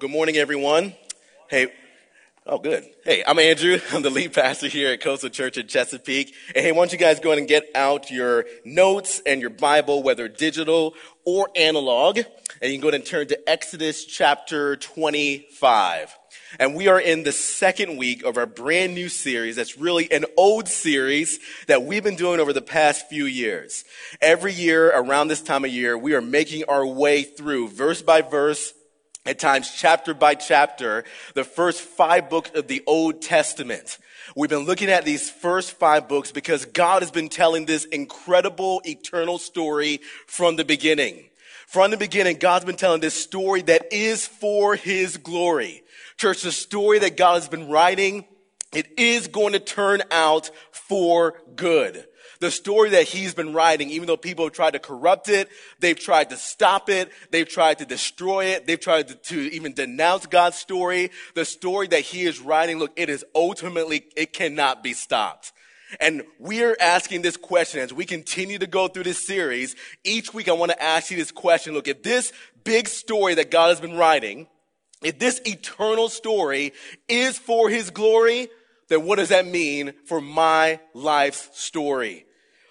good 0.00 0.10
morning, 0.10 0.38
everyone. 0.38 0.94
Hey, 1.50 1.70
oh, 2.46 2.56
good. 2.56 2.86
Hey, 3.04 3.22
I'm 3.26 3.38
Andrew. 3.38 3.78
I'm 3.92 4.00
the 4.00 4.08
lead 4.08 4.32
pastor 4.32 4.66
here 4.66 4.94
at 4.94 5.02
Coastal 5.02 5.28
Church 5.28 5.58
in 5.58 5.66
Chesapeake. 5.66 6.34
And 6.54 6.64
hey, 6.64 6.72
why 6.72 6.78
don't 6.78 6.92
you 6.92 6.96
guys 6.96 7.20
go 7.20 7.28
ahead 7.28 7.38
and 7.38 7.46
get 7.46 7.68
out 7.74 8.10
your 8.10 8.46
notes 8.64 9.20
and 9.26 9.42
your 9.42 9.50
Bible, 9.50 10.02
whether 10.02 10.26
digital 10.26 10.94
or 11.26 11.50
analog, 11.54 12.16
and 12.16 12.72
you 12.72 12.78
can 12.78 12.80
go 12.80 12.88
ahead 12.88 13.00
and 13.02 13.06
turn 13.06 13.26
to 13.26 13.46
Exodus 13.46 14.06
chapter 14.06 14.76
25. 14.76 16.16
And 16.58 16.74
we 16.74 16.88
are 16.88 16.98
in 16.98 17.24
the 17.24 17.32
second 17.32 17.98
week 17.98 18.24
of 18.24 18.38
our 18.38 18.46
brand 18.46 18.94
new 18.94 19.10
series 19.10 19.56
that's 19.56 19.76
really 19.76 20.10
an 20.10 20.24
old 20.38 20.66
series 20.66 21.40
that 21.66 21.82
we've 21.82 22.02
been 22.02 22.16
doing 22.16 22.40
over 22.40 22.54
the 22.54 22.62
past 22.62 23.06
few 23.10 23.26
years. 23.26 23.84
Every 24.22 24.54
year 24.54 24.88
around 24.88 25.28
this 25.28 25.42
time 25.42 25.66
of 25.66 25.70
year, 25.70 25.98
we 25.98 26.14
are 26.14 26.22
making 26.22 26.64
our 26.68 26.86
way 26.86 27.22
through 27.22 27.68
verse 27.68 28.00
by 28.00 28.22
verse, 28.22 28.72
at 29.26 29.38
times 29.38 29.70
chapter 29.70 30.14
by 30.14 30.34
chapter, 30.34 31.04
the 31.34 31.44
first 31.44 31.80
five 31.80 32.30
books 32.30 32.50
of 32.54 32.68
the 32.68 32.82
Old 32.86 33.20
Testament. 33.20 33.98
We've 34.34 34.48
been 34.48 34.64
looking 34.64 34.88
at 34.88 35.04
these 35.04 35.28
first 35.28 35.72
five 35.72 36.08
books 36.08 36.32
because 36.32 36.64
God 36.64 37.02
has 37.02 37.10
been 37.10 37.28
telling 37.28 37.66
this 37.66 37.84
incredible 37.84 38.80
eternal 38.84 39.38
story 39.38 40.00
from 40.26 40.56
the 40.56 40.64
beginning. 40.64 41.24
From 41.66 41.90
the 41.90 41.96
beginning, 41.96 42.38
God's 42.38 42.64
been 42.64 42.76
telling 42.76 43.00
this 43.00 43.14
story 43.14 43.62
that 43.62 43.92
is 43.92 44.26
for 44.26 44.74
His 44.74 45.16
glory. 45.18 45.82
Church, 46.16 46.42
the 46.42 46.52
story 46.52 46.98
that 47.00 47.16
God 47.16 47.34
has 47.34 47.48
been 47.48 47.68
writing, 47.68 48.24
it 48.72 48.98
is 48.98 49.28
going 49.28 49.52
to 49.52 49.60
turn 49.60 50.02
out 50.10 50.50
for 50.70 51.42
good. 51.56 52.06
The 52.40 52.50
story 52.50 52.90
that 52.90 53.04
he's 53.04 53.34
been 53.34 53.52
writing, 53.52 53.90
even 53.90 54.06
though 54.06 54.16
people 54.16 54.46
have 54.46 54.54
tried 54.54 54.72
to 54.72 54.78
corrupt 54.78 55.28
it, 55.28 55.48
they've 55.78 55.98
tried 55.98 56.30
to 56.30 56.36
stop 56.36 56.88
it, 56.88 57.10
they've 57.30 57.48
tried 57.48 57.78
to 57.78 57.84
destroy 57.84 58.46
it, 58.46 58.66
they've 58.66 58.80
tried 58.80 59.08
to, 59.08 59.14
to 59.14 59.54
even 59.54 59.74
denounce 59.74 60.26
God's 60.26 60.56
story, 60.56 61.10
the 61.34 61.44
story 61.44 61.86
that 61.88 62.00
he 62.00 62.22
is 62.22 62.40
writing, 62.40 62.78
look, 62.78 62.92
it 62.96 63.10
is 63.10 63.24
ultimately, 63.34 64.06
it 64.16 64.32
cannot 64.32 64.82
be 64.82 64.94
stopped. 64.94 65.52
And 66.00 66.22
we're 66.38 66.76
asking 66.80 67.22
this 67.22 67.36
question 67.36 67.80
as 67.80 67.92
we 67.92 68.06
continue 68.06 68.58
to 68.58 68.66
go 68.66 68.88
through 68.88 69.04
this 69.04 69.26
series. 69.26 69.76
Each 70.04 70.32
week 70.32 70.48
I 70.48 70.52
want 70.52 70.70
to 70.72 70.82
ask 70.82 71.10
you 71.10 71.16
this 71.16 71.32
question. 71.32 71.74
Look, 71.74 71.88
if 71.88 72.02
this 72.02 72.32
big 72.64 72.88
story 72.88 73.34
that 73.34 73.50
God 73.50 73.68
has 73.68 73.80
been 73.80 73.96
writing, 73.96 74.46
if 75.02 75.18
this 75.18 75.40
eternal 75.44 76.08
story 76.08 76.72
is 77.08 77.38
for 77.38 77.68
his 77.68 77.90
glory, 77.90 78.48
then 78.88 79.04
what 79.04 79.16
does 79.16 79.30
that 79.30 79.46
mean 79.46 79.92
for 80.04 80.20
my 80.20 80.80
life's 80.94 81.50
story? 81.58 82.26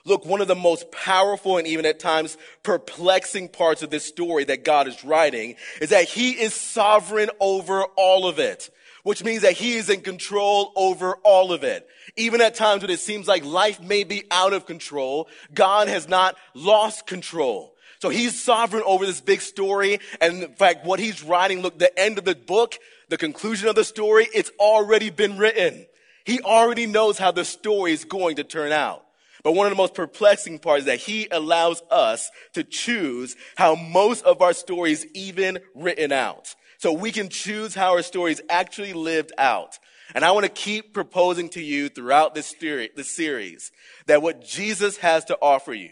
Look, 0.09 0.25
one 0.25 0.41
of 0.41 0.47
the 0.47 0.55
most 0.55 0.91
powerful 0.91 1.57
and 1.59 1.67
even 1.67 1.85
at 1.85 1.99
times 1.99 2.35
perplexing 2.63 3.49
parts 3.49 3.83
of 3.83 3.91
this 3.91 4.03
story 4.03 4.43
that 4.45 4.65
God 4.65 4.87
is 4.87 5.05
writing 5.05 5.55
is 5.79 5.89
that 5.89 6.05
he 6.05 6.31
is 6.31 6.55
sovereign 6.55 7.29
over 7.39 7.83
all 7.95 8.27
of 8.27 8.39
it, 8.39 8.71
which 9.03 9.23
means 9.23 9.43
that 9.43 9.53
he 9.53 9.75
is 9.75 9.87
in 9.87 10.01
control 10.01 10.73
over 10.75 11.15
all 11.23 11.53
of 11.53 11.63
it. 11.63 11.87
Even 12.17 12.41
at 12.41 12.55
times 12.55 12.81
when 12.81 12.89
it 12.89 12.99
seems 12.99 13.27
like 13.27 13.45
life 13.45 13.79
may 13.79 14.03
be 14.03 14.23
out 14.31 14.51
of 14.51 14.65
control, 14.65 15.29
God 15.53 15.87
has 15.87 16.09
not 16.09 16.35
lost 16.55 17.05
control. 17.05 17.75
So 18.01 18.09
he's 18.09 18.41
sovereign 18.41 18.83
over 18.87 19.05
this 19.05 19.21
big 19.21 19.41
story. 19.41 19.99
And 20.19 20.41
in 20.41 20.53
fact, 20.55 20.87
what 20.87 20.99
he's 20.99 21.23
writing, 21.23 21.61
look, 21.61 21.77
the 21.77 21.97
end 21.99 22.17
of 22.17 22.25
the 22.25 22.33
book, 22.33 22.79
the 23.09 23.17
conclusion 23.17 23.67
of 23.67 23.75
the 23.75 23.83
story, 23.83 24.27
it's 24.33 24.51
already 24.59 25.11
been 25.11 25.37
written. 25.37 25.85
He 26.25 26.41
already 26.41 26.87
knows 26.87 27.19
how 27.19 27.31
the 27.31 27.45
story 27.45 27.91
is 27.91 28.05
going 28.05 28.37
to 28.37 28.43
turn 28.43 28.71
out. 28.71 29.05
But 29.43 29.53
one 29.53 29.67
of 29.67 29.71
the 29.71 29.77
most 29.77 29.93
perplexing 29.93 30.59
parts 30.59 30.81
is 30.81 30.85
that 30.85 30.99
he 30.99 31.27
allows 31.31 31.81
us 31.89 32.29
to 32.53 32.63
choose 32.63 33.35
how 33.55 33.75
most 33.75 34.25
of 34.25 34.41
our 34.41 34.53
stories 34.53 35.05
even 35.13 35.59
written 35.73 36.11
out. 36.11 36.55
So 36.77 36.93
we 36.93 37.11
can 37.11 37.29
choose 37.29 37.75
how 37.75 37.91
our 37.91 38.01
stories 38.01 38.41
actually 38.49 38.93
lived 38.93 39.31
out. 39.37 39.79
And 40.15 40.25
I 40.25 40.31
want 40.31 40.45
to 40.45 40.51
keep 40.51 40.93
proposing 40.93 41.49
to 41.49 41.61
you 41.61 41.89
throughout 41.89 42.33
this, 42.33 42.53
this 42.59 43.15
series 43.15 43.71
that 44.07 44.21
what 44.21 44.43
Jesus 44.43 44.97
has 44.97 45.25
to 45.25 45.37
offer 45.41 45.73
you, 45.73 45.91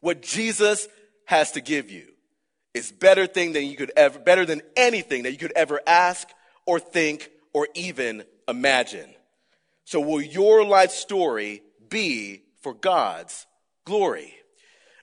what 0.00 0.20
Jesus 0.20 0.88
has 1.26 1.52
to 1.52 1.60
give 1.60 1.90
you 1.90 2.06
is 2.74 2.92
better 2.92 3.26
thing 3.26 3.52
than 3.52 3.64
you 3.64 3.76
could 3.76 3.92
ever, 3.96 4.18
better 4.18 4.44
than 4.44 4.62
anything 4.76 5.22
that 5.22 5.32
you 5.32 5.38
could 5.38 5.52
ever 5.56 5.80
ask 5.86 6.28
or 6.66 6.78
think 6.78 7.30
or 7.52 7.68
even 7.74 8.24
imagine. 8.46 9.14
So 9.84 10.00
will 10.00 10.20
your 10.20 10.64
life 10.64 10.90
story 10.90 11.62
be 11.88 12.42
for 12.64 12.74
God's 12.74 13.46
glory? 13.84 14.34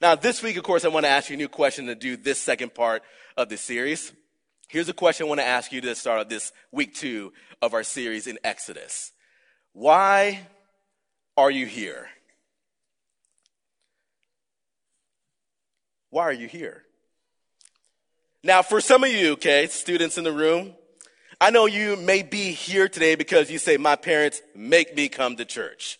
Now, 0.02 0.16
this 0.16 0.42
week, 0.42 0.58
of 0.58 0.64
course, 0.64 0.84
I 0.84 0.88
want 0.88 1.06
to 1.06 1.10
ask 1.12 1.30
you 1.30 1.36
a 1.36 1.38
new 1.38 1.48
question 1.48 1.86
to 1.86 1.96
do 1.96 2.18
this 2.18 2.42
second 2.42 2.74
part 2.74 3.04
of 3.38 3.50
the 3.50 3.56
series. 3.56 4.12
Here's 4.68 4.90
a 4.90 4.94
question 4.94 5.28
I 5.28 5.30
want 5.30 5.42
to 5.42 5.46
ask 5.46 5.72
you 5.72 5.80
to 5.82 5.94
start 5.94 6.20
out 6.20 6.30
this 6.30 6.52
week 6.72 6.96
two 6.96 7.32
of 7.62 7.76
our 7.76 7.84
series 7.84 8.26
in 8.26 8.40
Exodus. 8.44 9.12
Why 9.74 10.48
are 11.38 11.52
you 11.52 11.68
here? 11.68 12.08
Why 16.10 16.24
are 16.24 16.34
you 16.34 16.48
here? 16.48 16.84
Now, 18.44 18.64
for 18.64 18.82
some 18.82 19.04
of 19.04 19.12
you, 19.12 19.34
okay, 19.34 19.68
students 19.68 20.18
in 20.18 20.24
the 20.24 20.32
room, 20.32 20.74
I 21.40 21.52
know 21.52 21.68
you 21.68 21.96
may 21.96 22.24
be 22.24 22.54
here 22.54 22.90
today 22.90 23.14
because 23.14 23.52
you 23.52 23.60
say, 23.60 23.78
my 23.78 23.96
parents 23.96 24.42
make 24.56 24.96
me 24.96 25.10
come 25.10 25.36
to 25.36 25.46
church. 25.46 26.00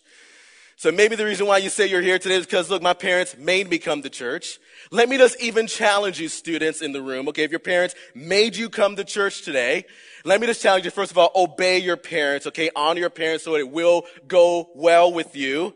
So 0.82 0.90
maybe 0.90 1.14
the 1.14 1.24
reason 1.24 1.46
why 1.46 1.58
you 1.58 1.70
say 1.70 1.86
you're 1.86 2.02
here 2.02 2.18
today 2.18 2.34
is 2.34 2.44
because, 2.44 2.68
look, 2.68 2.82
my 2.82 2.92
parents 2.92 3.36
made 3.38 3.70
me 3.70 3.78
come 3.78 4.02
to 4.02 4.10
church. 4.10 4.58
Let 4.90 5.08
me 5.08 5.16
just 5.16 5.40
even 5.40 5.68
challenge 5.68 6.20
you, 6.20 6.28
students 6.28 6.82
in 6.82 6.90
the 6.90 7.00
room, 7.00 7.28
okay? 7.28 7.44
If 7.44 7.52
your 7.52 7.60
parents 7.60 7.94
made 8.16 8.56
you 8.56 8.68
come 8.68 8.96
to 8.96 9.04
church 9.04 9.42
today, 9.42 9.84
let 10.24 10.40
me 10.40 10.48
just 10.48 10.60
challenge 10.60 10.84
you, 10.84 10.90
first 10.90 11.12
of 11.12 11.18
all, 11.18 11.30
obey 11.36 11.78
your 11.78 11.96
parents, 11.96 12.48
okay? 12.48 12.68
Honor 12.74 12.98
your 12.98 13.10
parents 13.10 13.44
so 13.44 13.54
it 13.54 13.70
will 13.70 14.06
go 14.26 14.70
well 14.74 15.12
with 15.12 15.36
you 15.36 15.72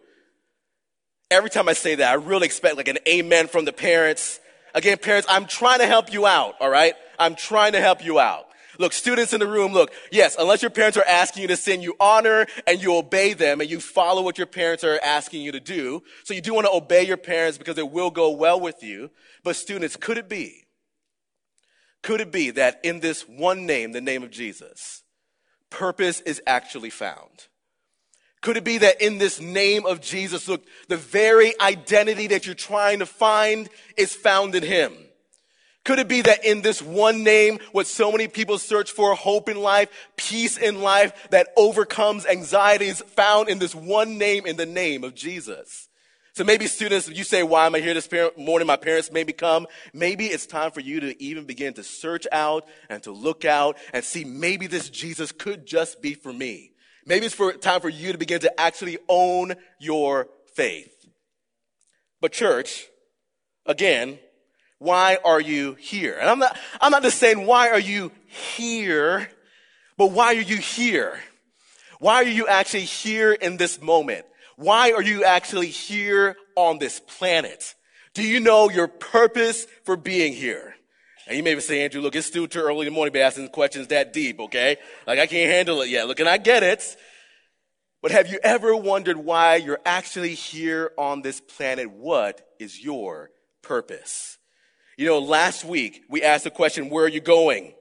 every 1.30 1.50
time 1.50 1.68
I 1.68 1.74
say 1.74 1.94
that, 1.94 2.10
I 2.10 2.14
really 2.14 2.46
expect 2.46 2.76
like 2.76 2.88
an 2.88 2.98
amen 3.08 3.46
from 3.46 3.64
the 3.64 3.72
parents. 3.72 4.40
Again, 4.74 4.98
parents, 4.98 5.28
I'm 5.30 5.46
trying 5.46 5.78
to 5.78 5.86
help 5.86 6.12
you 6.12 6.26
out, 6.26 6.56
all 6.60 6.68
right? 6.68 6.94
I'm 7.16 7.36
trying 7.36 7.74
to 7.74 7.80
help 7.80 8.04
you 8.04 8.18
out. 8.18 8.46
Look, 8.78 8.92
students 8.92 9.32
in 9.32 9.40
the 9.40 9.46
room, 9.46 9.72
look, 9.72 9.92
yes, 10.10 10.36
unless 10.38 10.62
your 10.62 10.70
parents 10.70 10.96
are 10.96 11.04
asking 11.06 11.42
you 11.42 11.48
to 11.48 11.56
sin, 11.56 11.82
you 11.82 11.94
honor 12.00 12.46
and 12.66 12.82
you 12.82 12.96
obey 12.96 13.32
them 13.32 13.60
and 13.60 13.70
you 13.70 13.80
follow 13.80 14.22
what 14.22 14.38
your 14.38 14.46
parents 14.46 14.84
are 14.84 15.00
asking 15.02 15.42
you 15.42 15.52
to 15.52 15.60
do. 15.60 16.02
So 16.24 16.34
you 16.34 16.40
do 16.40 16.54
want 16.54 16.66
to 16.66 16.72
obey 16.72 17.04
your 17.04 17.16
parents 17.16 17.58
because 17.58 17.78
it 17.78 17.90
will 17.90 18.10
go 18.10 18.30
well 18.30 18.60
with 18.60 18.82
you. 18.82 19.10
But 19.42 19.56
students, 19.56 19.96
could 19.96 20.18
it 20.18 20.28
be, 20.28 20.66
could 22.02 22.20
it 22.20 22.32
be 22.32 22.50
that 22.50 22.80
in 22.82 23.00
this 23.00 23.22
one 23.22 23.66
name, 23.66 23.92
the 23.92 24.00
name 24.00 24.22
of 24.22 24.30
Jesus, 24.30 25.02
purpose 25.70 26.20
is 26.20 26.42
actually 26.46 26.90
found? 26.90 27.48
Could 28.42 28.56
it 28.56 28.64
be 28.64 28.78
that 28.78 29.00
in 29.00 29.18
this 29.18 29.40
name 29.40 29.86
of 29.86 30.00
Jesus, 30.00 30.46
look, 30.46 30.64
the 30.88 30.96
very 30.96 31.58
identity 31.60 32.28
that 32.28 32.46
you're 32.46 32.54
trying 32.54 33.00
to 33.00 33.06
find 33.06 33.68
is 33.96 34.14
found 34.14 34.54
in 34.54 34.62
Him? 34.62 34.92
Could 35.86 36.00
it 36.00 36.08
be 36.08 36.20
that 36.22 36.44
in 36.44 36.62
this 36.62 36.82
one 36.82 37.22
name, 37.22 37.60
what 37.70 37.86
so 37.86 38.10
many 38.10 38.26
people 38.26 38.58
search 38.58 38.90
for, 38.90 39.14
hope 39.14 39.48
in 39.48 39.56
life, 39.56 39.88
peace 40.16 40.58
in 40.58 40.82
life, 40.82 41.28
that 41.30 41.50
overcomes 41.56 42.26
anxiety 42.26 42.86
is 42.86 43.02
found 43.02 43.48
in 43.48 43.60
this 43.60 43.72
one 43.72 44.18
name, 44.18 44.46
in 44.46 44.56
the 44.56 44.66
name 44.66 45.04
of 45.04 45.14
Jesus? 45.14 45.88
So 46.34 46.42
maybe 46.42 46.66
students, 46.66 47.08
you 47.08 47.22
say, 47.22 47.44
why 47.44 47.66
am 47.66 47.76
I 47.76 47.78
here 47.78 47.94
this 47.94 48.10
morning? 48.36 48.66
My 48.66 48.74
parents 48.74 49.12
maybe 49.12 49.32
come. 49.32 49.68
Maybe 49.94 50.26
it's 50.26 50.44
time 50.44 50.72
for 50.72 50.80
you 50.80 50.98
to 50.98 51.22
even 51.22 51.44
begin 51.44 51.72
to 51.74 51.84
search 51.84 52.26
out 52.32 52.66
and 52.88 53.00
to 53.04 53.12
look 53.12 53.44
out 53.44 53.78
and 53.92 54.04
see 54.04 54.24
maybe 54.24 54.66
this 54.66 54.90
Jesus 54.90 55.30
could 55.30 55.66
just 55.66 56.02
be 56.02 56.14
for 56.14 56.32
me. 56.32 56.72
Maybe 57.06 57.26
it's 57.26 57.34
for 57.36 57.52
time 57.52 57.80
for 57.80 57.88
you 57.88 58.10
to 58.10 58.18
begin 58.18 58.40
to 58.40 58.60
actually 58.60 58.98
own 59.08 59.54
your 59.78 60.26
faith. 60.52 60.92
But 62.20 62.32
church, 62.32 62.88
again, 63.64 64.18
why 64.78 65.18
are 65.24 65.40
you 65.40 65.74
here? 65.74 66.16
And 66.20 66.28
I'm 66.28 66.38
not, 66.38 66.56
I'm 66.80 66.92
not 66.92 67.02
just 67.02 67.18
saying 67.18 67.46
why 67.46 67.70
are 67.70 67.80
you 67.80 68.12
here, 68.26 69.28
but 69.96 70.08
why 70.08 70.34
are 70.34 70.40
you 70.40 70.56
here? 70.56 71.18
Why 71.98 72.16
are 72.16 72.24
you 72.24 72.46
actually 72.46 72.84
here 72.84 73.32
in 73.32 73.56
this 73.56 73.80
moment? 73.80 74.26
Why 74.56 74.92
are 74.92 75.02
you 75.02 75.24
actually 75.24 75.68
here 75.68 76.36
on 76.56 76.78
this 76.78 77.00
planet? 77.00 77.74
Do 78.14 78.22
you 78.22 78.40
know 78.40 78.70
your 78.70 78.88
purpose 78.88 79.66
for 79.84 79.96
being 79.96 80.32
here? 80.32 80.74
And 81.26 81.36
you 81.36 81.42
may 81.42 81.54
be 81.54 81.60
saying, 81.60 81.82
Andrew, 81.82 82.00
look, 82.00 82.14
it's 82.14 82.26
still 82.26 82.46
too 82.46 82.60
early 82.60 82.86
in 82.86 82.86
the 82.86 82.90
morning 82.92 83.12
to 83.12 83.18
be 83.18 83.22
asking 83.22 83.48
questions 83.48 83.88
that 83.88 84.12
deep, 84.12 84.38
okay? 84.40 84.76
Like 85.06 85.18
I 85.18 85.26
can't 85.26 85.50
handle 85.50 85.82
it 85.82 85.88
yet. 85.88 86.06
Look, 86.06 86.20
and 86.20 86.28
I 86.28 86.38
get 86.38 86.62
it. 86.62 86.96
But 88.02 88.12
have 88.12 88.30
you 88.30 88.38
ever 88.44 88.76
wondered 88.76 89.16
why 89.16 89.56
you're 89.56 89.80
actually 89.84 90.34
here 90.34 90.92
on 90.96 91.22
this 91.22 91.40
planet? 91.40 91.90
What 91.90 92.46
is 92.60 92.82
your 92.82 93.30
purpose? 93.62 94.35
You 94.96 95.06
know, 95.06 95.18
last 95.18 95.64
week 95.64 96.04
we 96.08 96.22
asked 96.22 96.44
the 96.44 96.50
question, 96.50 96.88
where 96.88 97.04
are 97.04 97.08
you 97.08 97.20
going? 97.20 97.74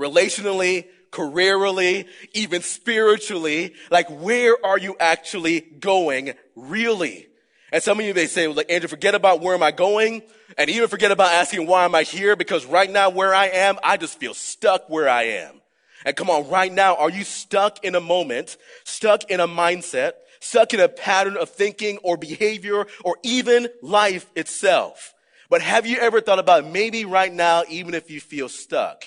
Relationally, 0.00 0.86
careerally, 1.10 2.06
even 2.32 2.62
spiritually, 2.62 3.74
like 3.90 4.08
where 4.08 4.56
are 4.64 4.78
you 4.78 4.96
actually 4.98 5.60
going 5.60 6.32
really? 6.56 7.28
And 7.70 7.82
some 7.82 8.00
of 8.00 8.06
you 8.06 8.14
may 8.14 8.26
say, 8.26 8.46
well, 8.46 8.56
like, 8.56 8.70
Andrew, 8.70 8.88
forget 8.88 9.14
about 9.14 9.40
where 9.40 9.54
am 9.54 9.62
I 9.62 9.70
going? 9.70 10.22
And 10.56 10.70
even 10.70 10.88
forget 10.88 11.10
about 11.10 11.32
asking 11.32 11.66
why 11.66 11.84
am 11.84 11.94
I 11.94 12.04
here? 12.04 12.36
Because 12.36 12.64
right 12.64 12.90
now 12.90 13.10
where 13.10 13.34
I 13.34 13.46
am, 13.46 13.78
I 13.84 13.98
just 13.98 14.18
feel 14.18 14.34
stuck 14.34 14.88
where 14.88 15.08
I 15.08 15.24
am. 15.24 15.60
And 16.04 16.16
come 16.16 16.30
on, 16.30 16.48
right 16.48 16.72
now, 16.72 16.96
are 16.96 17.10
you 17.10 17.22
stuck 17.22 17.84
in 17.84 17.94
a 17.94 18.00
moment, 18.00 18.56
stuck 18.84 19.30
in 19.30 19.40
a 19.40 19.46
mindset, 19.46 20.12
stuck 20.40 20.74
in 20.74 20.80
a 20.80 20.88
pattern 20.88 21.36
of 21.36 21.50
thinking 21.50 21.98
or 21.98 22.16
behavior 22.16 22.86
or 23.04 23.18
even 23.22 23.68
life 23.82 24.26
itself? 24.34 25.14
But 25.52 25.60
have 25.60 25.84
you 25.84 25.98
ever 25.98 26.22
thought 26.22 26.38
about 26.38 26.64
maybe 26.64 27.04
right 27.04 27.30
now, 27.30 27.64
even 27.68 27.92
if 27.92 28.10
you 28.10 28.22
feel 28.22 28.48
stuck, 28.48 29.04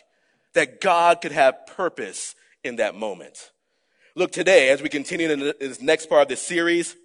that 0.53 0.79
God 0.79 1.19
could 1.19 1.31
have 1.31 1.65
purpose 1.65 2.35
in 2.63 2.75
that 2.75 2.93
moment? 2.93 3.49
Look, 4.13 4.31
today, 4.31 4.69
as 4.69 4.79
we 4.79 4.89
continue 4.89 5.27
in 5.27 5.39
this 5.39 5.81
next 5.81 6.05
part 6.05 6.21
of 6.21 6.27
this 6.27 6.43
series, 6.43 6.95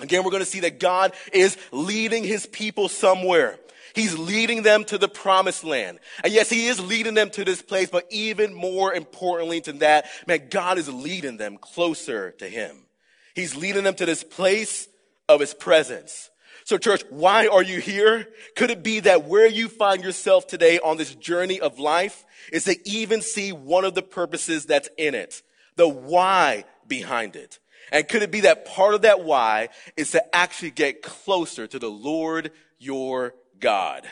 again, 0.00 0.24
we're 0.24 0.30
going 0.30 0.42
to 0.42 0.48
see 0.48 0.60
that 0.60 0.80
God 0.80 1.12
is 1.30 1.58
leading 1.72 2.24
his 2.24 2.46
people 2.46 2.88
somewhere. 2.88 3.58
He's 3.94 4.16
leading 4.16 4.62
them 4.62 4.82
to 4.84 4.96
the 4.96 5.08
promised 5.08 5.62
land. 5.62 5.98
And 6.24 6.32
yes, 6.32 6.48
he 6.48 6.66
is 6.66 6.80
leading 6.80 7.12
them 7.12 7.28
to 7.32 7.44
this 7.44 7.60
place, 7.60 7.90
but 7.90 8.06
even 8.08 8.54
more 8.54 8.94
importantly 8.94 9.60
than 9.60 9.80
that, 9.80 10.06
man, 10.26 10.48
God 10.48 10.78
is 10.78 10.88
leading 10.88 11.36
them 11.36 11.58
closer 11.58 12.30
to 12.38 12.48
him. 12.48 12.86
He's 13.34 13.54
leading 13.56 13.84
them 13.84 13.96
to 13.96 14.06
this 14.06 14.24
place 14.24 14.88
of 15.28 15.40
his 15.40 15.52
presence. 15.52 16.30
So 16.66 16.78
church, 16.78 17.04
why 17.10 17.46
are 17.46 17.62
you 17.62 17.78
here? 17.80 18.26
Could 18.56 18.72
it 18.72 18.82
be 18.82 18.98
that 18.98 19.24
where 19.24 19.46
you 19.46 19.68
find 19.68 20.02
yourself 20.02 20.48
today 20.48 20.80
on 20.80 20.96
this 20.96 21.14
journey 21.14 21.60
of 21.60 21.78
life 21.78 22.24
is 22.52 22.64
to 22.64 22.76
even 22.84 23.22
see 23.22 23.52
one 23.52 23.84
of 23.84 23.94
the 23.94 24.02
purposes 24.02 24.66
that's 24.66 24.88
in 24.98 25.14
it? 25.14 25.42
The 25.76 25.88
why 25.88 26.64
behind 26.88 27.36
it. 27.36 27.60
And 27.92 28.08
could 28.08 28.24
it 28.24 28.32
be 28.32 28.40
that 28.40 28.64
part 28.64 28.94
of 28.94 29.02
that 29.02 29.22
why 29.22 29.68
is 29.96 30.10
to 30.10 30.34
actually 30.34 30.72
get 30.72 31.02
closer 31.02 31.68
to 31.68 31.78
the 31.78 31.88
Lord 31.88 32.50
your 32.80 33.34
God? 33.60 34.02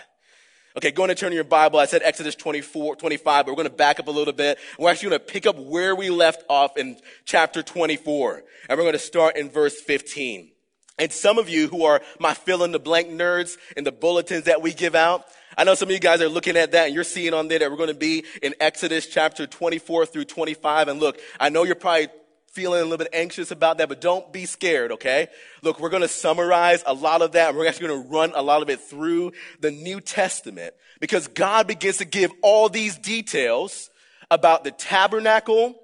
Okay, 0.76 0.92
going 0.92 1.08
to 1.08 1.16
turn 1.16 1.32
your 1.32 1.42
Bible. 1.42 1.80
I 1.80 1.86
said 1.86 2.02
Exodus 2.04 2.36
24, 2.36 2.94
25, 2.94 3.46
but 3.46 3.50
we're 3.50 3.56
going 3.56 3.68
to 3.68 3.74
back 3.74 3.98
up 3.98 4.06
a 4.06 4.12
little 4.12 4.32
bit. 4.32 4.58
We're 4.78 4.92
actually 4.92 5.10
going 5.10 5.20
to 5.22 5.26
pick 5.26 5.46
up 5.46 5.58
where 5.58 5.96
we 5.96 6.08
left 6.08 6.44
off 6.48 6.76
in 6.76 6.98
chapter 7.24 7.64
24. 7.64 8.44
And 8.68 8.78
we're 8.78 8.84
going 8.84 8.92
to 8.92 8.98
start 9.00 9.36
in 9.36 9.50
verse 9.50 9.80
15. 9.80 10.52
And 10.98 11.12
some 11.12 11.38
of 11.38 11.48
you 11.48 11.68
who 11.68 11.84
are 11.84 12.00
my 12.20 12.34
fill 12.34 12.62
in 12.62 12.72
the 12.72 12.78
blank 12.78 13.08
nerds 13.08 13.56
in 13.76 13.84
the 13.84 13.92
bulletins 13.92 14.44
that 14.44 14.62
we 14.62 14.72
give 14.72 14.94
out, 14.94 15.24
I 15.56 15.64
know 15.64 15.74
some 15.74 15.88
of 15.88 15.92
you 15.92 16.00
guys 16.00 16.20
are 16.20 16.28
looking 16.28 16.56
at 16.56 16.72
that 16.72 16.86
and 16.86 16.94
you're 16.94 17.04
seeing 17.04 17.34
on 17.34 17.48
there 17.48 17.58
that 17.60 17.70
we're 17.70 17.76
going 17.76 17.88
to 17.88 17.94
be 17.94 18.24
in 18.42 18.54
Exodus 18.60 19.06
chapter 19.06 19.46
24 19.46 20.06
through 20.06 20.24
25. 20.24 20.88
And 20.88 21.00
look, 21.00 21.18
I 21.38 21.48
know 21.48 21.64
you're 21.64 21.74
probably 21.74 22.08
feeling 22.54 22.80
a 22.80 22.84
little 22.84 22.98
bit 22.98 23.08
anxious 23.12 23.50
about 23.50 23.78
that, 23.78 23.88
but 23.88 24.00
don't 24.00 24.32
be 24.32 24.46
scared, 24.46 24.92
okay? 24.92 25.26
Look, 25.62 25.80
we're 25.80 25.90
going 25.90 26.02
to 26.02 26.08
summarize 26.08 26.84
a 26.86 26.94
lot 26.94 27.22
of 27.22 27.32
that. 27.32 27.50
And 27.50 27.58
We're 27.58 27.66
actually 27.66 27.88
going 27.88 28.02
to 28.04 28.08
run 28.08 28.32
a 28.34 28.42
lot 28.42 28.62
of 28.62 28.70
it 28.70 28.80
through 28.80 29.32
the 29.60 29.72
New 29.72 30.00
Testament 30.00 30.74
because 31.00 31.26
God 31.26 31.66
begins 31.66 31.98
to 31.98 32.04
give 32.04 32.30
all 32.42 32.68
these 32.68 32.96
details 32.96 33.90
about 34.30 34.62
the 34.62 34.70
tabernacle, 34.70 35.74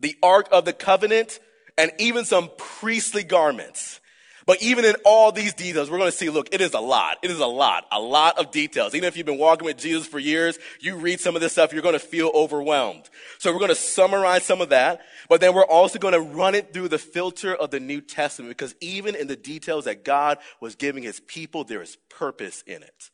the 0.00 0.16
Ark 0.22 0.48
of 0.50 0.64
the 0.64 0.72
Covenant, 0.72 1.38
and 1.78 1.92
even 1.98 2.24
some 2.24 2.50
priestly 2.56 3.22
garments. 3.22 4.00
But 4.46 4.62
even 4.62 4.84
in 4.84 4.94
all 5.04 5.32
these 5.32 5.54
details, 5.54 5.90
we're 5.90 5.98
going 5.98 6.10
to 6.10 6.16
see, 6.16 6.28
look, 6.28 6.48
it 6.52 6.60
is 6.60 6.74
a 6.74 6.80
lot. 6.80 7.18
It 7.22 7.30
is 7.30 7.40
a 7.40 7.46
lot, 7.46 7.86
a 7.90 8.00
lot 8.00 8.38
of 8.38 8.50
details. 8.50 8.94
Even 8.94 9.06
if 9.06 9.16
you've 9.16 9.26
been 9.26 9.38
walking 9.38 9.64
with 9.64 9.78
Jesus 9.78 10.06
for 10.06 10.18
years, 10.18 10.58
you 10.80 10.96
read 10.96 11.20
some 11.20 11.34
of 11.34 11.40
this 11.40 11.52
stuff, 11.52 11.72
you're 11.72 11.82
going 11.82 11.94
to 11.94 11.98
feel 11.98 12.30
overwhelmed. 12.34 13.08
So 13.38 13.52
we're 13.52 13.58
going 13.58 13.70
to 13.70 13.74
summarize 13.74 14.44
some 14.44 14.60
of 14.60 14.68
that, 14.68 15.00
but 15.28 15.40
then 15.40 15.54
we're 15.54 15.64
also 15.64 15.98
going 15.98 16.14
to 16.14 16.20
run 16.20 16.54
it 16.54 16.74
through 16.74 16.88
the 16.88 16.98
filter 16.98 17.54
of 17.54 17.70
the 17.70 17.80
New 17.80 18.00
Testament 18.00 18.50
because 18.50 18.74
even 18.80 19.14
in 19.14 19.28
the 19.28 19.36
details 19.36 19.86
that 19.86 20.04
God 20.04 20.38
was 20.60 20.74
giving 20.74 21.02
his 21.02 21.20
people, 21.20 21.64
there 21.64 21.82
is 21.82 21.96
purpose 22.10 22.62
in 22.66 22.82
it. 22.82 23.10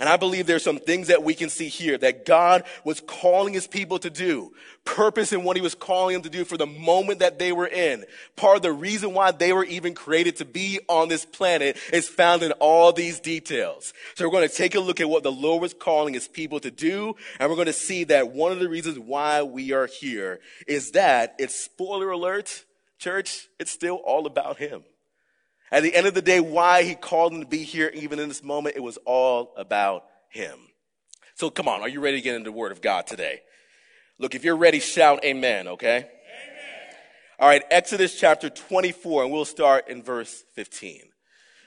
And 0.00 0.08
I 0.08 0.16
believe 0.16 0.46
there's 0.46 0.64
some 0.64 0.78
things 0.78 1.08
that 1.08 1.22
we 1.22 1.34
can 1.34 1.50
see 1.50 1.68
here 1.68 1.98
that 1.98 2.24
God 2.24 2.64
was 2.84 3.00
calling 3.00 3.52
his 3.52 3.66
people 3.66 3.98
to 3.98 4.08
do. 4.08 4.54
Purpose 4.86 5.30
in 5.30 5.44
what 5.44 5.58
he 5.58 5.62
was 5.62 5.74
calling 5.74 6.14
them 6.14 6.22
to 6.22 6.30
do 6.30 6.46
for 6.46 6.56
the 6.56 6.66
moment 6.66 7.18
that 7.18 7.38
they 7.38 7.52
were 7.52 7.66
in. 7.66 8.06
Part 8.34 8.56
of 8.56 8.62
the 8.62 8.72
reason 8.72 9.12
why 9.12 9.30
they 9.30 9.52
were 9.52 9.64
even 9.64 9.92
created 9.92 10.36
to 10.36 10.46
be 10.46 10.80
on 10.88 11.08
this 11.08 11.26
planet 11.26 11.76
is 11.92 12.08
found 12.08 12.42
in 12.42 12.52
all 12.52 12.94
these 12.94 13.20
details. 13.20 13.92
So 14.14 14.24
we're 14.24 14.32
going 14.32 14.48
to 14.48 14.54
take 14.54 14.74
a 14.74 14.80
look 14.80 15.00
at 15.00 15.08
what 15.10 15.22
the 15.22 15.30
Lord 15.30 15.60
was 15.60 15.74
calling 15.74 16.14
his 16.14 16.28
people 16.28 16.60
to 16.60 16.70
do. 16.70 17.14
And 17.38 17.50
we're 17.50 17.56
going 17.56 17.66
to 17.66 17.72
see 17.74 18.04
that 18.04 18.32
one 18.32 18.52
of 18.52 18.58
the 18.58 18.70
reasons 18.70 18.98
why 18.98 19.42
we 19.42 19.72
are 19.72 19.86
here 19.86 20.40
is 20.66 20.92
that 20.92 21.34
it's 21.38 21.54
spoiler 21.54 22.10
alert, 22.10 22.64
church, 22.98 23.48
it's 23.58 23.70
still 23.70 23.96
all 23.96 24.26
about 24.26 24.56
him. 24.56 24.82
At 25.72 25.82
the 25.82 25.94
end 25.94 26.06
of 26.06 26.14
the 26.14 26.22
day, 26.22 26.40
why 26.40 26.82
he 26.82 26.94
called 26.94 27.32
him 27.32 27.40
to 27.40 27.46
be 27.46 27.62
here, 27.62 27.90
even 27.94 28.18
in 28.18 28.28
this 28.28 28.42
moment, 28.42 28.76
it 28.76 28.82
was 28.82 28.98
all 29.04 29.52
about 29.56 30.04
him. 30.28 30.58
So 31.34 31.48
come 31.48 31.68
on, 31.68 31.80
are 31.80 31.88
you 31.88 32.00
ready 32.00 32.18
to 32.18 32.22
get 32.22 32.34
into 32.34 32.50
the 32.50 32.56
word 32.56 32.72
of 32.72 32.82
God 32.82 33.06
today? 33.06 33.40
Look, 34.18 34.34
if 34.34 34.44
you're 34.44 34.56
ready, 34.56 34.80
shout 34.80 35.24
amen, 35.24 35.68
okay? 35.68 35.96
Amen. 35.96 36.08
All 37.38 37.48
right, 37.48 37.62
Exodus 37.70 38.18
chapter 38.18 38.50
24, 38.50 39.24
and 39.24 39.32
we'll 39.32 39.44
start 39.44 39.88
in 39.88 40.02
verse 40.02 40.44
15. 40.54 41.02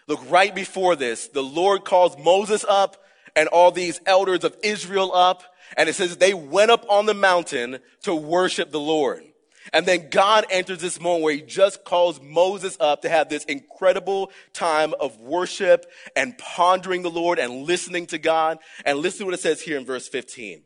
Look, 0.07 0.29
right 0.29 0.53
before 0.53 0.95
this, 0.95 1.27
the 1.29 1.41
Lord 1.41 1.85
calls 1.85 2.17
Moses 2.17 2.65
up 2.67 2.97
and 3.35 3.47
all 3.47 3.71
these 3.71 3.99
elders 4.05 4.43
of 4.43 4.55
Israel 4.63 5.11
up, 5.13 5.43
and 5.75 5.89
it 5.89 5.93
says 5.93 6.17
they 6.17 6.33
went 6.33 6.69
up 6.69 6.85
on 6.89 7.05
the 7.05 7.13
mountain 7.13 7.79
to 8.03 8.13
worship 8.13 8.69
the 8.69 8.79
Lord. 8.79 9.23
And 9.71 9.85
then 9.85 10.09
God 10.09 10.45
enters 10.49 10.81
this 10.81 10.99
moment 10.99 11.23
where 11.23 11.35
he 11.35 11.41
just 11.41 11.85
calls 11.85 12.21
Moses 12.21 12.75
up 12.79 13.01
to 13.03 13.09
have 13.09 13.29
this 13.29 13.45
incredible 13.45 14.31
time 14.51 14.93
of 14.99 15.19
worship 15.19 15.85
and 16.15 16.37
pondering 16.37 17.01
the 17.01 17.09
Lord 17.09 17.39
and 17.39 17.63
listening 17.63 18.07
to 18.07 18.17
God. 18.17 18.59
And 18.85 18.99
listen 18.99 19.19
to 19.19 19.25
what 19.25 19.33
it 19.35 19.39
says 19.39 19.61
here 19.61 19.77
in 19.77 19.85
verse 19.85 20.07
15. 20.09 20.63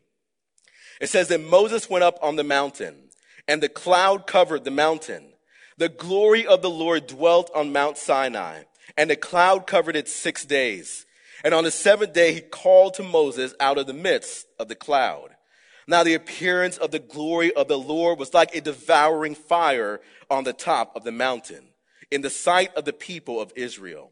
It 1.00 1.10
says 1.10 1.28
that 1.28 1.42
Moses 1.42 1.90
went 1.90 2.04
up 2.04 2.18
on 2.24 2.38
the 2.38 2.44
mountain 2.44 3.10
and 3.48 3.62
the 3.62 3.70
cloud 3.70 4.26
covered 4.26 4.64
the 4.64 4.72
mountain. 4.72 5.34
The 5.78 5.90
glory 5.90 6.48
of 6.48 6.64
the 6.64 6.72
Lord 6.72 7.06
dwelt 7.06 7.52
on 7.54 7.72
Mount 7.72 7.98
Sinai 7.98 8.64
and 8.98 9.10
the 9.10 9.16
cloud 9.16 9.68
covered 9.68 9.96
it 9.96 10.08
six 10.08 10.44
days. 10.44 11.06
And 11.44 11.54
on 11.54 11.64
the 11.64 11.72
seventh 11.72 12.14
day, 12.14 12.34
he 12.34 12.42
called 12.42 12.96
to 12.96 13.04
Moses 13.04 13.54
out 13.60 13.78
of 13.78 13.86
the 13.86 13.94
midst 13.94 14.48
of 14.60 14.70
the 14.70 14.76
cloud. 14.76 15.37
Now 15.88 16.04
the 16.04 16.16
appearance 16.16 16.78
of 16.78 16.92
the 16.92 17.00
glory 17.00 17.54
of 17.54 17.70
the 17.70 17.80
Lord 17.80 18.20
was 18.20 18.34
like 18.34 18.54
a 18.54 18.62
devouring 18.62 19.36
fire 19.36 20.02
on 20.30 20.44
the 20.44 20.54
top 20.54 20.96
of 20.96 21.04
the 21.04 21.12
mountain 21.12 21.70
in 22.12 22.22
the 22.22 22.30
sight 22.30 22.74
of 22.76 22.86
the 22.86 22.94
people 22.94 23.40
of 23.40 23.54
Israel. 23.56 24.12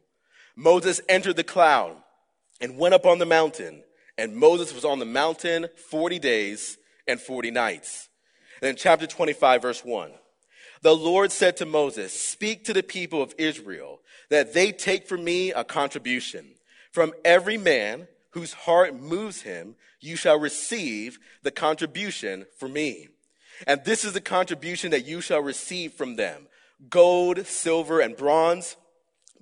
Moses 0.56 1.02
entered 1.10 1.36
the 1.36 1.44
cloud 1.44 1.98
and 2.62 2.78
went 2.78 2.94
up 2.94 3.06
on 3.06 3.20
the 3.20 3.26
mountain, 3.26 3.84
and 4.18 4.36
Moses 4.36 4.74
was 4.74 4.86
on 4.86 5.00
the 5.00 5.06
mountain 5.06 5.68
40 5.90 6.18
days 6.20 6.78
and 7.08 7.20
40 7.20 7.52
nights. 7.52 8.08
And 8.62 8.70
in 8.70 8.76
chapter 8.78 9.06
25, 9.06 9.62
verse 9.62 9.84
1, 9.84 10.12
the 10.82 10.96
Lord 10.96 11.32
said 11.32 11.58
to 11.58 11.66
Moses, 11.66 12.18
Speak 12.18 12.64
to 12.66 12.74
the 12.74 12.84
people 12.84 13.22
of 13.22 13.36
Israel 13.38 14.00
that 14.30 14.54
they 14.54 14.72
take 14.72 15.08
from 15.08 15.24
me 15.24 15.52
a 15.52 15.64
contribution. 15.64 16.46
From 16.92 17.14
every 17.26 17.58
man 17.58 18.08
whose 18.32 18.54
heart 18.54 18.96
moves 18.96 19.42
him, 19.42 19.76
you 20.06 20.16
shall 20.16 20.40
receive 20.40 21.20
the 21.44 21.52
contribution 21.52 22.46
for 22.58 22.68
me. 22.68 23.10
And 23.68 23.84
this 23.84 24.06
is 24.06 24.14
the 24.14 24.22
contribution 24.22 24.92
that 24.92 25.06
you 25.06 25.22
shall 25.22 25.42
receive 25.42 25.94
from 25.94 26.16
them 26.16 26.48
gold, 26.90 27.46
silver, 27.46 28.00
and 28.00 28.18
bronze, 28.18 28.76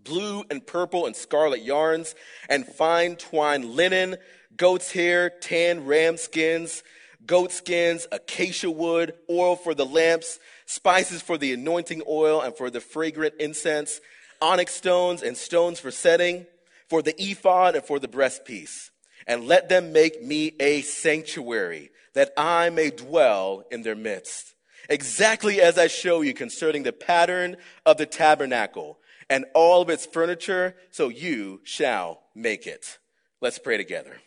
blue 0.03 0.43
and 0.49 0.65
purple 0.65 1.05
and 1.05 1.15
scarlet 1.15 1.63
yarns, 1.63 2.15
and 2.47 2.65
fine 2.65 3.15
twined 3.15 3.65
linen, 3.65 4.17
goat's 4.55 4.91
hair, 4.91 5.29
tan 5.29 5.85
ram 5.85 6.17
skins, 6.17 6.83
goat 7.25 7.51
skins, 7.51 8.07
acacia 8.11 8.69
wood, 8.69 9.13
oil 9.29 9.55
for 9.55 9.73
the 9.73 9.85
lamps, 9.85 10.39
spices 10.65 11.21
for 11.21 11.37
the 11.37 11.53
anointing 11.53 12.03
oil 12.07 12.41
and 12.41 12.55
for 12.55 12.69
the 12.69 12.81
fragrant 12.81 13.33
incense, 13.39 13.99
onyx 14.41 14.73
stones 14.75 15.23
and 15.23 15.37
stones 15.37 15.79
for 15.79 15.89
setting 15.89 16.45
for 16.87 17.01
the 17.01 17.15
ephod 17.17 17.75
and 17.75 17.83
for 17.83 17.97
the 17.97 18.07
breastpiece. 18.07 18.91
And 19.27 19.47
let 19.47 19.69
them 19.69 19.93
make 19.93 20.21
me 20.21 20.53
a 20.59 20.81
sanctuary 20.81 21.91
that 22.13 22.33
I 22.37 22.69
may 22.69 22.89
dwell 22.89 23.63
in 23.71 23.81
their 23.81 23.95
midst. 23.95 24.53
Exactly 24.89 25.61
as 25.61 25.77
I 25.77 25.87
show 25.87 26.21
you 26.21 26.33
concerning 26.33 26.83
the 26.83 26.91
pattern 26.91 27.57
of 27.85 27.97
the 27.97 28.05
tabernacle 28.05 28.99
and 29.29 29.45
all 29.53 29.81
of 29.81 29.89
its 29.89 30.05
furniture, 30.05 30.75
so 30.91 31.07
you 31.07 31.61
shall 31.63 32.21
make 32.35 32.67
it. 32.67 32.99
Let's 33.41 33.59
pray 33.59 33.77
together. 33.77 34.17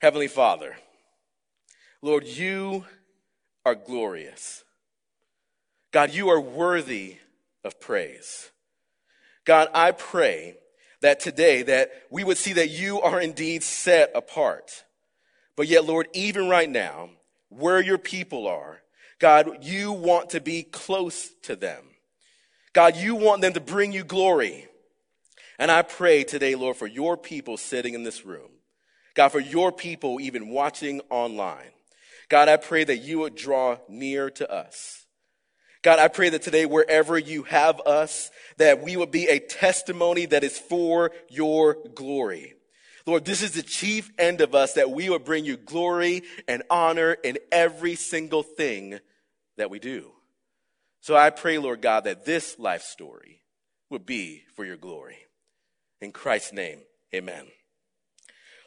Heavenly 0.00 0.28
Father, 0.28 0.76
Lord, 2.02 2.26
you 2.26 2.84
are 3.64 3.74
glorious. 3.74 4.64
God, 5.92 6.12
you 6.12 6.28
are 6.30 6.40
worthy 6.40 7.18
of 7.64 7.80
praise. 7.80 8.50
God, 9.44 9.68
I 9.74 9.92
pray 9.92 10.56
that 11.02 11.20
today 11.20 11.62
that 11.62 11.92
we 12.10 12.24
would 12.24 12.38
see 12.38 12.54
that 12.54 12.70
you 12.70 13.00
are 13.00 13.20
indeed 13.20 13.62
set 13.62 14.10
apart. 14.14 14.84
But 15.54 15.68
yet, 15.68 15.84
Lord, 15.84 16.08
even 16.14 16.48
right 16.48 16.70
now, 16.70 17.10
where 17.48 17.80
your 17.80 17.98
people 17.98 18.48
are, 18.48 18.80
God, 19.18 19.62
you 19.62 19.92
want 19.92 20.30
to 20.30 20.40
be 20.40 20.62
close 20.62 21.30
to 21.42 21.54
them. 21.54 21.84
God, 22.72 22.96
you 22.96 23.14
want 23.14 23.42
them 23.42 23.52
to 23.52 23.60
bring 23.60 23.92
you 23.92 24.02
glory. 24.02 24.66
And 25.58 25.70
I 25.70 25.82
pray 25.82 26.24
today, 26.24 26.54
Lord, 26.54 26.76
for 26.76 26.86
your 26.86 27.16
people 27.16 27.56
sitting 27.56 27.94
in 27.94 28.02
this 28.02 28.24
room. 28.24 28.50
God, 29.14 29.28
for 29.28 29.40
your 29.40 29.70
people 29.70 30.20
even 30.20 30.48
watching 30.48 31.02
online. 31.10 31.70
God, 32.28 32.48
I 32.48 32.56
pray 32.56 32.82
that 32.84 32.98
you 32.98 33.18
would 33.18 33.34
draw 33.34 33.76
near 33.88 34.30
to 34.30 34.50
us. 34.50 35.01
God, 35.82 35.98
I 35.98 36.08
pray 36.08 36.28
that 36.28 36.42
today, 36.42 36.64
wherever 36.64 37.18
you 37.18 37.42
have 37.44 37.80
us, 37.80 38.30
that 38.56 38.82
we 38.82 38.96
would 38.96 39.10
be 39.10 39.26
a 39.26 39.40
testimony 39.40 40.26
that 40.26 40.44
is 40.44 40.56
for 40.56 41.10
your 41.28 41.76
glory. 41.94 42.54
Lord, 43.04 43.24
this 43.24 43.42
is 43.42 43.52
the 43.52 43.62
chief 43.62 44.10
end 44.16 44.40
of 44.40 44.54
us 44.54 44.74
that 44.74 44.90
we 44.90 45.10
would 45.10 45.24
bring 45.24 45.44
you 45.44 45.56
glory 45.56 46.22
and 46.46 46.62
honor 46.70 47.12
in 47.12 47.38
every 47.50 47.96
single 47.96 48.44
thing 48.44 49.00
that 49.56 49.70
we 49.70 49.80
do. 49.80 50.12
So 51.00 51.16
I 51.16 51.30
pray, 51.30 51.58
Lord 51.58 51.82
God, 51.82 52.04
that 52.04 52.24
this 52.24 52.60
life 52.60 52.82
story 52.82 53.40
would 53.90 54.06
be 54.06 54.44
for 54.54 54.64
your 54.64 54.76
glory. 54.76 55.16
In 56.00 56.12
Christ's 56.12 56.52
name, 56.52 56.78
amen. 57.12 57.46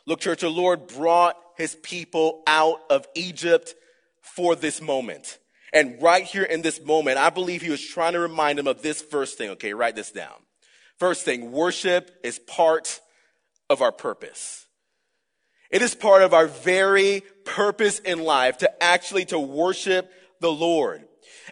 Look, 0.06 0.20
church, 0.20 0.42
the 0.42 0.50
Lord 0.50 0.88
brought 0.88 1.38
his 1.58 1.76
people 1.76 2.44
out 2.46 2.80
of 2.90 3.08
Egypt 3.16 3.74
for 4.22 4.54
this 4.56 4.82
moment. 4.82 5.40
And 5.76 6.02
right 6.02 6.24
here 6.24 6.44
in 6.44 6.62
this 6.62 6.82
moment, 6.82 7.18
I 7.18 7.30
believe 7.30 7.62
he 7.62 7.70
was 7.70 7.86
trying 7.86 8.14
to 8.14 8.20
remind 8.20 8.58
him 8.58 8.66
of 8.66 8.82
this 8.82 9.02
first 9.02 9.38
thing. 9.38 9.50
Okay, 9.52 9.74
write 9.74 9.96
this 9.96 10.10
down. 10.10 10.34
First 10.98 11.26
thing, 11.26 11.52
worship 11.52 12.10
is 12.24 12.40
part 12.40 13.02
of 13.70 13.82
our 13.82 13.92
purpose. 13.92 14.66
It 15.70 15.82
is 15.82 15.94
part 15.94 16.22
of 16.22 16.34
our 16.34 16.48
very 16.48 17.24
purpose 17.44 18.00
in 18.00 18.24
life 18.24 18.60
to 18.60 18.84
actually 18.84 19.26
to 19.26 19.40
worship 19.40 20.10
the 20.40 20.52
Lord. 20.52 21.04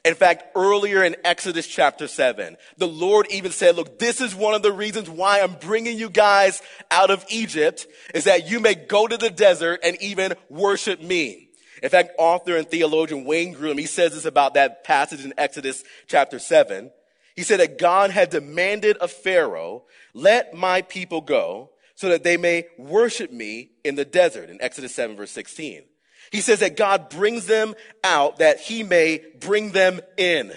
In 0.06 0.16
fact, 0.16 0.56
earlier 0.56 1.04
in 1.04 1.18
Exodus 1.26 1.68
chapter 1.68 2.08
7, 2.08 2.56
the 2.78 2.88
Lord 2.88 3.28
even 3.30 3.52
said, 3.52 3.76
look, 3.76 4.00
this 4.00 4.22
is 4.22 4.34
one 4.34 4.54
of 4.54 4.62
the 4.62 4.72
reasons 4.72 5.10
why 5.10 5.42
I'm 5.42 5.56
bringing 5.56 5.98
you 5.98 6.10
guys 6.10 6.62
out 6.90 7.12
of 7.12 7.26
Egypt 7.30 7.88
is 8.16 8.24
that 8.24 8.50
you 8.50 8.62
may 8.62 8.76
go 8.76 9.06
to 9.06 9.18
the 9.18 9.30
desert 9.30 9.82
and 9.84 10.02
even 10.02 10.34
worship 10.50 11.02
me. 11.02 11.50
In 11.84 11.90
fact, 11.90 12.12
author 12.18 12.56
and 12.56 12.68
theologian 12.68 13.26
Wayne 13.26 13.54
Grudem, 13.54 13.78
he 13.78 13.86
says 13.86 14.14
this 14.14 14.24
about 14.24 14.54
that 14.54 14.86
passage 14.86 15.26
in 15.26 15.34
Exodus 15.38 15.84
chapter 16.08 16.40
7. 16.40 16.90
He 17.36 17.44
said 17.44 17.60
that 17.60 17.78
God 17.78 18.10
had 18.10 18.30
demanded 18.30 18.96
of 18.98 19.12
Pharaoh, 19.12 19.84
let 20.14 20.54
my 20.54 20.82
people 20.82 21.20
go 21.20 21.72
so 21.96 22.08
that 22.10 22.24
they 22.24 22.38
may 22.38 22.68
worship 22.78 23.32
me 23.32 23.72
in 23.84 23.96
the 23.96 24.06
desert 24.06 24.50
in 24.50 24.62
Exodus 24.62 24.96
7 24.96 25.18
verse 25.18 25.32
16. 25.32 25.84
He 26.32 26.42
says 26.42 26.60
that 26.60 26.78
God 26.78 27.10
brings 27.10 27.48
them 27.48 27.76
out 28.04 28.38
that 28.38 28.62
he 28.62 28.84
may 28.84 29.22
bring 29.40 29.72
them 29.72 30.00
in 30.18 30.54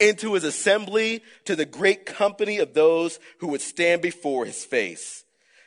into 0.00 0.34
his 0.34 0.44
assembly 0.44 1.22
to 1.44 1.54
the 1.54 1.64
great 1.64 2.04
company 2.04 2.58
of 2.58 2.74
those 2.74 3.20
who 3.38 3.46
would 3.48 3.60
stand 3.60 4.02
before 4.02 4.44
his 4.44 4.64
face. 4.64 5.23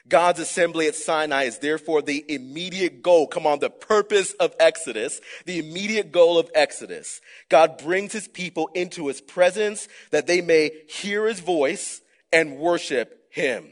God's 0.10 0.40
assembly 0.40 0.88
at 0.88 0.96
Sinai 0.96 1.44
is 1.44 1.60
therefore 1.60 2.02
the 2.02 2.24
immediate 2.28 3.02
goal. 3.02 3.28
Come 3.28 3.46
on, 3.46 3.60
the 3.60 3.70
purpose 3.70 4.34
of 4.34 4.56
Exodus, 4.60 5.20
the 5.46 5.60
immediate 5.60 6.12
goal 6.12 6.38
of 6.38 6.50
Exodus. 6.56 7.22
God 7.50 7.78
brings 7.78 8.14
his 8.14 8.28
people 8.28 8.70
into 8.74 9.08
his 9.08 9.22
presence 9.22 9.88
that 10.12 10.28
they 10.28 10.42
may 10.42 10.72
hear 10.88 11.28
his 11.28 11.40
voice 11.40 12.02
and 12.32 12.58
worship 12.58 13.26
him. 13.32 13.66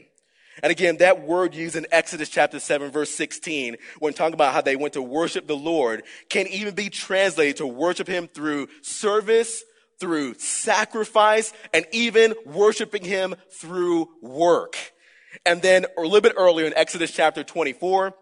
And 0.62 0.70
again, 0.70 0.98
that 0.98 1.22
word 1.22 1.54
used 1.54 1.76
in 1.76 1.86
Exodus 1.90 2.28
chapter 2.28 2.58
7 2.58 2.90
verse 2.90 3.10
16, 3.10 3.76
when 3.98 4.14
talking 4.14 4.34
about 4.34 4.54
how 4.54 4.62
they 4.62 4.76
went 4.76 4.94
to 4.94 5.02
worship 5.02 5.46
the 5.46 5.56
Lord, 5.56 6.02
can 6.30 6.46
even 6.46 6.74
be 6.74 6.88
translated 6.88 7.56
to 7.58 7.66
worship 7.66 8.08
Him 8.08 8.26
through 8.26 8.68
service, 8.80 9.62
through 10.00 10.34
sacrifice, 10.34 11.52
and 11.74 11.84
even 11.92 12.34
worshiping 12.46 13.04
Him 13.04 13.34
through 13.60 14.08
work. 14.22 14.76
And 15.44 15.62
then 15.62 15.86
a 15.96 16.02
little 16.02 16.20
bit 16.20 16.34
earlier 16.36 16.66
in 16.66 16.74
Exodus 16.74 17.10
chapter 17.10 17.44
24, 17.44 18.14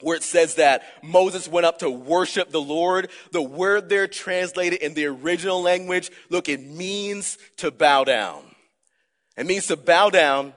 where 0.00 0.16
it 0.16 0.22
says 0.22 0.56
that 0.56 0.82
Moses 1.02 1.48
went 1.48 1.66
up 1.66 1.80
to 1.80 1.90
worship 1.90 2.50
the 2.50 2.60
Lord. 2.60 3.10
The 3.32 3.42
word 3.42 3.88
there 3.88 4.06
translated 4.06 4.80
in 4.80 4.94
the 4.94 5.06
original 5.06 5.60
language, 5.60 6.10
look, 6.30 6.48
it 6.48 6.60
means 6.60 7.38
to 7.58 7.70
bow 7.70 8.04
down. 8.04 8.42
It 9.36 9.46
means 9.46 9.66
to 9.68 9.76
bow 9.76 10.10
down 10.10 10.52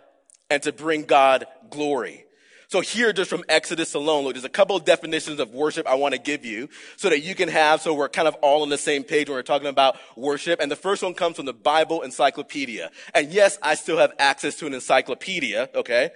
and 0.50 0.62
to 0.64 0.72
bring 0.72 1.04
God 1.04 1.46
glory. 1.70 2.26
So 2.72 2.80
here, 2.80 3.12
just 3.12 3.30
from 3.30 3.44
Exodus 3.50 3.96
alone, 3.96 4.24
look, 4.24 4.36
there's 4.36 4.46
a 4.46 4.50
couple 4.50 4.78
of 4.78 4.86
definitions 4.86 5.42
of 5.42 5.54
worship 5.54 5.86
I 5.86 5.96
want 5.96 6.14
to 6.14 6.22
give 6.22 6.46
you 6.46 6.70
so 6.96 7.10
that 7.10 7.20
you 7.20 7.36
can 7.36 7.50
have, 7.50 7.82
so 7.82 7.94
we're 7.94 8.08
kind 8.08 8.30
of 8.30 8.36
all 8.36 8.62
on 8.62 8.70
the 8.70 8.78
same 8.78 9.04
page 9.04 9.28
when 9.28 9.36
we're 9.36 9.44
talking 9.44 9.68
about 9.68 9.98
worship. 10.16 10.62
And 10.62 10.72
the 10.72 10.78
first 10.78 11.04
one 11.04 11.14
comes 11.14 11.36
from 11.36 11.46
the 11.46 11.54
Bible 11.54 12.02
Encyclopedia. 12.02 12.90
And 13.14 13.30
yes, 13.30 13.60
I 13.62 13.76
still 13.76 13.98
have 13.98 14.14
access 14.18 14.56
to 14.60 14.68
an 14.68 14.74
encyclopedia, 14.74 15.68
okay? 15.76 16.12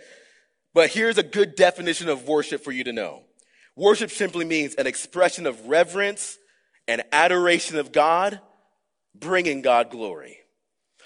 But 0.74 0.92
here's 0.92 1.18
a 1.18 1.24
good 1.24 1.56
definition 1.56 2.08
of 2.08 2.26
worship 2.26 2.64
for 2.64 2.72
you 2.72 2.86
to 2.86 2.94
know. 2.94 3.24
Worship 3.76 4.10
simply 4.10 4.46
means 4.46 4.76
an 4.76 4.88
expression 4.88 5.48
of 5.48 5.68
reverence 5.68 6.38
and 6.88 7.04
adoration 7.12 7.78
of 7.78 7.92
God, 7.92 8.40
bringing 9.14 9.62
God 9.62 9.90
glory. 9.90 10.38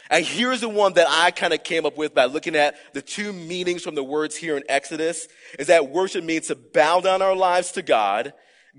And 0.09 0.25
here's 0.25 0.61
the 0.61 0.69
one 0.69 0.93
that 0.93 1.07
I 1.07 1.29
kind 1.31 1.53
of 1.53 1.63
came 1.63 1.85
up 1.85 1.95
with 1.95 2.15
by 2.15 2.25
looking 2.25 2.55
at 2.55 2.75
the 2.93 3.01
two 3.01 3.31
meanings 3.31 3.83
from 3.83 3.93
the 3.93 4.03
words 4.03 4.35
here 4.35 4.57
in 4.57 4.63
Exodus 4.67 5.27
is 5.59 5.67
that 5.67 5.89
worship 5.89 6.23
means 6.23 6.47
to 6.47 6.55
bow 6.55 6.99
down 6.99 7.21
our 7.21 7.35
lives 7.35 7.73
to 7.73 7.83
God, 7.83 8.33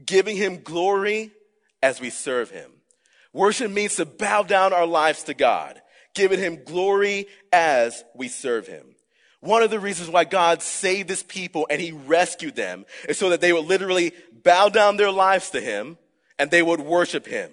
giving 0.04 0.36
him 0.36 0.62
glory 0.62 1.30
as 1.82 2.00
we 2.00 2.10
serve 2.10 2.50
him. 2.50 2.72
Worship 3.32 3.70
means 3.70 3.96
to 3.96 4.06
bow 4.06 4.42
down 4.42 4.72
our 4.72 4.86
lives 4.86 5.22
to 5.24 5.34
God, 5.34 5.80
giving 6.14 6.40
him 6.40 6.64
glory 6.64 7.28
as 7.52 8.04
we 8.14 8.26
serve 8.26 8.66
him. 8.66 8.96
One 9.38 9.62
of 9.62 9.70
the 9.70 9.80
reasons 9.80 10.10
why 10.10 10.24
God 10.24 10.62
saved 10.62 11.08
his 11.08 11.22
people 11.22 11.66
and 11.70 11.80
he 11.80 11.92
rescued 11.92 12.56
them 12.56 12.84
is 13.08 13.18
so 13.18 13.30
that 13.30 13.40
they 13.40 13.52
would 13.52 13.66
literally 13.66 14.12
bow 14.42 14.68
down 14.68 14.96
their 14.96 15.12
lives 15.12 15.50
to 15.50 15.60
him 15.60 15.96
and 16.38 16.50
they 16.50 16.62
would 16.62 16.80
worship 16.80 17.26
him. 17.26 17.50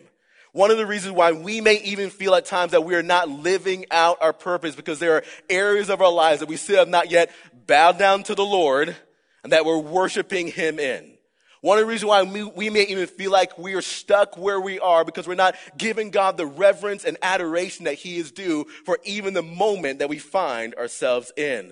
One 0.57 0.71
of 0.71 0.77
the 0.79 0.87
reasons 0.87 1.13
why 1.13 1.33
we 1.33 1.61
may 1.61 1.75
even 1.83 2.09
feel 2.09 2.33
at 2.33 2.45
times 2.45 2.71
that 2.71 2.83
we 2.83 2.95
are 2.95 3.03
not 3.03 3.29
living 3.29 3.85
out 3.91 4.17
our 4.21 4.33
purpose 4.33 4.75
because 4.75 4.97
there 4.97 5.17
are 5.17 5.23
areas 5.51 5.91
of 5.91 6.01
our 6.01 6.11
lives 6.11 6.39
that 6.39 6.49
we 6.49 6.57
still 6.57 6.79
have 6.79 6.89
not 6.89 7.11
yet 7.11 7.29
bowed 7.67 7.99
down 7.99 8.23
to 8.23 8.33
the 8.33 8.43
Lord 8.43 8.95
and 9.43 9.53
that 9.53 9.65
we're 9.65 9.77
worshiping 9.77 10.47
Him 10.47 10.79
in. 10.79 11.13
One 11.61 11.77
of 11.77 11.83
the 11.83 11.87
reasons 11.87 12.07
why 12.07 12.23
we, 12.23 12.71
may 12.71 12.87
even 12.87 13.05
feel 13.05 13.29
like 13.29 13.55
we 13.59 13.75
are 13.75 13.83
stuck 13.83 14.35
where 14.35 14.59
we 14.59 14.79
are 14.79 15.05
because 15.05 15.27
we're 15.27 15.35
not 15.35 15.53
giving 15.77 16.09
God 16.09 16.37
the 16.37 16.47
reverence 16.47 17.05
and 17.05 17.17
adoration 17.21 17.85
that 17.85 17.93
He 17.93 18.17
is 18.17 18.31
due 18.31 18.65
for 18.83 18.97
even 19.05 19.35
the 19.35 19.43
moment 19.43 19.99
that 19.99 20.09
we 20.09 20.17
find 20.17 20.73
ourselves 20.73 21.31
in. 21.37 21.71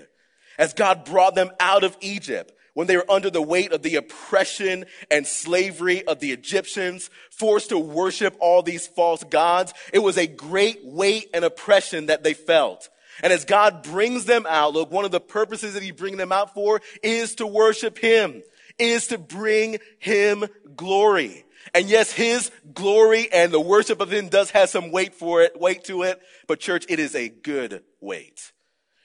As 0.59 0.75
God 0.75 1.05
brought 1.05 1.33
them 1.33 1.49
out 1.59 1.83
of 1.83 1.97
Egypt, 2.01 2.53
when 2.75 2.87
they 2.87 2.97
were 2.97 3.09
under 3.09 3.31
the 3.31 3.41
weight 3.41 3.71
of 3.71 3.81
the 3.81 3.95
oppression 3.95 4.85
and 5.09 5.25
slavery 5.25 6.05
of 6.05 6.19
the 6.19 6.31
Egyptians, 6.31 7.09
forced 7.31 7.69
to 7.69 7.79
worship 7.79 8.35
all 8.39 8.61
these 8.61 8.85
false 8.85 9.23
gods. 9.23 9.73
It 9.91 9.99
was 9.99 10.17
a 10.17 10.27
great 10.27 10.85
weight 10.85 11.29
and 11.33 11.43
oppression 11.43 12.05
that 12.05 12.23
they 12.23 12.35
felt. 12.35 12.89
And 13.23 13.31
as 13.31 13.45
God 13.45 13.81
brings 13.81 14.25
them 14.25 14.45
out, 14.47 14.73
look, 14.73 14.91
one 14.91 15.05
of 15.05 15.11
the 15.11 15.21
purposes 15.21 15.73
that 15.73 15.83
He 15.83 15.91
brings 15.91 16.17
them 16.17 16.33
out 16.33 16.53
for 16.53 16.81
is 17.01 17.35
to 17.35 17.47
worship 17.47 17.97
Him, 17.97 18.43
is 18.77 19.07
to 19.07 19.17
bring 19.17 19.77
Him 19.99 20.45
glory. 20.75 21.45
And 21.73 21.87
yes, 21.87 22.11
His 22.11 22.51
glory 22.73 23.31
and 23.31 23.53
the 23.53 23.59
worship 23.59 24.01
of 24.01 24.11
Him 24.11 24.27
does 24.27 24.51
have 24.51 24.69
some 24.69 24.91
weight 24.91 25.15
for 25.15 25.41
it, 25.41 25.59
weight 25.59 25.85
to 25.85 26.03
it, 26.03 26.19
but 26.45 26.59
church, 26.59 26.85
it 26.89 26.99
is 26.99 27.15
a 27.15 27.29
good 27.29 27.83
weight. 28.01 28.51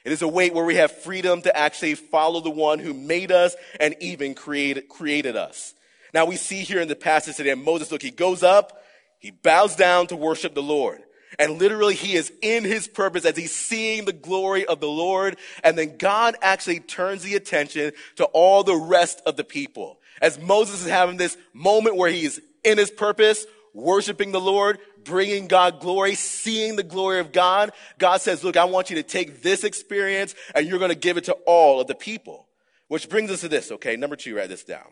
It 0.04 0.12
is 0.12 0.23
a 0.23 0.28
way 0.28 0.50
where 0.50 0.64
we 0.64 0.76
have 0.76 0.90
freedom 0.90 1.42
to 1.42 1.57
actually 1.57 1.95
follow 1.95 2.40
the 2.40 2.50
one 2.50 2.78
who 2.78 2.95
made 2.95 3.30
us 3.30 3.54
and 3.78 3.95
even 4.00 4.35
created, 4.35 4.88
created 4.88 5.37
us. 5.37 5.75
Now 6.14 6.25
we 6.25 6.37
see 6.37 6.62
here 6.62 6.80
in 6.80 6.88
the 6.88 6.97
passage 6.97 7.37
today, 7.37 7.54
Moses, 7.54 7.92
look, 7.92 8.02
he 8.02 8.11
goes 8.11 8.42
up, 8.42 8.83
he 9.19 9.30
bows 9.30 9.76
down 9.76 10.07
to 10.09 10.16
worship 10.16 10.54
the 10.54 10.62
Lord. 10.62 11.02
And 11.38 11.59
literally 11.59 11.95
he 11.95 12.14
is 12.14 12.33
in 12.42 12.64
his 12.64 12.88
purpose 12.88 13.25
as 13.25 13.37
he's 13.37 13.54
seeing 13.54 14.04
the 14.04 14.12
glory 14.12 14.66
of 14.66 14.80
the 14.80 14.88
Lord. 14.88 15.37
And 15.62 15.78
then 15.78 15.97
God 15.97 16.37
actually 16.42 16.80
turns 16.80 17.23
the 17.23 17.35
attention 17.35 17.92
to 18.16 18.25
all 18.26 18.64
the 18.64 18.76
rest 18.76 19.23
of 19.26 19.37
the 19.37 19.45
people. 19.45 20.00
As 20.21 20.38
Moses 20.38 20.83
is 20.83 20.90
having 20.90 21.16
this 21.16 21.37
moment 21.52 21.97
where 21.97 22.11
he's 22.11 22.40
in 22.64 22.78
his 22.78 22.90
purpose, 22.90 23.47
worshiping 23.73 24.33
the 24.33 24.40
Lord, 24.40 24.78
bringing 25.04 25.47
God 25.47 25.80
glory, 25.80 26.14
seeing 26.14 26.76
the 26.76 26.83
glory 26.83 27.21
of 27.21 27.33
God, 27.33 27.73
God 27.99 28.21
says, 28.21 28.45
look, 28.45 28.57
I 28.57 28.64
want 28.64 28.90
you 28.90 28.97
to 28.97 29.02
take 29.02 29.42
this 29.42 29.64
experience 29.64 30.35
and 30.54 30.66
you're 30.66 30.78
going 30.78 30.90
to 30.90 30.97
give 30.97 31.16
it 31.16 31.25
to 31.25 31.37
all 31.47 31.80
of 31.80 31.87
the 31.87 31.95
people. 31.95 32.49
Which 32.88 33.09
brings 33.09 33.30
us 33.30 33.42
to 33.42 33.49
this, 33.49 33.71
okay? 33.71 33.97
Number 33.97 34.16
two, 34.16 34.37
write 34.37 34.49
this 34.49 34.64
down. 34.64 34.87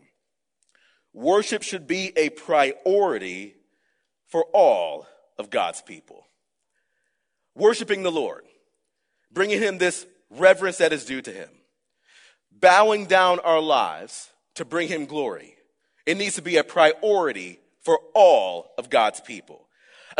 Worship 1.13 1.63
should 1.63 1.87
be 1.87 2.13
a 2.15 2.29
priority 2.29 3.55
for 4.27 4.45
all 4.53 5.07
of 5.37 5.49
God's 5.49 5.81
people. 5.81 6.25
Worshiping 7.55 8.03
the 8.03 8.11
Lord, 8.11 8.45
bringing 9.31 9.61
Him 9.61 9.77
this 9.77 10.05
reverence 10.29 10.77
that 10.77 10.93
is 10.93 11.05
due 11.05 11.21
to 11.21 11.31
Him, 11.31 11.49
bowing 12.51 13.05
down 13.05 13.39
our 13.39 13.59
lives 13.59 14.29
to 14.55 14.65
bring 14.65 14.87
Him 14.87 15.05
glory. 15.05 15.55
It 16.05 16.17
needs 16.17 16.35
to 16.35 16.41
be 16.41 16.57
a 16.57 16.63
priority 16.63 17.59
for 17.81 17.99
all 18.13 18.71
of 18.77 18.89
God's 18.89 19.19
people. 19.19 19.67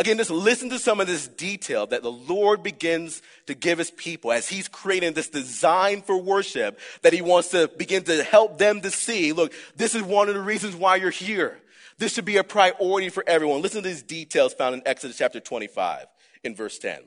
Again, 0.00 0.16
just 0.16 0.30
listen 0.30 0.70
to 0.70 0.78
some 0.78 0.98
of 0.98 1.06
this 1.06 1.28
detail 1.28 1.86
that 1.88 2.02
the 2.02 2.10
Lord 2.10 2.62
begins 2.62 3.20
to 3.44 3.54
give 3.54 3.76
his 3.76 3.90
people 3.90 4.32
as 4.32 4.48
he's 4.48 4.66
creating 4.66 5.12
this 5.12 5.28
design 5.28 6.00
for 6.00 6.16
worship 6.16 6.80
that 7.02 7.12
he 7.12 7.20
wants 7.20 7.48
to 7.48 7.68
begin 7.76 8.04
to 8.04 8.24
help 8.24 8.56
them 8.56 8.80
to 8.80 8.90
see. 8.90 9.34
Look, 9.34 9.52
this 9.76 9.94
is 9.94 10.02
one 10.02 10.30
of 10.30 10.34
the 10.34 10.40
reasons 10.40 10.74
why 10.74 10.96
you're 10.96 11.10
here. 11.10 11.58
This 11.98 12.14
should 12.14 12.24
be 12.24 12.38
a 12.38 12.44
priority 12.44 13.10
for 13.10 13.22
everyone. 13.26 13.60
Listen 13.60 13.82
to 13.82 13.88
these 13.90 14.02
details 14.02 14.54
found 14.54 14.74
in 14.74 14.82
Exodus 14.86 15.18
chapter 15.18 15.38
25 15.38 16.06
in 16.44 16.56
verse 16.56 16.78
10. 16.78 17.00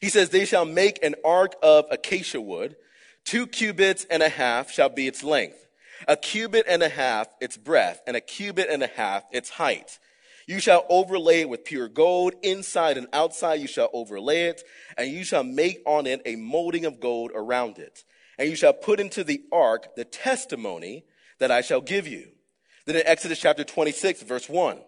He 0.00 0.08
says, 0.08 0.30
They 0.30 0.46
shall 0.46 0.64
make 0.64 1.04
an 1.04 1.14
ark 1.26 1.56
of 1.62 1.84
acacia 1.90 2.40
wood. 2.40 2.76
Two 3.26 3.46
cubits 3.46 4.06
and 4.10 4.22
a 4.22 4.30
half 4.30 4.70
shall 4.70 4.88
be 4.88 5.06
its 5.06 5.22
length, 5.22 5.68
a 6.08 6.16
cubit 6.16 6.64
and 6.66 6.82
a 6.82 6.88
half 6.88 7.28
its 7.38 7.58
breadth, 7.58 8.00
and 8.06 8.16
a 8.16 8.22
cubit 8.22 8.70
and 8.70 8.82
a 8.82 8.86
half 8.86 9.24
its 9.30 9.50
height. 9.50 9.98
You 10.46 10.60
shall 10.60 10.86
overlay 10.88 11.40
it 11.40 11.48
with 11.48 11.64
pure 11.64 11.88
gold. 11.88 12.34
Inside 12.42 12.96
and 12.96 13.08
outside 13.12 13.60
you 13.60 13.66
shall 13.66 13.90
overlay 13.92 14.44
it, 14.44 14.62
and 14.96 15.10
you 15.10 15.24
shall 15.24 15.42
make 15.42 15.82
on 15.84 16.06
it 16.06 16.22
a 16.24 16.36
molding 16.36 16.84
of 16.84 17.00
gold 17.00 17.32
around 17.34 17.78
it. 17.78 18.04
And 18.38 18.48
you 18.48 18.56
shall 18.56 18.72
put 18.72 19.00
into 19.00 19.24
the 19.24 19.42
ark 19.50 19.96
the 19.96 20.04
testimony 20.04 21.04
that 21.38 21.50
I 21.50 21.62
shall 21.62 21.80
give 21.80 22.06
you. 22.06 22.28
Then 22.84 22.96
in 22.96 23.06
Exodus 23.06 23.40
chapter 23.40 23.64
26, 23.64 24.22
verse 24.22 24.48
1. 24.48 24.78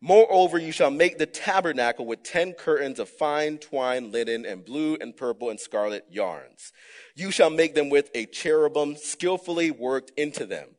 Moreover, 0.00 0.58
you 0.58 0.72
shall 0.72 0.90
make 0.90 1.18
the 1.18 1.26
tabernacle 1.26 2.06
with 2.06 2.24
ten 2.24 2.54
curtains 2.54 2.98
of 2.98 3.08
fine 3.08 3.58
twine, 3.58 4.10
linen, 4.10 4.44
and 4.44 4.64
blue 4.64 4.96
and 5.00 5.16
purple 5.16 5.48
and 5.48 5.60
scarlet 5.60 6.04
yarns. 6.10 6.72
You 7.14 7.30
shall 7.30 7.50
make 7.50 7.74
them 7.74 7.88
with 7.88 8.10
a 8.14 8.26
cherubim 8.26 8.96
skillfully 8.96 9.70
worked 9.70 10.10
into 10.16 10.44
them. 10.44 10.70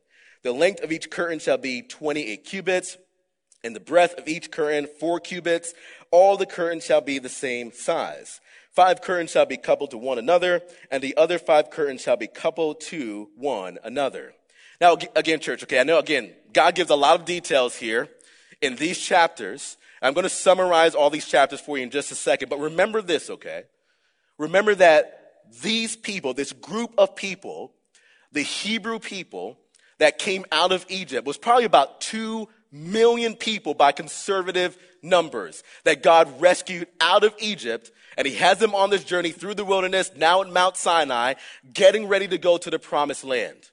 The 0.42 0.52
length 0.52 0.82
of 0.82 0.92
each 0.92 1.10
curtain 1.10 1.38
shall 1.38 1.56
be 1.56 1.80
28 1.80 2.44
cubits, 2.44 2.98
and 3.64 3.74
the 3.74 3.80
breadth 3.80 4.18
of 4.18 4.28
each 4.28 4.50
curtain 4.50 4.86
four 5.00 5.18
cubits. 5.18 5.74
All 6.10 6.36
the 6.36 6.46
curtains 6.46 6.84
shall 6.84 7.00
be 7.00 7.18
the 7.18 7.28
same 7.28 7.72
size. 7.72 8.40
Five 8.70 9.00
curtains 9.00 9.30
shall 9.30 9.46
be 9.46 9.56
coupled 9.56 9.92
to 9.92 9.98
one 9.98 10.18
another, 10.18 10.62
and 10.90 11.02
the 11.02 11.16
other 11.16 11.38
five 11.38 11.70
curtains 11.70 12.02
shall 12.02 12.16
be 12.16 12.26
coupled 12.26 12.80
to 12.82 13.30
one 13.36 13.78
another. 13.84 14.34
Now, 14.80 14.96
again, 15.14 15.40
church, 15.40 15.62
okay, 15.62 15.78
I 15.78 15.84
know 15.84 15.98
again, 15.98 16.32
God 16.52 16.74
gives 16.74 16.90
a 16.90 16.96
lot 16.96 17.18
of 17.18 17.24
details 17.24 17.76
here 17.76 18.08
in 18.60 18.76
these 18.76 18.98
chapters. 18.98 19.76
I'm 20.02 20.12
going 20.12 20.24
to 20.24 20.28
summarize 20.28 20.94
all 20.94 21.08
these 21.08 21.26
chapters 21.26 21.60
for 21.60 21.78
you 21.78 21.84
in 21.84 21.90
just 21.90 22.10
a 22.10 22.14
second, 22.16 22.48
but 22.48 22.58
remember 22.58 23.00
this, 23.00 23.30
okay? 23.30 23.62
Remember 24.38 24.74
that 24.74 25.42
these 25.62 25.96
people, 25.96 26.34
this 26.34 26.52
group 26.52 26.92
of 26.98 27.14
people, 27.14 27.72
the 28.32 28.42
Hebrew 28.42 28.98
people 28.98 29.58
that 29.98 30.18
came 30.18 30.44
out 30.50 30.72
of 30.72 30.84
Egypt 30.88 31.26
was 31.26 31.38
probably 31.38 31.64
about 31.64 32.00
2 32.00 32.48
million 32.74 33.36
people 33.36 33.72
by 33.72 33.92
conservative 33.92 34.76
numbers 35.02 35.62
that 35.84 36.02
God 36.02 36.40
rescued 36.40 36.88
out 37.00 37.24
of 37.24 37.34
Egypt 37.38 37.90
and 38.16 38.26
he 38.26 38.34
has 38.34 38.58
them 38.58 38.74
on 38.74 38.90
this 38.90 39.04
journey 39.04 39.32
through 39.32 39.54
the 39.54 39.64
wilderness, 39.64 40.12
now 40.16 40.42
at 40.42 40.48
Mount 40.48 40.76
Sinai, 40.76 41.34
getting 41.72 42.06
ready 42.06 42.28
to 42.28 42.38
go 42.38 42.58
to 42.58 42.70
the 42.70 42.78
promised 42.78 43.24
land. 43.24 43.70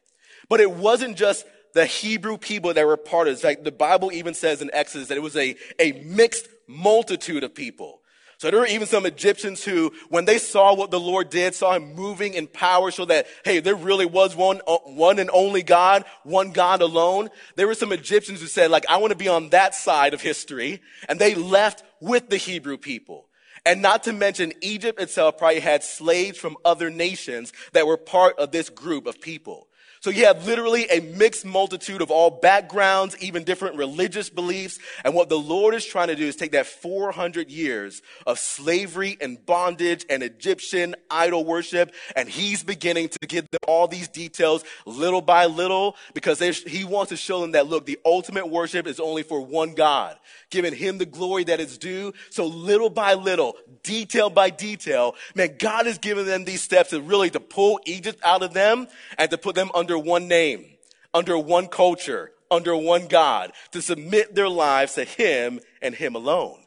But 0.50 0.60
it 0.60 0.72
wasn't 0.72 1.18
just 1.18 1.46
the 1.74 1.86
Hebrew 1.86 2.38
people 2.38 2.74
that 2.74 2.86
were 2.86 2.98
part 2.98 3.28
of 3.28 3.38
it. 3.38 3.44
Like 3.44 3.64
the 3.64 3.72
Bible 3.72 4.12
even 4.12 4.34
says 4.34 4.62
in 4.62 4.70
Exodus 4.74 5.08
that 5.08 5.18
it 5.18 5.22
was 5.22 5.38
a, 5.38 5.56
a 5.80 5.94
mixed 6.04 6.48
multitude 6.68 7.44
of 7.44 7.54
people. 7.54 8.01
So 8.42 8.50
there 8.50 8.60
were 8.60 8.66
even 8.66 8.88
some 8.88 9.06
Egyptians 9.06 9.64
who, 9.64 9.94
when 10.10 10.26
they 10.26 10.40
saw 10.40 10.74
what 10.74 10.90
the 10.90 11.00
Lord 11.00 11.30
did, 11.30 11.54
saw 11.54 11.74
him 11.74 11.94
moving 11.94 12.34
in 12.34 12.48
power, 12.48 12.90
so 12.90 13.06
that, 13.06 13.28
hey, 13.46 13.60
there 13.60 13.76
really 13.76 14.08
was 14.08 14.36
one, 14.36 14.62
uh, 14.66 14.80
one 14.80 15.20
and 15.20 15.30
only 15.32 15.62
God, 15.62 16.06
one 16.24 16.52
God 16.52 16.82
alone. 16.82 17.30
There 17.56 17.68
were 17.68 17.76
some 17.76 17.92
Egyptians 17.92 18.42
who 18.42 18.48
said, 18.48 18.72
like, 18.72 18.84
I 18.90 18.98
want 18.98 19.12
to 19.12 19.16
be 19.16 19.28
on 19.28 19.50
that 19.50 19.76
side 19.76 20.16
of 20.16 20.24
history. 20.24 20.82
And 21.08 21.20
they 21.20 21.36
left 21.36 21.84
with 22.00 22.30
the 22.30 22.38
Hebrew 22.38 22.78
people. 22.78 23.28
And 23.64 23.80
not 23.80 24.02
to 24.06 24.12
mention, 24.12 24.54
Egypt 24.62 25.00
itself 25.00 25.38
probably 25.38 25.60
had 25.60 25.84
slaves 25.84 26.40
from 26.40 26.58
other 26.66 26.90
nations 26.90 27.54
that 27.74 27.86
were 27.86 27.96
part 27.96 28.40
of 28.40 28.52
this 28.52 28.72
group 28.72 29.06
of 29.06 29.22
people. 29.22 29.68
So 30.02 30.10
you 30.10 30.26
have 30.26 30.48
literally 30.48 30.88
a 30.90 31.00
mixed 31.00 31.46
multitude 31.46 32.02
of 32.02 32.10
all 32.10 32.32
backgrounds, 32.32 33.16
even 33.20 33.44
different 33.44 33.76
religious 33.76 34.32
beliefs. 34.32 34.80
And 35.04 35.14
what 35.14 35.30
the 35.30 35.38
Lord 35.38 35.76
is 35.76 35.86
trying 35.86 36.08
to 36.08 36.16
do 36.16 36.26
is 36.26 36.36
take 36.36 36.54
that 36.54 36.66
400 36.66 37.52
years 37.52 38.02
of 38.26 38.40
slavery 38.40 39.16
and 39.22 39.46
bondage 39.46 40.04
and 40.10 40.24
Egyptian 40.24 40.96
idol 41.12 41.46
worship, 41.46 41.94
and 42.16 42.28
he's 42.28 42.64
beginning 42.64 43.10
to 43.10 43.20
give 43.28 43.48
them 43.52 43.60
all 43.68 43.88
these 43.88 44.08
details 44.08 44.64
little 44.88 45.22
by 45.22 45.46
little 45.46 45.96
because 46.16 46.40
he 46.40 46.84
wants 46.84 47.10
to 47.10 47.16
show 47.16 47.42
them 47.42 47.52
that, 47.52 47.68
look, 47.68 47.86
the 47.86 48.00
ultimate 48.04 48.50
worship 48.50 48.88
is 48.88 49.00
only 49.00 49.22
for 49.22 49.40
one 49.40 49.76
God, 49.76 50.18
giving 50.50 50.74
him 50.74 50.98
the 50.98 51.06
glory 51.06 51.44
that 51.44 51.60
is 51.60 51.78
due. 51.78 52.12
So 52.32 52.48
little 52.48 52.90
by 52.90 53.14
little, 53.14 53.56
detail 53.84 54.32
by 54.32 54.50
detail, 54.50 55.14
man, 55.36 55.58
God 55.60 55.86
is 55.86 56.00
giving 56.00 56.26
them 56.26 56.44
these 56.44 56.64
steps 56.64 56.90
to 56.90 57.02
really 57.02 57.30
to 57.30 57.40
pull 57.40 57.80
Egypt 57.86 58.20
out 58.24 58.42
of 58.42 58.54
them 58.54 58.88
and 59.20 59.30
to 59.30 59.38
put 59.38 59.54
them 59.54 59.70
under 59.76 59.91
under 59.92 60.10
one 60.10 60.28
name, 60.30 60.66
under 61.14 61.38
one 61.38 61.68
culture, 61.68 62.32
under 62.50 62.76
one 62.76 63.08
God, 63.08 63.52
to 63.72 63.82
submit 63.82 64.34
their 64.34 64.48
lives 64.48 64.94
to 64.96 65.04
Him 65.04 65.60
and 65.82 65.94
Him 65.94 66.16
alone. 66.16 66.60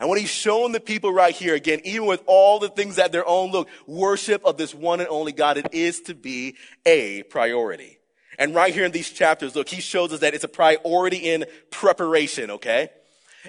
And 0.00 0.08
what 0.08 0.18
he's 0.18 0.30
shown 0.30 0.72
the 0.72 0.80
people 0.80 1.12
right 1.12 1.34
here, 1.34 1.54
again, 1.54 1.80
even 1.84 2.08
with 2.08 2.22
all 2.26 2.58
the 2.58 2.70
things 2.70 2.96
that 2.96 3.12
their 3.12 3.28
own 3.28 3.52
look, 3.52 3.68
worship 3.86 4.44
of 4.44 4.56
this 4.56 4.74
one 4.74 4.98
and 4.98 5.08
only 5.08 5.30
God, 5.32 5.58
it 5.58 5.68
is 5.72 6.00
to 6.02 6.14
be 6.14 6.56
a 6.84 7.22
priority. 7.24 7.98
And 8.36 8.54
right 8.54 8.74
here 8.74 8.84
in 8.84 8.90
these 8.90 9.10
chapters, 9.10 9.54
look, 9.54 9.68
he 9.68 9.80
shows 9.80 10.12
us 10.12 10.20
that 10.20 10.34
it's 10.34 10.42
a 10.42 10.48
priority 10.48 11.18
in 11.18 11.44
preparation, 11.70 12.50
okay? 12.52 12.88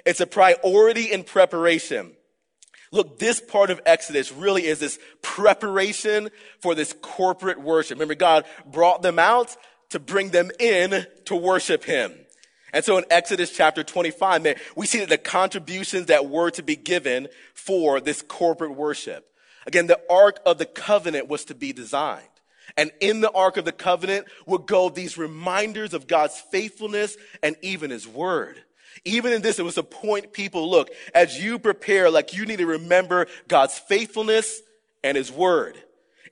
It's 0.04 0.20
a 0.20 0.26
priority 0.26 1.10
in 1.10 1.24
preparation. 1.24 2.12
Look, 2.94 3.18
this 3.18 3.40
part 3.40 3.70
of 3.70 3.80
Exodus 3.84 4.30
really 4.30 4.66
is 4.66 4.78
this 4.78 5.00
preparation 5.20 6.30
for 6.60 6.76
this 6.76 6.94
corporate 7.02 7.60
worship. 7.60 7.96
Remember, 7.96 8.14
God 8.14 8.44
brought 8.64 9.02
them 9.02 9.18
out 9.18 9.56
to 9.90 9.98
bring 9.98 10.30
them 10.30 10.52
in 10.60 11.04
to 11.24 11.34
worship 11.34 11.82
Him. 11.82 12.14
And 12.72 12.84
so 12.84 12.96
in 12.96 13.04
Exodus 13.10 13.50
chapter 13.50 13.82
25, 13.82 14.42
man, 14.42 14.54
we 14.76 14.86
see 14.86 15.00
that 15.00 15.08
the 15.08 15.18
contributions 15.18 16.06
that 16.06 16.28
were 16.28 16.52
to 16.52 16.62
be 16.62 16.76
given 16.76 17.26
for 17.52 18.00
this 18.00 18.22
corporate 18.22 18.76
worship. 18.76 19.28
Again, 19.66 19.88
the 19.88 20.00
Ark 20.08 20.38
of 20.46 20.58
the 20.58 20.66
Covenant 20.66 21.28
was 21.28 21.44
to 21.46 21.54
be 21.56 21.72
designed. 21.72 22.28
And 22.76 22.92
in 23.00 23.20
the 23.20 23.30
Ark 23.32 23.56
of 23.56 23.64
the 23.64 23.72
Covenant 23.72 24.26
would 24.46 24.66
go 24.66 24.88
these 24.88 25.18
reminders 25.18 25.94
of 25.94 26.06
God's 26.06 26.38
faithfulness 26.38 27.16
and 27.42 27.56
even 27.60 27.90
His 27.90 28.06
Word. 28.06 28.63
Even 29.04 29.32
in 29.32 29.42
this, 29.42 29.58
it 29.58 29.64
was 29.64 29.74
to 29.74 29.82
point 29.82 30.32
people, 30.32 30.70
look, 30.70 30.90
as 31.14 31.42
you 31.42 31.58
prepare, 31.58 32.10
like 32.10 32.34
you 32.34 32.46
need 32.46 32.58
to 32.58 32.66
remember 32.66 33.26
God's 33.48 33.78
faithfulness 33.78 34.60
and 35.02 35.16
his 35.16 35.30
word. 35.30 35.76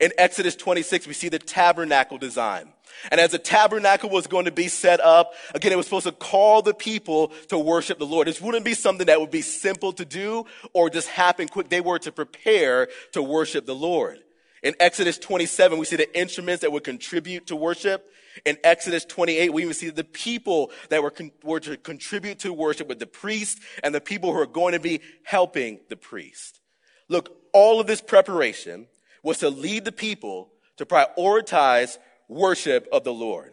In 0.01 0.13
Exodus 0.19 0.57
26, 0.57 1.07
we 1.07 1.15
see 1.15 1.29
the 1.29 1.39
tabernacle 1.39 2.19
design. 2.19 2.73
And 3.11 3.21
as 3.21 3.31
the 3.31 3.39
tabernacle 3.39 4.11
was 4.11 4.27
going 4.27 4.45
to 4.45 4.53
be 4.53 4.69
set 4.69 5.01
up, 5.01 5.33
again, 5.55 5.73
it 5.73 5.77
was 5.77 5.87
supposed 5.87 6.07
to 6.07 6.13
call 6.13 6.63
the 6.63 6.75
people 6.75 7.29
to 7.49 7.59
worship 7.59 7.99
the 7.99 8.07
Lord. 8.07 8.27
This 8.27 8.41
wouldn't 8.41 8.65
be 8.65 8.75
something 8.75 9.07
that 9.07 9.21
would 9.21 9.31
be 9.31 9.43
simple 9.43 9.93
to 9.95 10.05
do 10.05 10.47
or 10.73 10.91
just 10.91 11.09
happen 11.09 11.49
quick. 11.49 11.69
They 11.69 11.81
were 11.81 11.99
to 12.01 12.13
prepare 12.13 12.89
to 13.13 13.23
worship 13.23 13.67
the 13.67 13.75
Lord. 13.75 14.19
In 14.63 14.75
Exodus 14.79 15.19
27, 15.19 15.79
we 15.79 15.85
see 15.85 15.97
the 15.97 16.19
instruments 16.19 16.63
that 16.63 16.71
would 16.71 16.85
contribute 16.85 17.47
to 17.49 17.57
worship. 17.57 18.09
In 18.45 18.59
Exodus 18.65 19.05
28, 19.05 19.53
we 19.53 19.63
even 19.63 19.75
see 19.75 19.91
the 19.91 20.05
people 20.05 20.71
that 20.89 21.03
were, 21.03 21.11
con- 21.11 21.33
were 21.43 21.61
to 21.61 21.77
contribute 21.77 22.39
to 22.41 22.53
worship 22.53 22.89
with 22.89 22.99
the 22.99 23.07
priest 23.07 23.61
and 23.83 23.95
the 23.95 24.01
people 24.01 24.33
who 24.33 24.39
are 24.39 24.47
going 24.47 24.73
to 24.73 24.81
be 24.81 25.01
helping 25.25 25.81
the 25.89 25.97
priest. 25.97 26.61
Look, 27.09 27.37
all 27.53 27.81
of 27.81 27.87
this 27.87 28.01
preparation 28.01 28.87
was 29.23 29.39
to 29.39 29.51
lead 29.51 29.85
the 29.85 29.93
people 29.93 30.51
to 30.79 30.87
prioritize 30.87 31.99
worship 32.29 32.89
of 32.91 33.05
the 33.05 33.13
Lord. 33.13 33.53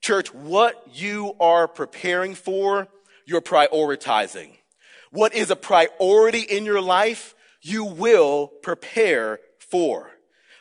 Church, 0.00 0.32
what 0.32 0.82
you 0.92 1.34
are 1.38 1.68
preparing 1.68 2.34
for, 2.34 2.88
you're 3.24 3.40
prioritizing. 3.40 4.56
What 5.10 5.34
is 5.34 5.50
a 5.50 5.56
priority 5.56 6.40
in 6.40 6.64
your 6.64 6.80
life, 6.80 7.34
you 7.60 7.84
will 7.84 8.48
prepare 8.62 9.38
for. 9.58 10.10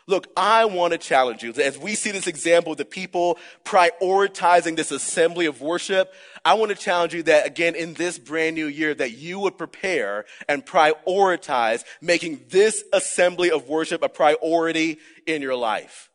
Look, 0.08 0.28
I 0.36 0.66
want 0.66 0.94
to 0.94 0.98
challenge 0.98 1.44
you. 1.44 1.54
As 1.54 1.78
we 1.78 1.96
see 1.96 2.12
this 2.12 2.28
example 2.28 2.72
of 2.72 2.78
the 2.78 2.86
people 2.86 3.38
prioritizing 3.64 4.76
this 4.76 4.92
assembly 4.92 5.46
of 5.46 5.62
worship, 5.62 6.12
I 6.44 6.56
want 6.56 6.72
to 6.72 6.78
challenge 6.78 7.14
you 7.14 7.24
that 7.24 7.46
again 7.46 7.76
in 7.76 7.94
this 7.94 8.18
brand 8.18 8.56
new 8.56 8.66
year 8.66 8.94
that 8.96 9.12
you 9.12 9.40
would 9.40 9.58
prepare 9.58 10.26
and 10.50 10.66
prioritize 10.66 11.84
making 12.02 12.42
this 12.50 12.84
assembly 12.92 13.52
of 13.52 13.70
worship 13.70 14.02
a 14.02 14.10
priority 14.10 14.98
in 15.28 15.42
your 15.42 15.56
life. 15.56 16.10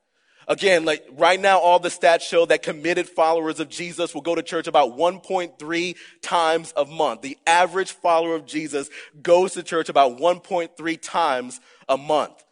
Again, 0.49 0.85
like 0.85 1.05
right 1.12 1.40
now, 1.40 1.59
all 1.59 1.81
the 1.81 1.88
stats 1.88 2.20
show 2.20 2.46
that 2.46 2.62
committed 2.62 3.09
followers 3.09 3.59
of 3.59 3.68
Jesus 3.68 4.14
will 4.14 4.22
go 4.22 4.35
to 4.35 4.42
church 4.42 4.68
about 4.68 4.96
1.3 4.96 5.96
times 6.22 6.72
a 6.77 6.85
month. 6.85 7.22
The 7.22 7.37
average 7.46 7.90
follower 7.90 8.37
of 8.37 8.46
Jesus 8.46 8.88
goes 9.20 9.55
to 9.55 9.64
church 9.64 9.88
about 9.88 10.18
1.3 10.18 11.03
times 11.03 11.61
a 11.88 11.96
month. 11.96 12.44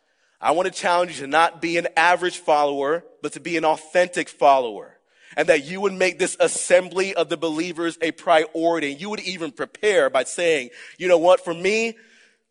I 0.44 0.50
want 0.50 0.66
to 0.66 0.78
challenge 0.78 1.12
you 1.12 1.20
to 1.22 1.26
not 1.26 1.62
be 1.62 1.78
an 1.78 1.88
average 1.96 2.36
follower, 2.36 3.02
but 3.22 3.32
to 3.32 3.40
be 3.40 3.56
an 3.56 3.64
authentic 3.64 4.28
follower. 4.28 4.94
and 5.36 5.48
that 5.48 5.64
you 5.64 5.80
would 5.80 5.92
make 5.92 6.18
this 6.18 6.36
assembly 6.40 7.14
of 7.14 7.28
the 7.28 7.36
believers 7.36 7.98
a 8.00 8.12
priority. 8.12 8.94
You 8.94 9.10
would 9.10 9.20
even 9.20 9.50
prepare 9.50 10.10
by 10.10 10.24
saying, 10.24 10.70
you 10.98 11.08
know 11.08 11.18
what, 11.18 11.44
for 11.44 11.54
me, 11.54 11.96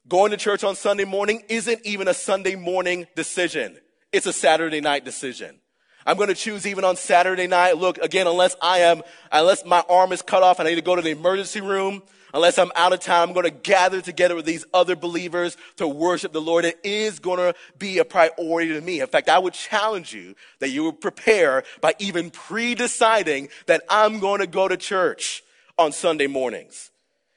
going 0.07 0.31
to 0.31 0.37
church 0.37 0.63
on 0.63 0.75
Sunday 0.75 1.05
morning 1.05 1.43
isn't 1.49 1.85
even 1.85 2.07
a 2.07 2.13
Sunday 2.13 2.55
morning 2.55 3.07
decision. 3.15 3.77
It's 4.11 4.25
a 4.25 4.33
Saturday 4.33 4.81
night 4.81 5.05
decision. 5.05 5.59
I'm 6.05 6.17
going 6.17 6.27
to 6.27 6.35
choose 6.35 6.67
even 6.67 6.83
on 6.83 6.97
Saturday 6.97 7.47
night. 7.47 7.77
Look, 7.77 7.97
again, 7.99 8.27
unless 8.27 8.55
I 8.61 8.79
am, 8.79 9.01
unless 9.31 9.63
my 9.63 9.83
arm 9.87 10.11
is 10.11 10.21
cut 10.21 10.43
off 10.43 10.59
and 10.59 10.67
I 10.67 10.71
need 10.71 10.75
to 10.75 10.81
go 10.81 10.97
to 10.97 11.01
the 11.01 11.11
emergency 11.11 11.61
room, 11.61 12.03
unless 12.33 12.57
I'm 12.57 12.71
out 12.75 12.93
of 12.93 12.99
town, 12.99 13.29
I'm 13.29 13.33
going 13.33 13.45
to 13.45 13.51
gather 13.51 14.01
together 14.01 14.35
with 14.35 14.45
these 14.45 14.65
other 14.73 14.95
believers 14.95 15.57
to 15.77 15.87
worship 15.87 16.33
the 16.33 16.41
Lord. 16.41 16.65
It 16.65 16.79
is 16.83 17.19
going 17.19 17.39
to 17.39 17.55
be 17.77 17.99
a 17.99 18.05
priority 18.05 18.73
to 18.73 18.81
me. 18.81 19.01
In 19.01 19.07
fact, 19.07 19.29
I 19.29 19.39
would 19.39 19.53
challenge 19.53 20.13
you 20.13 20.35
that 20.59 20.69
you 20.69 20.83
would 20.85 21.01
prepare 21.01 21.63
by 21.81 21.93
even 21.99 22.31
pre-deciding 22.31 23.49
that 23.67 23.83
I'm 23.89 24.19
going 24.19 24.39
to 24.39 24.47
go 24.47 24.67
to 24.67 24.77
church 24.77 25.43
on 25.77 25.91
Sunday 25.91 26.27
mornings. 26.27 26.91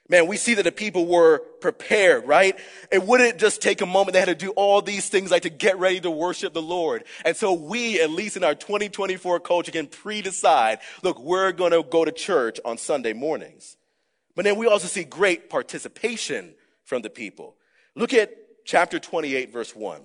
Man, 0.08 0.28
we 0.28 0.36
see 0.36 0.54
that 0.54 0.62
the 0.62 0.70
people 0.70 1.06
were 1.06 1.40
prepared, 1.60 2.28
right? 2.28 2.56
It 2.92 3.02
wouldn't 3.02 3.38
just 3.38 3.60
take 3.60 3.80
a 3.80 3.86
moment. 3.86 4.12
They 4.12 4.20
had 4.20 4.26
to 4.26 4.36
do 4.36 4.50
all 4.50 4.80
these 4.80 5.08
things 5.08 5.32
like 5.32 5.42
to 5.42 5.50
get 5.50 5.78
ready 5.80 5.98
to 6.00 6.10
worship 6.10 6.52
the 6.52 6.62
Lord. 6.62 7.02
And 7.24 7.36
so 7.36 7.52
we, 7.52 8.00
at 8.00 8.10
least 8.10 8.36
in 8.36 8.44
our 8.44 8.54
2024 8.54 9.40
culture, 9.40 9.72
can 9.72 9.88
pre-decide, 9.88 10.78
look, 11.02 11.18
we're 11.18 11.50
going 11.50 11.72
to 11.72 11.82
go 11.82 12.04
to 12.04 12.12
church 12.12 12.60
on 12.64 12.78
Sunday 12.78 13.14
mornings. 13.14 13.76
But 14.36 14.44
then 14.44 14.56
we 14.56 14.66
also 14.66 14.86
see 14.86 15.02
great 15.02 15.50
participation 15.50 16.54
from 16.84 17.02
the 17.02 17.10
people. 17.10 17.56
Look 17.96 18.14
at 18.14 18.30
chapter 18.64 19.00
28, 19.00 19.52
verse 19.52 19.74
1. 19.74 20.02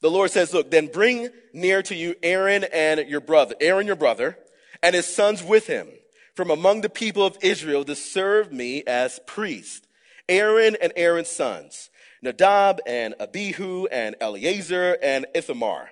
The 0.00 0.10
Lord 0.10 0.30
says, 0.30 0.54
look, 0.54 0.70
then 0.70 0.86
bring 0.86 1.28
near 1.52 1.82
to 1.82 1.94
you 1.94 2.14
Aaron 2.22 2.64
and 2.72 3.06
your 3.08 3.20
brother, 3.20 3.54
Aaron 3.60 3.86
your 3.86 3.96
brother, 3.96 4.38
and 4.82 4.94
his 4.94 5.06
sons 5.06 5.42
with 5.42 5.66
him 5.66 5.88
from 6.34 6.50
among 6.50 6.80
the 6.80 6.88
people 6.88 7.26
of 7.26 7.36
Israel 7.42 7.84
to 7.84 7.94
serve 7.94 8.52
me 8.52 8.84
as 8.86 9.20
priest. 9.26 9.86
Aaron 10.28 10.76
and 10.80 10.92
Aaron's 10.96 11.28
sons, 11.28 11.90
Nadab 12.22 12.80
and 12.86 13.14
Abihu 13.20 13.86
and 13.86 14.14
Eleazar 14.20 14.96
and 15.02 15.26
Ithamar. 15.34 15.90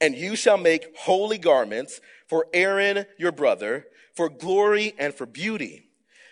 And 0.00 0.14
you 0.14 0.36
shall 0.36 0.58
make 0.58 0.96
holy 0.96 1.38
garments 1.38 2.00
for 2.28 2.46
Aaron 2.52 3.06
your 3.18 3.32
brother, 3.32 3.86
for 4.14 4.28
glory 4.28 4.94
and 4.98 5.14
for 5.14 5.26
beauty. 5.26 5.89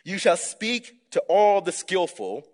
You 0.09 0.17
shall 0.17 0.39
speak 0.39 1.11
to 1.11 1.21
all 1.29 1.61
the 1.61 1.71
skillful 1.71 2.47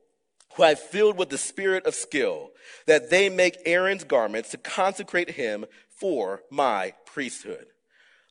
who 0.57 0.65
I 0.65 0.71
have 0.71 0.81
filled 0.81 1.17
with 1.17 1.29
the 1.29 1.39
spirit 1.39 1.87
of 1.87 1.95
skill, 1.95 2.51
that 2.87 3.11
they 3.11 3.29
make 3.29 3.59
Aaron's 3.65 4.03
garments 4.03 4.51
to 4.51 4.57
consecrate 4.57 5.31
him 5.31 5.65
for 6.01 6.43
my 6.51 6.95
priesthood. 7.07 7.67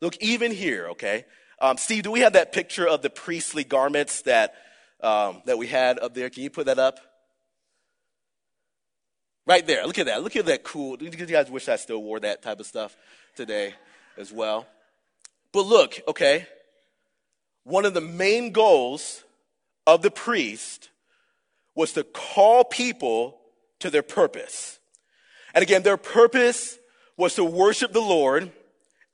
Look, 0.02 0.18
even 0.18 0.52
here, 0.52 0.90
okay, 0.90 1.24
um, 1.62 1.78
Steve, 1.78 2.04
do 2.04 2.12
we 2.12 2.20
have 2.20 2.34
that 2.34 2.52
picture 2.52 2.86
of 2.86 3.02
the 3.02 3.10
priestly 3.10 3.64
garments 3.64 4.24
that, 4.24 4.56
um, 5.00 5.42
that 5.46 5.58
we 5.58 5.68
had 5.68 6.00
up 6.00 6.14
there? 6.14 6.30
Can 6.30 6.44
you 6.44 6.50
put 6.50 6.66
that 6.66 6.78
up? 6.78 7.00
Right 9.48 9.66
there. 9.66 9.88
Look 9.88 10.00
at 10.00 10.08
that. 10.08 10.22
Look 10.22 10.36
at 10.36 10.48
that 10.48 10.66
cool. 10.66 10.98
Do 10.98 11.06
you 11.06 11.12
guys 11.12 11.50
wish 11.50 11.70
I 11.70 11.78
still 11.78 12.04
wore 12.04 12.20
that 12.20 12.42
type 12.42 12.60
of 12.60 12.66
stuff 12.66 12.98
today 13.38 13.74
as 14.18 14.34
well? 14.34 14.68
But 15.54 15.66
look, 15.66 15.98
okay. 16.10 16.46
One 17.64 17.86
of 17.86 17.94
the 17.94 18.02
main 18.02 18.52
goals 18.52 19.24
of 19.88 20.02
the 20.02 20.12
priest 20.12 20.90
was 21.76 21.94
to 21.94 22.04
call 22.04 22.64
people 22.64 23.40
to 23.80 23.90
their 23.90 24.04
purpose. 24.04 24.80
And 25.54 25.64
again, 25.64 25.84
their 25.84 25.98
purpose 25.98 26.78
was 27.18 27.36
to 27.36 27.44
worship 27.44 27.94
the 27.94 28.02
Lord 28.02 28.52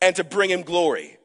and 0.01 0.15
to 0.15 0.23
bring 0.23 0.49
him 0.49 0.61
glory. 0.61 1.17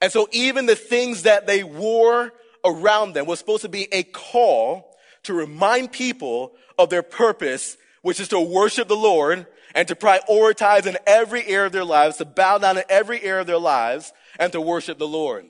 And 0.00 0.12
so 0.12 0.28
even 0.32 0.66
the 0.66 0.76
things 0.76 1.22
that 1.22 1.46
they 1.46 1.62
wore 1.64 2.32
around 2.64 3.14
them 3.14 3.26
was 3.26 3.38
supposed 3.38 3.62
to 3.62 3.68
be 3.68 3.88
a 3.92 4.02
call 4.02 4.96
to 5.24 5.34
remind 5.34 5.92
people 5.92 6.52
of 6.78 6.90
their 6.90 7.02
purpose, 7.02 7.76
which 8.02 8.20
is 8.20 8.28
to 8.28 8.40
worship 8.40 8.88
the 8.88 8.96
Lord 8.96 9.46
and 9.74 9.86
to 9.88 9.94
prioritize 9.94 10.86
in 10.86 10.96
every 11.06 11.46
area 11.46 11.66
of 11.66 11.72
their 11.72 11.84
lives, 11.84 12.16
to 12.16 12.24
bow 12.24 12.58
down 12.58 12.78
in 12.78 12.84
every 12.88 13.22
area 13.22 13.42
of 13.42 13.46
their 13.46 13.58
lives 13.58 14.12
and 14.38 14.52
to 14.52 14.60
worship 14.60 14.98
the 14.98 15.08
Lord. 15.08 15.46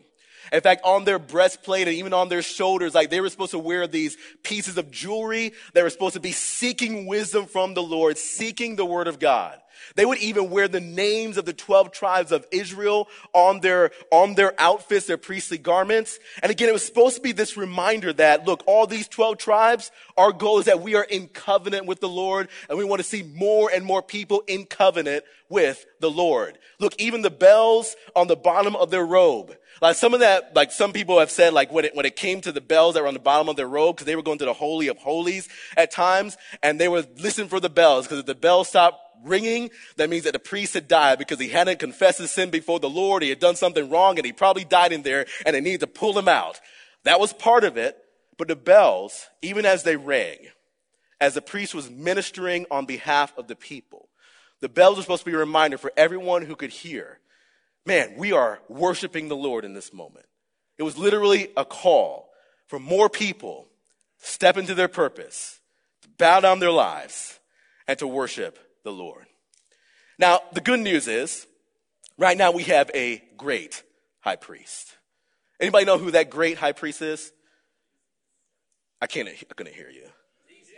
In 0.53 0.61
fact, 0.61 0.83
on 0.85 1.05
their 1.05 1.19
breastplate 1.19 1.87
and 1.87 1.97
even 1.97 2.13
on 2.13 2.29
their 2.29 2.43
shoulders, 2.43 2.95
like 2.95 3.11
they 3.11 3.21
were 3.21 3.29
supposed 3.29 3.53
to 3.53 3.59
wear 3.59 3.87
these 3.87 4.17
pieces 4.43 4.77
of 4.77 4.91
jewelry. 4.91 5.53
They 5.75 5.83
were 5.83 5.91
supposed 5.91 6.15
to 6.15 6.21
be 6.21 6.33
seeking 6.33 7.07
wisdom 7.07 7.47
from 7.47 7.75
the 7.75 7.83
Lord, 7.83 8.19
seeking 8.19 8.77
the 8.77 8.85
word 8.85 9.07
of 9.07 9.19
God. 9.19 9.61
They 9.97 10.05
would 10.05 10.19
even 10.19 10.51
wear 10.51 10.69
the 10.69 10.81
names 10.81 11.37
of 11.37 11.45
the 11.45 11.53
12 11.53 11.91
tribes 11.91 12.33
of 12.33 12.47
Israel 12.51 13.09
on 13.33 13.61
their, 13.61 13.91
on 14.11 14.35
their 14.35 14.55
outfits, 14.61 15.07
their 15.07 15.17
priestly 15.17 15.59
garments. 15.59 16.19
And 16.43 16.51
again, 16.51 16.69
it 16.69 16.73
was 16.73 16.85
supposed 16.85 17.17
to 17.17 17.23
be 17.23 17.33
this 17.33 17.57
reminder 17.57 18.13
that, 18.15 18.47
look, 18.47 18.63
all 18.67 18.87
these 18.87 19.09
12 19.09 19.39
tribes, 19.39 19.91
our 20.17 20.33
goal 20.33 20.59
is 20.59 20.67
that 20.67 20.83
we 20.83 20.95
are 20.95 21.05
in 21.05 21.29
covenant 21.29 21.87
with 21.87 22.01
the 22.01 22.09
Lord 22.09 22.49
and 22.69 22.79
we 22.79 22.85
want 22.85 23.01
to 23.01 23.09
see 23.09 23.23
more 23.23 23.71
and 23.73 23.85
more 23.85 24.03
people 24.03 24.43
in 24.47 24.65
covenant 24.65 25.25
with 25.49 25.85
the 25.99 26.11
Lord. 26.11 26.59
Look, 26.79 26.95
even 27.01 27.23
the 27.23 27.31
bells 27.31 27.97
on 28.15 28.29
the 28.29 28.37
bottom 28.37 28.77
of 28.77 28.91
their 28.91 29.05
robe. 29.05 29.57
Like 29.81 29.97
some 29.97 30.15
of 30.15 30.21
that, 30.21 30.55
like 30.55 30.73
some 30.73 30.93
people 30.93 31.19
have 31.19 31.31
said, 31.31 31.53
like 31.53 31.73
when 31.73 31.87
it, 31.87 31.95
when 31.95 32.07
it 32.07 32.17
came 32.17 32.41
to 32.43 32.53
the 32.53 32.61
bells 32.61 32.95
that 32.95 33.03
were 33.03 33.09
on 33.09 33.15
the 33.15 33.21
bottom 33.21 33.49
of 33.49 33.57
their 33.57 33.69
robe, 33.69 33.97
because 33.97 34.07
they 34.07 34.17
were 34.17 34.23
going 34.23 34.39
to 34.39 34.45
the 34.45 34.53
Holy 34.53 34.89
of 34.89 34.99
Holies 34.99 35.49
at 35.77 35.91
times, 35.91 36.37
and 36.63 36.79
they 36.79 36.89
would 36.89 37.21
listen 37.21 37.49
for 37.49 37.61
the 37.61 37.71
bells, 37.71 38.07
because 38.07 38.19
if 38.19 38.27
the 38.27 38.35
bells 38.35 38.69
stopped 38.69 39.01
ringing, 39.25 39.71
that 39.97 40.11
means 40.11 40.25
that 40.25 40.33
the 40.33 40.39
priest 40.39 40.75
had 40.75 40.89
died 40.89 41.19
because 41.19 41.39
he 41.39 41.49
hadn't 41.49 41.79
confessed 41.79 42.19
his 42.19 42.31
sin 42.31 42.51
before 42.51 42.81
the 42.81 42.91
Lord. 42.91 43.23
He 43.23 43.29
had 43.29 43.39
done 43.39 43.57
something 43.57 43.89
wrong 43.91 44.19
and 44.19 44.25
he 44.25 44.33
probably 44.33 44.65
died 44.65 44.93
in 44.93 45.03
there 45.03 45.27
and 45.45 45.55
they 45.55 45.61
needed 45.61 45.81
to 45.81 45.87
pull 45.87 46.19
him 46.19 46.29
out. 46.29 46.61
That 47.05 47.21
was 47.21 47.33
part 47.33 47.65
of 47.65 47.77
it. 47.77 47.97
But 48.39 48.49
the 48.49 48.57
bells, 48.57 49.27
even 49.43 49.67
as 49.67 49.83
they 49.83 49.97
rang, 49.97 50.39
as 51.21 51.35
the 51.35 51.43
priest 51.43 51.75
was 51.75 51.91
ministering 51.91 52.65
on 52.71 52.87
behalf 52.87 53.37
of 53.37 53.49
the 53.49 53.57
people, 53.57 54.09
the 54.61 54.69
bells 54.69 54.97
were 54.97 55.03
supposed 55.03 55.25
to 55.25 55.31
be 55.31 55.37
a 55.37 55.39
reminder 55.39 55.77
for 55.77 55.93
everyone 55.97 56.47
who 56.47 56.57
could 56.57 56.71
hear, 56.71 57.19
man, 57.87 58.15
we 58.17 58.33
are 58.33 58.61
worshiping 58.69 59.29
the 59.29 59.37
Lord 59.37 59.65
in 59.65 59.75
this 59.75 59.93
moment. 59.93 60.27
It 60.79 60.83
was 60.83 60.97
literally 60.97 61.49
a 61.57 61.65
call 61.65 62.31
for 62.67 62.79
more 62.79 63.09
people 63.09 63.67
to 64.21 64.27
step 64.27 64.57
into 64.57 64.75
their 64.75 64.89
purpose, 64.89 65.61
to 66.03 66.09
bow 66.19 66.41
down 66.41 66.59
their 66.59 66.71
lives, 66.71 67.39
and 67.87 67.99
to 67.99 68.07
worship 68.07 68.59
the 68.85 68.93
Lord. 68.93 69.27
Now, 70.19 70.41
the 70.53 70.61
good 70.61 70.81
news 70.81 71.09
is, 71.09 71.47
right 72.17 72.37
now 72.37 72.53
we 72.53 72.63
have 72.65 72.91
a 72.95 73.23
great 73.37 73.83
high 74.21 74.37
priest. 74.37 74.97
Anybody 75.59 75.85
know 75.85 75.99
who 75.99 76.13
that 76.13 76.31
great 76.31 76.59
high 76.59 76.73
priest 76.73 77.03
is? 77.03 77.33
I 79.01 79.07
can't, 79.07 79.29
I 79.29 79.55
couldn't 79.55 79.75
hear 79.75 79.91
you. 79.91 80.07
Jesus 80.49 80.75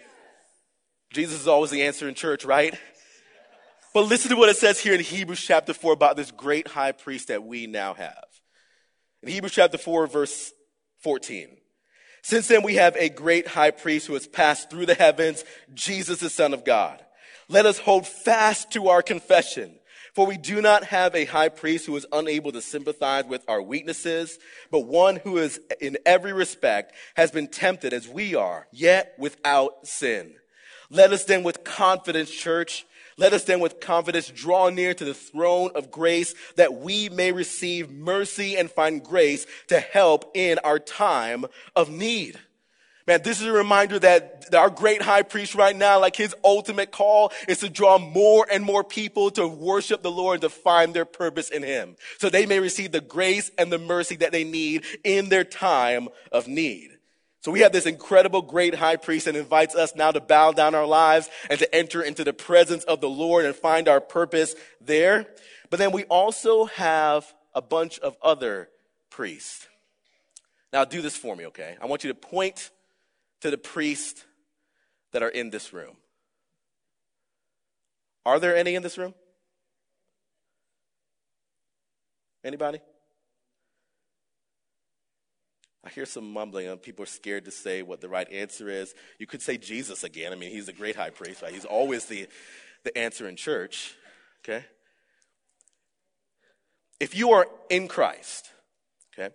Jesus 1.13 1.41
is 1.41 1.49
always 1.49 1.71
the 1.71 1.83
answer 1.83 2.09
in 2.09 2.15
church, 2.15 2.45
right? 2.45 2.79
But 3.95 4.09
listen 4.09 4.31
to 4.31 4.37
what 4.37 4.49
it 4.49 4.57
says 4.57 4.81
here 4.81 4.95
in 4.95 5.01
Hebrews 5.01 5.43
chapter 5.43 5.75
4 5.75 5.93
about 5.93 6.17
this 6.17 6.31
great 6.31 6.67
high 6.67 6.93
priest 6.93 7.29
that 7.29 7.45
we 7.45 7.67
now 7.67 7.93
have. 7.93 8.25
In 9.23 9.29
Hebrews 9.29 9.53
chapter 9.53 9.77
4, 9.77 10.07
verse 10.07 10.53
14. 11.01 11.49
Since 12.23 12.49
then 12.49 12.63
we 12.63 12.77
have 12.77 12.97
a 12.97 13.11
great 13.11 13.49
high 13.49 13.71
priest 13.71 14.07
who 14.07 14.15
has 14.15 14.27
passed 14.27 14.71
through 14.71 14.87
the 14.87 14.95
heavens, 14.95 15.45
Jesus, 15.75 16.21
the 16.21 16.31
Son 16.31 16.55
of 16.55 16.65
God. 16.65 17.05
Let 17.49 17.67
us 17.67 17.79
hold 17.79 18.07
fast 18.07 18.73
to 18.73 18.89
our 18.89 19.03
confession. 19.03 19.79
For 20.15 20.27
we 20.27 20.37
do 20.39 20.63
not 20.63 20.85
have 20.85 21.15
a 21.15 21.25
high 21.25 21.49
priest 21.49 21.87
who 21.87 21.97
is 21.97 22.07
unable 22.13 22.53
to 22.53 22.63
sympathize 22.63 23.25
with 23.25 23.45
our 23.49 23.61
weaknesses, 23.61 24.39
but 24.71 24.81
one 24.81 25.17
who 25.17 25.39
is 25.39 25.59
in 25.81 25.99
every 26.07 26.33
respect 26.33 26.95
has 27.15 27.31
been 27.31 27.49
tempted 27.49 27.93
as 27.93 28.09
we 28.09 28.35
are, 28.35 28.67
yet 28.73 29.15
without 29.19 29.87
sin. 29.87 30.35
Let 30.91 31.13
us 31.13 31.25
then 31.25 31.43
with 31.43 31.65
confidence, 31.65 32.31
church, 32.31 32.85
let 33.17 33.33
us 33.33 33.45
then 33.45 33.61
with 33.61 33.81
confidence 33.81 34.29
draw 34.29 34.69
near 34.71 34.95
to 34.95 35.05
the 35.05 35.15
throne 35.15 35.71
of 35.75 35.91
grace 35.91 36.35
that 36.57 36.75
we 36.75 37.09
may 37.09 37.33
receive 37.33 37.91
mercy 37.91 38.57
and 38.57 38.71
find 38.71 39.03
grace 39.03 39.47
to 39.69 39.81
help 39.81 40.31
in 40.35 40.59
our 40.61 40.79
time 40.79 41.45
of 41.77 41.91
need. 41.91 42.39
Man, 43.07 43.21
this 43.23 43.41
is 43.41 43.47
a 43.47 43.53
reminder 43.53 43.99
that 43.99 44.55
our 44.55 44.71
great 44.71 45.03
high 45.03 45.23
priest 45.23 45.57
right 45.57 45.75
now, 45.75 46.01
like 46.01 46.15
his 46.15 46.37
ultimate 46.45 46.93
call 46.93 47.33
is 47.49 47.59
to 47.59 47.69
draw 47.69 47.99
more 47.99 48.47
and 48.51 48.65
more 48.65 48.85
people 48.85 49.31
to 49.33 49.49
worship 49.49 50.03
the 50.03 50.11
Lord 50.11 50.37
and 50.37 50.43
to 50.43 50.49
find 50.49 50.95
their 50.95 51.05
purpose 51.05 51.51
in 51.51 51.65
him. 51.65 51.97
So 52.19 52.31
they 52.31 52.47
may 52.47 52.61
receive 52.61 52.93
the 52.93 53.01
grace 53.01 53.51
and 53.59 53.73
the 53.73 53.79
mercy 53.79 54.17
that 54.17 54.31
they 54.31 54.45
need 54.45 54.85
in 55.03 55.31
their 55.31 55.43
time 55.43 56.09
of 56.31 56.47
need. 56.47 56.92
So 57.43 57.51
we 57.51 57.61
have 57.61 57.73
this 57.73 57.87
incredible 57.87 58.41
great 58.41 58.77
high 58.77 58.95
priest 58.95 59.27
and 59.27 59.37
invites 59.37 59.75
us 59.75 59.97
now 59.97 60.13
to 60.13 60.21
bow 60.21 60.53
down 60.53 60.77
our 60.77 60.87
lives 60.87 61.29
and 61.51 61.59
to 61.59 61.75
enter 61.75 62.01
into 62.01 62.23
the 62.23 62.33
presence 62.33 62.85
of 62.85 63.01
the 63.01 63.11
Lord 63.11 63.45
and 63.45 63.55
find 63.55 63.89
our 63.89 64.01
purpose 64.01 64.55
there. 64.81 65.27
But 65.69 65.81
then 65.81 65.91
we 65.91 66.05
also 66.05 66.67
have 66.67 67.35
a 67.53 67.61
bunch 67.61 67.99
of 67.99 68.17
other 68.23 68.69
priests. 69.11 69.67
Now 70.73 70.85
do 70.85 71.03
this 71.03 71.17
for 71.17 71.35
me, 71.35 71.47
okay? 71.47 71.77
I 71.83 71.87
want 71.87 72.05
you 72.05 72.13
to 72.13 72.15
point 72.15 72.71
to 73.41 73.51
the 73.51 73.59
priests 73.59 74.25
that 75.11 75.25
are 75.25 75.29
in 75.29 75.51
this 75.51 75.73
room. 75.73 75.97
Are 78.25 78.39
there 78.39 78.57
any 78.57 78.77
in 78.77 78.85
this 78.85 78.97
room? 78.97 79.15
Anybody? 82.45 82.81
I 85.85 85.91
hear 85.91 86.07
some 86.07 86.33
mumbling, 86.33 86.69
and 86.69 86.81
people 86.81 87.03
are 87.03 87.07
scared 87.07 87.45
to 87.47 87.51
say 87.51 87.83
what 87.83 88.01
the 88.01 88.09
right 88.09 88.31
answer 88.31 88.69
is. 88.69 88.95
You 89.19 89.27
could 89.27 89.43
say 89.43 89.59
Jesus 89.59 90.05
again. 90.05 90.33
I 90.33 90.37
mean, 90.37 90.51
he's 90.51 90.69
a 90.69 90.73
great 90.73 90.95
high 90.95 91.11
priest, 91.11 91.43
right? 91.43 91.53
He's 91.53 91.65
always 91.65 92.07
the, 92.07 92.29
the 92.85 92.97
answer 92.97 93.29
in 93.29 93.35
church, 93.35 93.95
okay? 94.45 94.65
If 97.01 97.17
you 97.17 97.33
are 97.33 97.49
in 97.69 97.89
Christ, 97.89 98.51
okay? 99.13 99.35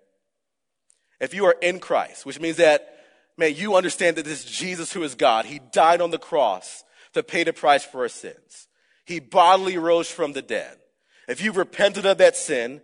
If 1.20 1.34
you 1.34 1.46
are 1.46 1.56
in 1.62 1.80
Christ, 1.80 2.26
which 2.26 2.40
means 2.40 2.58
that, 2.58 2.96
man, 3.38 3.54
you 3.56 3.76
understand 3.76 4.16
that 4.16 4.26
this 4.26 4.46
Jesus 4.46 4.94
who 4.94 5.04
is 5.04 5.16
God, 5.16 5.46
he 5.46 5.60
died 5.74 6.00
on 6.00 6.12
the 6.12 6.18
cross 6.18 6.86
to 7.14 7.24
pay 7.24 7.44
the 7.44 7.52
price 7.52 7.84
for 7.84 8.04
our 8.04 8.10
sins. 8.10 8.70
He 9.06 9.20
bodily 9.20 9.78
rose 9.78 10.10
from 10.10 10.32
the 10.32 10.42
dead. 10.42 10.78
If 11.28 11.42
you've 11.42 11.58
repented 11.58 12.06
of 12.06 12.20
that 12.20 12.38
sin, 12.38 12.80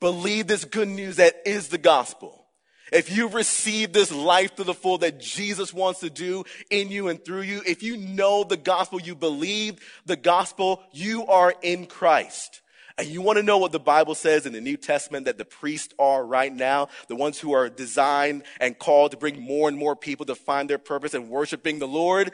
believe 0.00 0.48
this 0.48 0.66
good 0.66 0.88
news 0.88 1.16
that 1.16 1.40
is 1.46 1.68
the 1.68 1.78
gospel 1.78 2.45
if 2.92 3.14
you've 3.14 3.34
received 3.34 3.92
this 3.92 4.12
life 4.12 4.54
to 4.56 4.64
the 4.64 4.74
full 4.74 4.98
that 4.98 5.20
Jesus 5.20 5.74
wants 5.74 6.00
to 6.00 6.10
do 6.10 6.44
in 6.70 6.88
you 6.88 7.08
and 7.08 7.24
through 7.24 7.42
you, 7.42 7.62
if 7.66 7.82
you 7.82 7.96
know 7.96 8.44
the 8.44 8.56
gospel, 8.56 9.00
you 9.00 9.14
believe 9.14 9.80
the 10.06 10.16
gospel, 10.16 10.82
you 10.92 11.26
are 11.26 11.54
in 11.62 11.86
Christ. 11.86 12.62
And 12.98 13.08
you 13.08 13.20
want 13.20 13.36
to 13.36 13.42
know 13.42 13.58
what 13.58 13.72
the 13.72 13.78
Bible 13.78 14.14
says 14.14 14.46
in 14.46 14.54
the 14.54 14.60
New 14.60 14.76
Testament 14.78 15.26
that 15.26 15.36
the 15.36 15.44
priests 15.44 15.92
are 15.98 16.24
right 16.24 16.54
now, 16.54 16.88
the 17.08 17.16
ones 17.16 17.38
who 17.38 17.52
are 17.52 17.68
designed 17.68 18.44
and 18.58 18.78
called 18.78 19.10
to 19.10 19.18
bring 19.18 19.40
more 19.40 19.68
and 19.68 19.76
more 19.76 19.94
people 19.94 20.24
to 20.26 20.34
find 20.34 20.70
their 20.70 20.78
purpose 20.78 21.12
in 21.12 21.28
worshiping 21.28 21.78
the 21.78 21.88
Lord? 21.88 22.32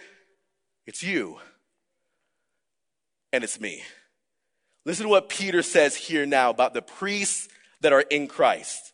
It's 0.87 1.03
you. 1.03 1.39
And 3.33 3.43
it's 3.43 3.59
me. 3.59 3.83
Listen 4.85 5.05
to 5.05 5.11
what 5.11 5.29
Peter 5.29 5.63
says 5.63 5.97
here 5.97 6.27
now 6.27 6.51
about 6.51 6.75
the 6.75 6.83
priests 6.83 7.49
that 7.81 7.93
are 7.93 8.03
in 8.03 8.29
Christ. 8.29 8.92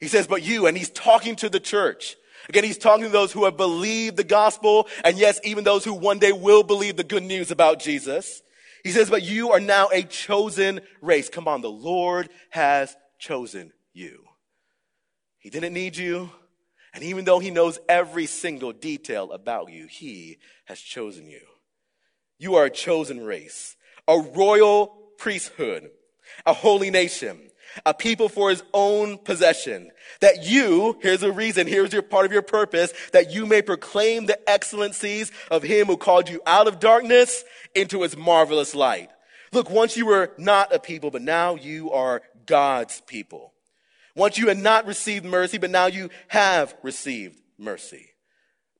He 0.00 0.08
says, 0.08 0.26
but 0.26 0.42
you, 0.42 0.66
and 0.66 0.76
he's 0.76 0.90
talking 0.90 1.36
to 1.36 1.48
the 1.48 1.60
church. 1.60 2.16
Again, 2.48 2.64
he's 2.64 2.78
talking 2.78 3.04
to 3.04 3.10
those 3.10 3.32
who 3.32 3.44
have 3.44 3.56
believed 3.56 4.16
the 4.16 4.24
gospel, 4.24 4.88
and 5.04 5.18
yes, 5.18 5.40
even 5.42 5.64
those 5.64 5.84
who 5.84 5.94
one 5.94 6.18
day 6.18 6.32
will 6.32 6.62
believe 6.62 6.96
the 6.96 7.04
good 7.04 7.22
news 7.22 7.50
about 7.50 7.80
Jesus. 7.80 8.42
He 8.84 8.92
says, 8.92 9.10
but 9.10 9.22
you 9.22 9.50
are 9.52 9.60
now 9.60 9.88
a 9.92 10.02
chosen 10.02 10.80
race. 11.00 11.28
Come 11.28 11.48
on, 11.48 11.60
the 11.60 11.70
Lord 11.70 12.28
has 12.50 12.94
chosen 13.18 13.72
you. 13.92 14.24
He 15.38 15.50
didn't 15.50 15.72
need 15.72 15.96
you, 15.96 16.30
and 16.94 17.02
even 17.02 17.24
though 17.24 17.38
he 17.38 17.50
knows 17.50 17.78
every 17.88 18.26
single 18.26 18.72
detail 18.72 19.32
about 19.32 19.72
you, 19.72 19.86
he 19.86 20.38
has 20.66 20.78
chosen 20.78 21.28
you. 21.28 21.40
You 22.38 22.56
are 22.56 22.66
a 22.66 22.70
chosen 22.70 23.24
race, 23.24 23.76
a 24.06 24.18
royal 24.18 24.88
priesthood, 25.18 25.90
a 26.44 26.52
holy 26.52 26.90
nation 26.90 27.40
a 27.84 27.92
people 27.92 28.28
for 28.28 28.50
his 28.50 28.62
own 28.72 29.18
possession. 29.18 29.90
That 30.20 30.44
you, 30.44 30.98
here's 31.02 31.22
a 31.22 31.32
reason, 31.32 31.66
here's 31.66 31.92
your 31.92 32.02
part 32.02 32.26
of 32.26 32.32
your 32.32 32.42
purpose, 32.42 32.92
that 33.12 33.32
you 33.32 33.46
may 33.46 33.62
proclaim 33.62 34.26
the 34.26 34.48
excellencies 34.48 35.30
of 35.50 35.62
him 35.62 35.86
who 35.86 35.96
called 35.96 36.28
you 36.28 36.40
out 36.46 36.68
of 36.68 36.80
darkness 36.80 37.44
into 37.74 38.02
his 38.02 38.16
marvelous 38.16 38.74
light. 38.74 39.10
Look, 39.52 39.70
once 39.70 39.96
you 39.96 40.06
were 40.06 40.32
not 40.38 40.74
a 40.74 40.78
people, 40.78 41.10
but 41.10 41.22
now 41.22 41.54
you 41.54 41.92
are 41.92 42.22
God's 42.46 43.00
people. 43.02 43.52
Once 44.14 44.38
you 44.38 44.48
had 44.48 44.58
not 44.58 44.86
received 44.86 45.24
mercy, 45.24 45.58
but 45.58 45.70
now 45.70 45.86
you 45.86 46.08
have 46.28 46.74
received 46.82 47.38
mercy. 47.58 48.10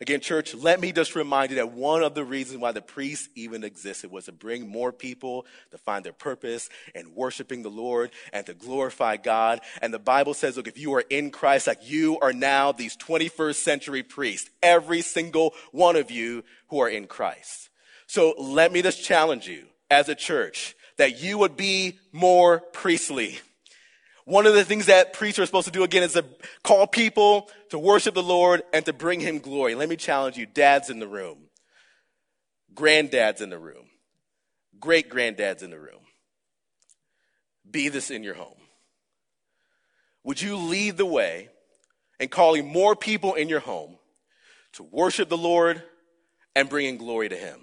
Again, 0.00 0.20
church, 0.20 0.54
let 0.54 0.80
me 0.80 0.92
just 0.92 1.16
remind 1.16 1.50
you 1.50 1.56
that 1.56 1.72
one 1.72 2.04
of 2.04 2.14
the 2.14 2.24
reasons 2.24 2.60
why 2.60 2.70
the 2.70 2.80
priests 2.80 3.28
even 3.34 3.64
existed 3.64 4.12
was 4.12 4.26
to 4.26 4.32
bring 4.32 4.68
more 4.68 4.92
people 4.92 5.44
to 5.72 5.78
find 5.78 6.04
their 6.04 6.12
purpose 6.12 6.68
and 6.94 7.16
worshiping 7.16 7.62
the 7.62 7.68
Lord 7.68 8.12
and 8.32 8.46
to 8.46 8.54
glorify 8.54 9.16
God. 9.16 9.60
And 9.82 9.92
the 9.92 9.98
Bible 9.98 10.34
says, 10.34 10.56
look, 10.56 10.68
if 10.68 10.78
you 10.78 10.94
are 10.94 11.04
in 11.10 11.32
Christ, 11.32 11.66
like 11.66 11.90
you 11.90 12.16
are 12.20 12.32
now 12.32 12.70
these 12.70 12.96
21st 12.96 13.56
century 13.56 14.04
priests, 14.04 14.50
every 14.62 15.02
single 15.02 15.52
one 15.72 15.96
of 15.96 16.12
you 16.12 16.44
who 16.68 16.78
are 16.80 16.88
in 16.88 17.08
Christ. 17.08 17.68
So 18.06 18.34
let 18.38 18.72
me 18.72 18.82
just 18.82 19.02
challenge 19.02 19.48
you 19.48 19.66
as 19.90 20.08
a 20.08 20.14
church 20.14 20.76
that 20.96 21.20
you 21.20 21.38
would 21.38 21.56
be 21.56 21.98
more 22.12 22.60
priestly 22.60 23.40
one 24.28 24.44
of 24.44 24.52
the 24.52 24.64
things 24.64 24.86
that 24.86 25.14
priests 25.14 25.38
are 25.38 25.46
supposed 25.46 25.68
to 25.68 25.72
do 25.72 25.84
again 25.84 26.02
is 26.02 26.12
to 26.12 26.24
call 26.62 26.86
people 26.86 27.50
to 27.70 27.78
worship 27.78 28.14
the 28.14 28.22
Lord 28.22 28.62
and 28.74 28.84
to 28.84 28.92
bring 28.92 29.20
him 29.20 29.38
glory. 29.38 29.74
Let 29.74 29.88
me 29.88 29.96
challenge 29.96 30.36
you, 30.36 30.44
dads 30.44 30.90
in 30.90 30.98
the 30.98 31.08
room, 31.08 31.38
granddads 32.74 33.40
in 33.40 33.48
the 33.48 33.58
room, 33.58 33.86
great 34.78 35.08
granddads 35.08 35.62
in 35.62 35.70
the 35.70 35.80
room. 35.80 36.00
Be 37.70 37.88
this 37.88 38.10
in 38.10 38.22
your 38.22 38.34
home. 38.34 38.60
Would 40.24 40.42
you 40.42 40.56
lead 40.56 40.98
the 40.98 41.06
way 41.06 41.48
in 42.20 42.28
calling 42.28 42.70
more 42.70 42.94
people 42.94 43.32
in 43.32 43.48
your 43.48 43.60
home 43.60 43.96
to 44.74 44.82
worship 44.82 45.30
the 45.30 45.38
Lord 45.38 45.82
and 46.54 46.68
bringing 46.68 46.98
glory 46.98 47.30
to 47.30 47.36
him? 47.36 47.60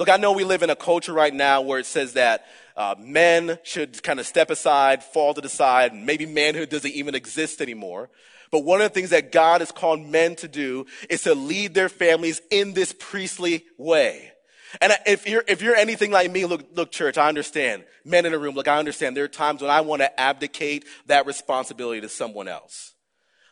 Look, 0.00 0.08
I 0.08 0.16
know 0.16 0.32
we 0.32 0.44
live 0.44 0.62
in 0.62 0.70
a 0.70 0.76
culture 0.76 1.12
right 1.12 1.32
now 1.32 1.60
where 1.60 1.78
it 1.78 1.84
says 1.84 2.14
that 2.14 2.46
uh, 2.74 2.94
men 2.98 3.58
should 3.64 4.02
kind 4.02 4.18
of 4.18 4.26
step 4.26 4.48
aside, 4.48 5.04
fall 5.04 5.34
to 5.34 5.42
the 5.42 5.50
side, 5.50 5.92
and 5.92 6.06
maybe 6.06 6.24
manhood 6.24 6.70
doesn't 6.70 6.94
even 6.94 7.14
exist 7.14 7.60
anymore. 7.60 8.08
But 8.50 8.64
one 8.64 8.80
of 8.80 8.88
the 8.88 8.94
things 8.94 9.10
that 9.10 9.30
God 9.30 9.60
has 9.60 9.70
called 9.70 10.00
men 10.00 10.36
to 10.36 10.48
do 10.48 10.86
is 11.10 11.24
to 11.24 11.34
lead 11.34 11.74
their 11.74 11.90
families 11.90 12.40
in 12.50 12.72
this 12.72 12.94
priestly 12.98 13.66
way. 13.76 14.32
And 14.80 14.90
if 15.04 15.28
you're, 15.28 15.44
if 15.46 15.60
you're 15.60 15.76
anything 15.76 16.10
like 16.10 16.30
me, 16.30 16.46
look, 16.46 16.64
look, 16.74 16.90
church, 16.90 17.18
I 17.18 17.28
understand. 17.28 17.84
Men 18.02 18.24
in 18.24 18.32
a 18.32 18.38
room, 18.38 18.54
look, 18.54 18.68
I 18.68 18.78
understand. 18.78 19.14
There 19.14 19.24
are 19.24 19.28
times 19.28 19.60
when 19.60 19.70
I 19.70 19.82
want 19.82 20.00
to 20.00 20.18
abdicate 20.18 20.86
that 21.08 21.26
responsibility 21.26 22.00
to 22.00 22.08
someone 22.08 22.48
else. 22.48 22.94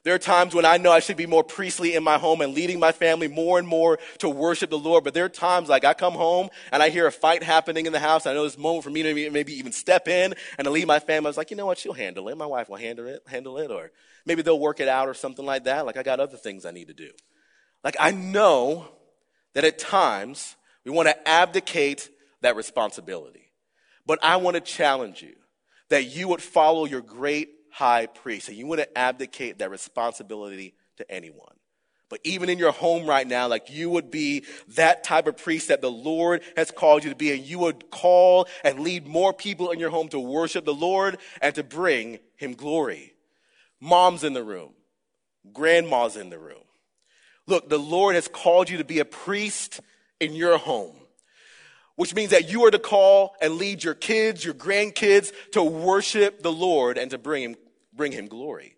There 0.09 0.15
are 0.15 0.19
times 0.19 0.55
when 0.55 0.65
I 0.65 0.79
know 0.79 0.91
I 0.91 1.01
should 1.01 1.19
be 1.19 1.27
more 1.27 1.45
priestly 1.45 1.95
in 1.95 2.03
my 2.03 2.17
home 2.17 2.41
and 2.41 2.55
leading 2.55 2.81
my 2.81 2.93
family 2.93 3.29
more 3.29 3.59
and 3.59 3.69
more 3.69 3.99
to 4.21 4.31
worship 4.31 4.71
the 4.71 4.79
Lord. 4.79 5.05
But 5.05 5.13
there 5.13 5.27
are 5.27 5.29
times 5.29 5.69
like 5.69 5.85
I 5.85 5.93
come 5.93 6.15
home 6.15 6.49
and 6.73 6.83
I 6.83 6.89
hear 6.89 7.07
a 7.07 7.13
fight 7.13 7.43
happening 7.43 7.85
in 7.85 7.93
the 7.93 7.99
house. 7.99 8.25
I 8.25 8.33
know 8.33 8.45
this 8.45 8.57
moment 8.57 8.85
for 8.85 8.89
me 8.91 9.03
to 9.03 9.31
maybe 9.31 9.53
even 9.59 9.71
step 9.71 10.09
in 10.09 10.35
and 10.57 10.65
to 10.65 10.71
lead 10.71 10.87
my 10.87 10.99
family. 10.99 11.27
I 11.27 11.29
was 11.29 11.37
like, 11.37 11.51
you 11.51 11.59
know 11.59 11.67
what? 11.67 11.77
She'll 11.77 11.93
handle 11.93 12.27
it. 12.31 12.39
My 12.39 12.47
wife 12.47 12.71
will 12.71 12.79
handle 12.79 13.07
it, 13.07 13.21
handle 13.27 13.59
it. 13.59 13.71
Or 13.71 13.91
maybe 14.25 14.41
they'll 14.41 14.59
work 14.59 14.81
it 14.81 14.89
out 14.89 15.09
or 15.09 15.13
something 15.13 15.45
like 15.45 15.65
that. 15.65 15.85
Like 15.85 15.99
I 15.99 16.03
got 16.03 16.21
other 16.21 16.39
things 16.39 16.65
I 16.65 16.71
need 16.71 16.89
to 16.89 16.95
do. 16.95 17.11
Like 17.85 17.97
I 18.01 18.11
know 18.11 18.89
that 19.53 19.65
at 19.65 19.79
times 19.79 20.57
we 20.87 20.91
want 20.91 21.09
to 21.09 21.29
abdicate 21.29 22.09
that 22.41 22.57
responsibility. 22.57 23.53
But 24.07 24.21
I 24.23 24.37
want 24.37 24.55
to 24.55 24.63
challenge 24.63 25.21
you 25.21 25.35
that 25.91 26.05
you 26.05 26.29
would 26.29 26.41
follow 26.41 26.87
your 26.87 27.03
great 27.03 27.51
high 27.71 28.07
priest, 28.07 28.49
and 28.49 28.57
you 28.57 28.67
wouldn't 28.67 28.91
abdicate 28.97 29.59
that 29.59 29.71
responsibility 29.71 30.75
to 30.97 31.11
anyone. 31.11 31.55
But 32.09 32.21
even 32.25 32.49
in 32.49 32.59
your 32.59 32.73
home 32.73 33.07
right 33.07 33.27
now, 33.27 33.49
like 33.49 33.71
you 33.71 33.91
would 33.91 34.11
be 34.11 34.45
that 34.69 35.05
type 35.05 35.27
of 35.27 35.37
priest 35.37 35.69
that 35.69 35.83
the 35.83 35.91
Lord 35.91 36.43
has 36.57 36.71
called 36.71 37.05
you 37.05 37.11
to 37.11 37.17
be, 37.17 37.33
and 37.33 37.45
you 37.45 37.59
would 37.59 37.91
call 37.91 38.49
and 38.65 38.81
lead 38.81 39.07
more 39.07 39.33
people 39.33 39.71
in 39.71 39.79
your 39.79 39.91
home 39.91 40.09
to 40.09 40.21
worship 40.21 40.65
the 40.65 40.75
Lord 40.75 41.19
and 41.43 41.55
to 41.55 41.63
bring 41.63 42.19
him 42.37 42.55
glory. 42.55 43.15
Moms 43.81 44.25
in 44.25 44.33
the 44.33 44.43
room, 44.43 44.73
grandmas 45.53 46.17
in 46.17 46.31
the 46.31 46.39
room. 46.39 46.65
Look, 47.47 47.69
the 47.69 47.79
Lord 47.79 48.15
has 48.15 48.29
called 48.29 48.71
you 48.71 48.79
to 48.79 48.85
be 48.85 48.99
a 48.99 49.05
priest 49.05 49.81
in 50.21 50.35
your 50.35 50.59
home 50.59 50.98
which 51.99 52.15
means 52.15 52.31
that 52.31 52.49
you 52.49 52.65
are 52.65 52.71
to 52.71 52.79
call 52.79 53.35
and 53.43 53.55
lead 53.55 53.83
your 53.83 53.93
kids, 53.93 54.45
your 54.45 54.55
grandkids 54.55 55.33
to 55.51 55.61
worship 55.61 56.43
the 56.43 56.53
Lord 56.53 56.97
and 56.97 57.11
to 57.11 57.19
bring 57.19 57.43
him 57.43 57.57
bring 57.93 58.13
him 58.13 58.29
glory. 58.29 58.77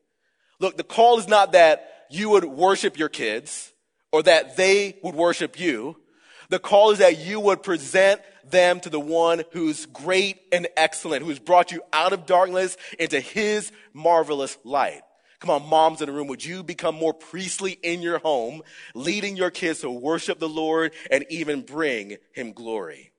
Look, 0.59 0.79
the 0.79 0.85
call 0.85 1.19
is 1.19 1.29
not 1.29 1.53
that 1.53 2.07
you 2.09 2.31
would 2.31 2.47
worship 2.47 2.99
your 2.99 3.11
kids 3.11 3.75
or 4.11 4.23
that 4.23 4.57
they 4.57 4.97
would 5.03 5.15
worship 5.15 5.61
you. 5.61 5.99
The 6.49 6.59
call 6.59 6.93
is 6.93 7.01
that 7.01 7.19
you 7.19 7.41
would 7.41 7.63
present 7.63 8.23
them 8.49 8.81
to 8.81 8.89
the 8.89 8.99
one 8.99 9.45
who's 9.53 9.85
great 9.85 10.41
and 10.51 10.67
excellent, 10.75 11.23
who's 11.23 11.39
brought 11.39 11.73
you 11.73 11.83
out 11.93 12.15
of 12.15 12.25
darkness 12.25 12.79
into 12.99 13.21
his 13.21 13.71
marvelous 13.93 14.57
light. 14.65 15.03
Come 15.41 15.51
on, 15.51 15.69
moms 15.69 16.03
in 16.03 16.07
the 16.07 16.13
room, 16.13 16.27
would 16.29 16.45
you 16.45 16.63
become 16.63 16.95
more 16.95 17.15
priestly 17.15 17.73
in 17.73 18.03
your 18.03 18.19
home, 18.19 18.63
leading 18.95 19.39
your 19.39 19.51
kids 19.51 19.81
to 19.81 19.91
worship 19.91 20.39
the 20.39 20.49
Lord 20.49 20.93
and 21.11 21.25
even 21.31 21.63
bring 21.63 22.19
him 22.33 22.53
glory? 22.53 23.13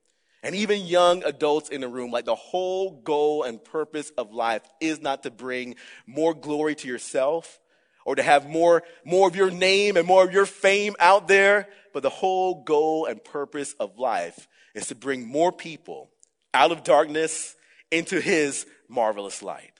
And 0.43 0.55
even 0.55 0.85
young 0.85 1.23
adults 1.23 1.69
in 1.69 1.81
the 1.81 1.87
room, 1.87 2.11
like 2.11 2.25
the 2.25 2.35
whole 2.35 3.01
goal 3.01 3.43
and 3.43 3.63
purpose 3.63 4.11
of 4.17 4.31
life 4.31 4.61
is 4.79 5.01
not 5.01 5.23
to 5.23 5.31
bring 5.31 5.75
more 6.05 6.35
glory 6.35 6.75
to 6.75 6.87
yourself 6.87 7.59
or 8.05 8.15
to 8.15 8.23
have 8.23 8.47
more, 8.47 8.83
more 9.03 9.27
of 9.27 9.35
your 9.35 9.51
name 9.51 9.97
and 9.97 10.07
more 10.07 10.23
of 10.23 10.33
your 10.33 10.45
fame 10.45 10.95
out 10.99 11.27
there, 11.27 11.67
but 11.93 12.03
the 12.03 12.09
whole 12.09 12.63
goal 12.63 13.05
and 13.05 13.23
purpose 13.23 13.73
of 13.79 13.97
life 13.97 14.47
is 14.75 14.87
to 14.87 14.95
bring 14.95 15.27
more 15.27 15.51
people 15.51 16.09
out 16.53 16.71
of 16.71 16.83
darkness 16.83 17.55
into 17.91 18.19
his 18.19 18.65
marvelous 18.87 19.41
light. 19.43 19.70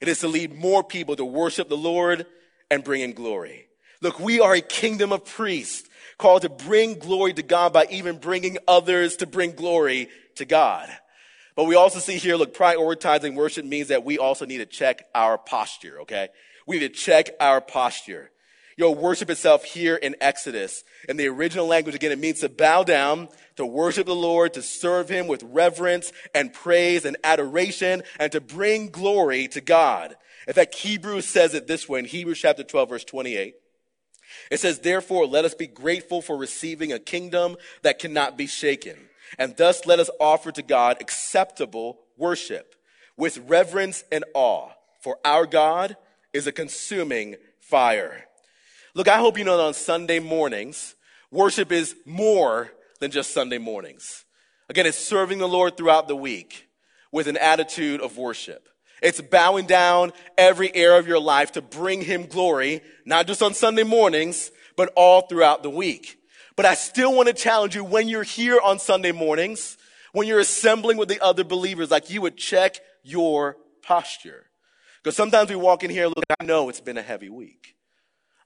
It 0.00 0.08
is 0.08 0.20
to 0.20 0.28
lead 0.28 0.54
more 0.54 0.82
people 0.84 1.16
to 1.16 1.24
worship 1.24 1.68
the 1.68 1.76
Lord 1.76 2.26
and 2.70 2.84
bring 2.84 3.00
in 3.00 3.12
glory. 3.12 3.68
Look, 4.00 4.20
we 4.20 4.40
are 4.40 4.54
a 4.54 4.60
kingdom 4.60 5.12
of 5.12 5.24
priests 5.24 5.88
called 6.18 6.42
to 6.42 6.48
bring 6.48 6.98
glory 6.98 7.32
to 7.32 7.42
God 7.42 7.72
by 7.72 7.86
even 7.90 8.18
bringing 8.18 8.58
others 8.68 9.16
to 9.16 9.26
bring 9.26 9.52
glory 9.52 10.08
to 10.36 10.44
God. 10.44 10.88
But 11.56 11.64
we 11.64 11.76
also 11.76 12.00
see 12.00 12.18
here, 12.18 12.36
look, 12.36 12.54
prioritizing 12.54 13.34
worship 13.34 13.64
means 13.64 13.88
that 13.88 14.04
we 14.04 14.18
also 14.18 14.44
need 14.44 14.58
to 14.58 14.66
check 14.66 15.06
our 15.14 15.38
posture, 15.38 16.00
okay? 16.00 16.28
We 16.66 16.78
need 16.78 16.92
to 16.92 17.00
check 17.00 17.30
our 17.40 17.60
posture. 17.60 18.30
Your 18.76 18.94
worship 18.94 19.30
itself 19.30 19.64
here 19.64 19.96
in 19.96 20.16
Exodus, 20.20 20.82
in 21.08 21.16
the 21.16 21.28
original 21.28 21.66
language, 21.66 21.94
again, 21.94 22.12
it 22.12 22.18
means 22.18 22.40
to 22.40 22.48
bow 22.48 22.82
down, 22.82 23.28
to 23.56 23.64
worship 23.64 24.06
the 24.06 24.14
Lord, 24.14 24.54
to 24.54 24.62
serve 24.62 25.08
Him 25.08 25.26
with 25.26 25.42
reverence 25.44 26.12
and 26.34 26.52
praise 26.52 27.04
and 27.04 27.16
adoration, 27.22 28.02
and 28.18 28.32
to 28.32 28.40
bring 28.40 28.88
glory 28.88 29.46
to 29.48 29.60
God. 29.60 30.16
In 30.48 30.54
fact, 30.54 30.74
Hebrews 30.74 31.26
says 31.26 31.54
it 31.54 31.66
this 31.66 31.88
way 31.88 32.00
in 32.00 32.04
Hebrews 32.04 32.40
chapter 32.40 32.64
12, 32.64 32.88
verse 32.88 33.04
28. 33.04 33.54
It 34.50 34.60
says, 34.60 34.80
Therefore, 34.80 35.26
let 35.26 35.44
us 35.44 35.54
be 35.54 35.66
grateful 35.66 36.20
for 36.20 36.36
receiving 36.36 36.92
a 36.92 36.98
kingdom 36.98 37.56
that 37.82 37.98
cannot 37.98 38.36
be 38.36 38.46
shaken. 38.46 38.96
And 39.38 39.56
thus 39.56 39.86
let 39.86 40.00
us 40.00 40.10
offer 40.20 40.52
to 40.52 40.62
God 40.62 40.98
acceptable 41.00 42.00
worship 42.16 42.74
with 43.16 43.38
reverence 43.38 44.04
and 44.10 44.24
awe, 44.34 44.70
for 45.00 45.18
our 45.24 45.46
God 45.46 45.96
is 46.32 46.46
a 46.46 46.52
consuming 46.52 47.36
fire. 47.60 48.26
Look, 48.96 49.08
I 49.08 49.18
hope 49.18 49.36
you 49.38 49.44
know 49.44 49.56
that 49.56 49.64
on 49.64 49.74
Sunday 49.74 50.20
mornings, 50.20 50.94
worship 51.32 51.72
is 51.72 51.96
more 52.06 52.70
than 53.00 53.10
just 53.10 53.32
Sunday 53.32 53.58
mornings. 53.58 54.24
Again, 54.68 54.86
it's 54.86 54.96
serving 54.96 55.38
the 55.38 55.48
Lord 55.48 55.76
throughout 55.76 56.06
the 56.06 56.14
week 56.14 56.68
with 57.10 57.26
an 57.26 57.36
attitude 57.36 58.00
of 58.00 58.16
worship. 58.16 58.68
It's 59.02 59.20
bowing 59.20 59.66
down 59.66 60.12
every 60.38 60.74
area 60.74 60.98
of 60.98 61.08
your 61.08 61.18
life 61.18 61.52
to 61.52 61.62
bring 61.62 62.02
him 62.02 62.26
glory, 62.26 62.82
not 63.04 63.26
just 63.26 63.42
on 63.42 63.52
Sunday 63.52 63.82
mornings, 63.82 64.52
but 64.76 64.92
all 64.94 65.22
throughout 65.22 65.64
the 65.64 65.70
week. 65.70 66.16
But 66.54 66.64
I 66.64 66.74
still 66.74 67.12
want 67.12 67.26
to 67.26 67.34
challenge 67.34 67.74
you 67.74 67.82
when 67.82 68.06
you're 68.06 68.22
here 68.22 68.60
on 68.62 68.78
Sunday 68.78 69.10
mornings, 69.10 69.76
when 70.12 70.28
you're 70.28 70.38
assembling 70.38 70.98
with 70.98 71.08
the 71.08 71.20
other 71.20 71.42
believers, 71.42 71.90
like 71.90 72.10
you 72.10 72.22
would 72.22 72.36
check 72.36 72.76
your 73.02 73.56
posture. 73.82 74.46
Because 75.02 75.16
sometimes 75.16 75.50
we 75.50 75.56
walk 75.56 75.82
in 75.82 75.90
here, 75.90 76.06
look, 76.06 76.24
I 76.38 76.44
know 76.44 76.68
it's 76.68 76.80
been 76.80 76.96
a 76.96 77.02
heavy 77.02 77.28
week. 77.28 77.74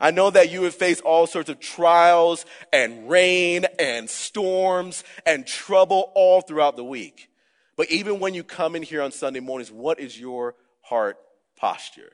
I 0.01 0.13
know 0.13 0.31
that 0.31 0.51
you 0.51 0.63
have 0.63 0.75
faced 0.75 1.03
all 1.03 1.27
sorts 1.27 1.49
of 1.49 1.59
trials 1.59 2.47
and 2.73 3.09
rain 3.11 3.67
and 3.79 4.09
storms 4.09 5.03
and 5.27 5.47
trouble 5.47 6.13
all 6.15 6.41
throughout 6.41 6.77
the 6.77 6.85
week. 6.85 7.29
But 7.77 7.91
even 7.91 8.21
when 8.21 8.35
you 8.35 8.45
come 8.45 8.77
in 8.77 8.83
here 8.83 9.03
on 9.03 9.13
Sunday 9.13 9.41
mornings, 9.41 9.73
what 9.73 9.99
is 9.99 10.19
your 10.19 10.55
heart 10.83 11.19
posture? 11.57 12.13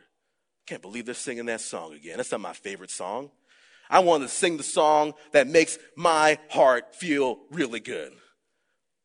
Can't 0.66 0.82
believe 0.82 1.04
they're 1.04 1.14
singing 1.14 1.46
that 1.46 1.60
song 1.60 1.92
again. 1.94 2.16
That's 2.16 2.32
not 2.32 2.40
my 2.40 2.54
favorite 2.54 2.90
song. 2.90 3.30
I 3.90 3.98
want 3.98 4.22
to 4.22 4.28
sing 4.28 4.56
the 4.56 4.62
song 4.62 5.12
that 5.32 5.46
makes 5.46 5.78
my 5.94 6.38
heart 6.48 6.94
feel 6.94 7.38
really 7.50 7.80
good. 7.80 8.12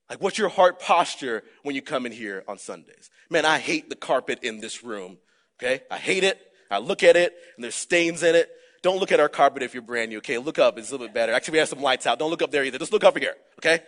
Like, 0.09 0.21
what's 0.21 0.37
your 0.37 0.49
heart 0.49 0.79
posture 0.79 1.43
when 1.63 1.75
you 1.75 1.81
come 1.81 2.05
in 2.05 2.11
here 2.11 2.43
on 2.47 2.57
Sundays? 2.57 3.09
Man, 3.29 3.45
I 3.45 3.59
hate 3.59 3.89
the 3.89 3.95
carpet 3.95 4.39
in 4.41 4.59
this 4.59 4.83
room. 4.83 5.17
Okay? 5.61 5.83
I 5.91 5.97
hate 5.97 6.23
it. 6.23 6.39
I 6.71 6.79
look 6.79 7.03
at 7.03 7.15
it 7.15 7.35
and 7.55 7.63
there's 7.63 7.75
stains 7.75 8.23
in 8.23 8.35
it. 8.35 8.49
Don't 8.81 8.99
look 8.99 9.11
at 9.11 9.19
our 9.19 9.29
carpet 9.29 9.63
if 9.63 9.73
you're 9.73 9.83
brand 9.83 10.09
new. 10.09 10.17
Okay? 10.19 10.37
Look 10.37 10.59
up. 10.59 10.77
It's 10.77 10.89
a 10.89 10.91
little 10.93 11.07
bit 11.07 11.13
better. 11.13 11.33
Actually, 11.33 11.53
we 11.53 11.57
have 11.59 11.69
some 11.69 11.81
lights 11.81 12.07
out. 12.07 12.19
Don't 12.19 12.29
look 12.29 12.41
up 12.41 12.51
there 12.51 12.63
either. 12.63 12.77
Just 12.77 12.93
look 12.93 13.03
up 13.03 13.17
here. 13.17 13.35
Okay? 13.59 13.81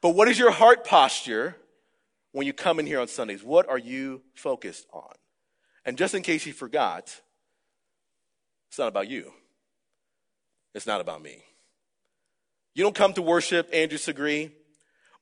But 0.00 0.10
what 0.10 0.28
is 0.28 0.38
your 0.38 0.50
heart 0.50 0.84
posture 0.84 1.56
when 2.32 2.46
you 2.46 2.52
come 2.52 2.78
in 2.78 2.86
here 2.86 3.00
on 3.00 3.08
Sundays? 3.08 3.42
What 3.42 3.68
are 3.68 3.78
you 3.78 4.22
focused 4.34 4.86
on? 4.92 5.12
And 5.84 5.96
just 5.98 6.14
in 6.14 6.22
case 6.22 6.46
you 6.46 6.52
forgot, 6.52 7.20
it's 8.68 8.78
not 8.78 8.88
about 8.88 9.08
you. 9.08 9.32
It's 10.74 10.86
not 10.86 11.00
about 11.00 11.22
me. 11.22 11.42
You 12.74 12.82
don't 12.82 12.94
come 12.94 13.14
to 13.14 13.22
worship 13.22 13.70
Andrew 13.72 13.96
Segre 13.96 14.50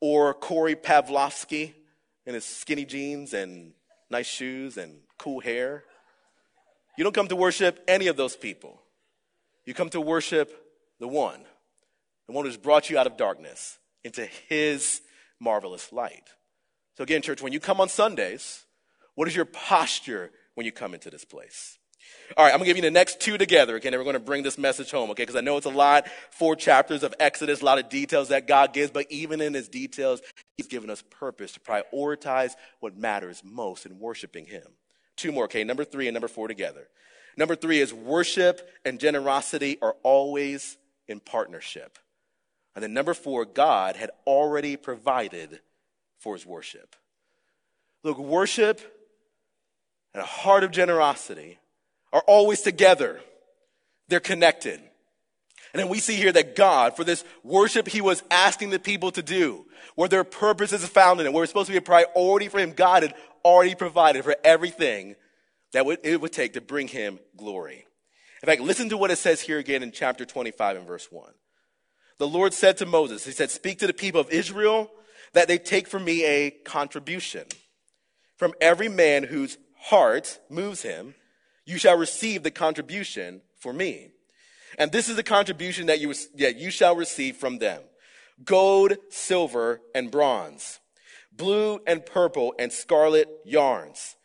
or 0.00 0.34
Corey 0.34 0.74
Pavlovsky 0.74 1.74
in 2.26 2.34
his 2.34 2.44
skinny 2.44 2.84
jeans 2.84 3.32
and 3.32 3.72
nice 4.10 4.26
shoes 4.26 4.76
and 4.76 4.98
cool 5.18 5.40
hair. 5.40 5.84
You 6.96 7.04
don't 7.04 7.14
come 7.14 7.28
to 7.28 7.36
worship 7.36 7.82
any 7.88 8.06
of 8.06 8.16
those 8.16 8.36
people. 8.36 8.80
You 9.64 9.74
come 9.74 9.90
to 9.90 10.00
worship 10.00 10.52
the 11.00 11.08
one, 11.08 11.40
the 12.26 12.32
one 12.32 12.44
who's 12.44 12.56
brought 12.56 12.90
you 12.90 12.98
out 12.98 13.06
of 13.06 13.16
darkness 13.16 13.78
into 14.04 14.26
his 14.48 15.00
marvelous 15.40 15.92
light. 15.92 16.28
So, 16.96 17.02
again, 17.02 17.22
church, 17.22 17.42
when 17.42 17.52
you 17.52 17.60
come 17.60 17.80
on 17.80 17.88
Sundays, 17.88 18.64
what 19.14 19.26
is 19.26 19.34
your 19.34 19.44
posture 19.44 20.30
when 20.54 20.66
you 20.66 20.72
come 20.72 20.94
into 20.94 21.10
this 21.10 21.24
place? 21.24 21.78
All 22.36 22.44
right, 22.44 22.52
I'm 22.52 22.58
gonna 22.58 22.66
give 22.66 22.76
you 22.76 22.82
the 22.82 22.90
next 22.90 23.20
two 23.20 23.38
together, 23.38 23.76
okay? 23.76 23.88
And 23.88 23.96
we're 23.96 24.04
gonna 24.04 24.18
bring 24.18 24.42
this 24.42 24.58
message 24.58 24.90
home, 24.90 25.10
okay? 25.10 25.22
Because 25.22 25.36
I 25.36 25.40
know 25.40 25.56
it's 25.56 25.66
a 25.66 25.70
lot, 25.70 26.06
four 26.30 26.54
chapters 26.54 27.02
of 27.02 27.14
Exodus, 27.18 27.60
a 27.60 27.64
lot 27.64 27.78
of 27.78 27.88
details 27.88 28.28
that 28.28 28.46
God 28.46 28.72
gives, 28.72 28.90
but 28.90 29.06
even 29.10 29.40
in 29.40 29.54
his 29.54 29.68
details, 29.68 30.20
he's 30.56 30.66
given 30.66 30.90
us 30.90 31.02
purpose 31.10 31.52
to 31.52 31.60
prioritize 31.60 32.52
what 32.80 32.96
matters 32.96 33.42
most 33.44 33.86
in 33.86 33.98
worshiping 33.98 34.46
him. 34.46 34.64
Two 35.16 35.32
more, 35.32 35.44
okay? 35.44 35.64
Number 35.64 35.84
three 35.84 36.08
and 36.08 36.14
number 36.14 36.28
four 36.28 36.48
together. 36.48 36.88
Number 37.36 37.56
three 37.56 37.80
is 37.80 37.92
worship 37.92 38.68
and 38.84 39.00
generosity 39.00 39.78
are 39.82 39.96
always 40.02 40.76
in 41.08 41.20
partnership. 41.20 41.98
And 42.74 42.82
then 42.82 42.92
number 42.92 43.14
four, 43.14 43.44
God 43.44 43.96
had 43.96 44.10
already 44.26 44.76
provided 44.76 45.60
for 46.18 46.34
his 46.34 46.44
worship. 46.44 46.96
Look, 48.02 48.18
worship 48.18 48.80
and 50.12 50.22
a 50.22 50.26
heart 50.26 50.64
of 50.64 50.70
generosity 50.70 51.58
are 52.12 52.22
always 52.26 52.60
together. 52.60 53.20
They're 54.08 54.20
connected. 54.20 54.80
And 55.72 55.80
then 55.80 55.88
we 55.88 55.98
see 55.98 56.14
here 56.14 56.32
that 56.32 56.54
God, 56.54 56.94
for 56.94 57.02
this 57.02 57.24
worship 57.42 57.88
he 57.88 58.00
was 58.00 58.22
asking 58.30 58.70
the 58.70 58.78
people 58.78 59.10
to 59.12 59.22
do, 59.22 59.66
where 59.96 60.08
their 60.08 60.24
purpose 60.24 60.72
is 60.72 60.86
found 60.86 61.20
in 61.20 61.26
it, 61.26 61.32
where 61.32 61.42
it's 61.42 61.50
supposed 61.50 61.66
to 61.66 61.72
be 61.72 61.78
a 61.78 61.82
priority 61.82 62.48
for 62.48 62.58
him, 62.58 62.72
God 62.72 63.02
had 63.02 63.14
already 63.44 63.74
provided 63.74 64.24
for 64.24 64.36
everything 64.44 65.16
that 65.72 65.86
it 66.02 66.20
would 66.20 66.32
take 66.32 66.54
to 66.54 66.60
bring 66.60 66.88
him 66.88 67.18
glory. 67.36 67.86
In 68.42 68.46
fact, 68.46 68.60
listen 68.60 68.88
to 68.90 68.96
what 68.96 69.10
it 69.10 69.18
says 69.18 69.40
here 69.40 69.58
again 69.58 69.82
in 69.82 69.90
chapter 69.90 70.24
25 70.24 70.76
and 70.76 70.86
verse 70.86 71.08
1. 71.10 71.32
The 72.18 72.28
Lord 72.28 72.54
said 72.54 72.76
to 72.78 72.86
Moses, 72.86 73.24
He 73.24 73.32
said, 73.32 73.50
Speak 73.50 73.78
to 73.80 73.86
the 73.86 73.92
people 73.92 74.20
of 74.20 74.30
Israel 74.30 74.90
that 75.32 75.48
they 75.48 75.58
take 75.58 75.88
from 75.88 76.04
me 76.04 76.24
a 76.24 76.50
contribution. 76.50 77.44
From 78.36 78.54
every 78.60 78.88
man 78.88 79.24
whose 79.24 79.58
heart 79.76 80.38
moves 80.48 80.82
him, 80.82 81.14
you 81.64 81.78
shall 81.78 81.96
receive 81.96 82.42
the 82.42 82.50
contribution 82.50 83.42
for 83.58 83.72
me. 83.72 84.10
And 84.78 84.92
this 84.92 85.08
is 85.08 85.16
the 85.16 85.22
contribution 85.22 85.86
that 85.86 86.00
you, 86.00 86.14
that 86.36 86.56
you 86.56 86.70
shall 86.70 86.96
receive 86.96 87.36
from 87.36 87.58
them. 87.58 87.80
Gold, 88.44 88.94
silver, 89.10 89.80
and 89.94 90.10
bronze. 90.10 90.80
Blue 91.36 91.80
and 91.86 92.04
purple 92.04 92.54
and 92.58 92.72
scarlet 92.72 93.28
yarns. 93.44 94.16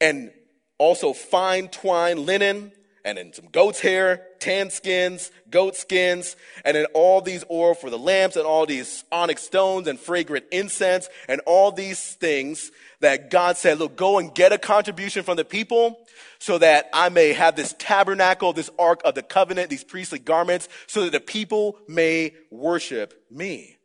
And 0.00 0.32
also 0.78 1.12
fine 1.12 1.68
twine 1.68 2.26
linen 2.26 2.72
and 3.04 3.18
then 3.18 3.32
some 3.34 3.46
goat's 3.46 3.80
hair, 3.80 4.26
tan 4.40 4.70
skins, 4.70 5.30
goat 5.50 5.76
skins, 5.76 6.36
and 6.64 6.74
then 6.74 6.86
all 6.94 7.20
these 7.20 7.44
oil 7.50 7.74
for 7.74 7.90
the 7.90 7.98
lamps 7.98 8.34
and 8.36 8.46
all 8.46 8.64
these 8.64 9.04
onyx 9.12 9.42
stones 9.42 9.86
and 9.86 10.00
fragrant 10.00 10.46
incense 10.50 11.08
and 11.28 11.42
all 11.44 11.70
these 11.70 12.14
things 12.14 12.70
that 13.00 13.30
God 13.30 13.58
said, 13.58 13.78
look, 13.78 13.94
go 13.94 14.18
and 14.18 14.34
get 14.34 14.52
a 14.52 14.58
contribution 14.58 15.22
from 15.22 15.36
the 15.36 15.44
people 15.44 15.98
so 16.38 16.56
that 16.58 16.88
I 16.94 17.10
may 17.10 17.34
have 17.34 17.56
this 17.56 17.74
tabernacle, 17.78 18.54
this 18.54 18.70
ark 18.78 19.02
of 19.04 19.14
the 19.14 19.22
covenant, 19.22 19.68
these 19.68 19.84
priestly 19.84 20.18
garments, 20.18 20.68
so 20.86 21.04
that 21.04 21.12
the 21.12 21.20
people 21.20 21.76
may 21.86 22.32
worship 22.50 23.12
me. 23.30 23.76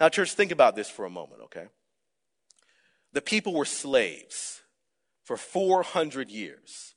Now, 0.00 0.08
church, 0.08 0.34
think 0.34 0.52
about 0.52 0.76
this 0.76 0.88
for 0.88 1.04
a 1.04 1.10
moment, 1.10 1.42
okay? 1.46 1.66
The 3.18 3.22
people 3.22 3.52
were 3.52 3.64
slaves 3.64 4.62
for 5.24 5.36
400 5.36 6.30
years. 6.30 6.94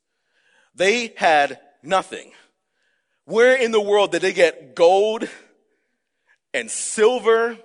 They 0.76 1.16
had 1.18 1.60
nothing. 1.82 2.34
Where 3.26 3.56
in 3.56 3.72
the 3.72 3.82
world 3.82 4.12
did 4.12 4.22
they 4.22 4.32
get 4.32 4.76
gold 4.76 5.28
and 6.54 6.70
silver 6.70 7.58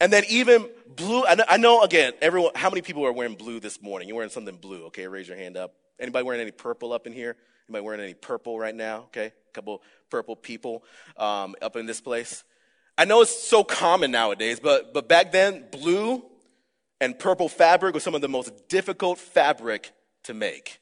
and 0.00 0.12
then 0.12 0.24
even 0.28 0.68
blue? 0.96 1.22
I 1.24 1.58
know, 1.58 1.82
again, 1.82 2.12
everyone, 2.20 2.50
how 2.56 2.70
many 2.70 2.82
people 2.82 3.06
are 3.06 3.12
wearing 3.12 3.36
blue 3.36 3.60
this 3.60 3.80
morning? 3.80 4.08
You're 4.08 4.16
wearing 4.16 4.32
something 4.32 4.56
blue, 4.56 4.86
okay? 4.86 5.06
Raise 5.06 5.28
your 5.28 5.36
hand 5.36 5.56
up. 5.56 5.72
Anybody 6.00 6.24
wearing 6.24 6.40
any 6.40 6.50
purple 6.50 6.92
up 6.92 7.06
in 7.06 7.12
here? 7.12 7.36
Anybody 7.68 7.84
wearing 7.84 8.00
any 8.00 8.14
purple 8.14 8.58
right 8.58 8.74
now? 8.74 9.02
Okay, 9.02 9.26
a 9.26 9.52
couple 9.52 9.80
purple 10.10 10.34
people 10.34 10.82
um, 11.16 11.54
up 11.62 11.76
in 11.76 11.86
this 11.86 12.00
place. 12.00 12.42
I 12.98 13.04
know 13.04 13.20
it's 13.20 13.48
so 13.48 13.62
common 13.62 14.10
nowadays, 14.10 14.58
but, 14.58 14.92
but 14.92 15.08
back 15.08 15.30
then, 15.30 15.66
blue 15.70 16.24
and 17.00 17.18
purple 17.18 17.48
fabric 17.48 17.94
was 17.94 18.02
some 18.02 18.14
of 18.14 18.20
the 18.20 18.28
most 18.28 18.68
difficult 18.68 19.18
fabric 19.18 19.92
to 20.24 20.34
make. 20.34 20.80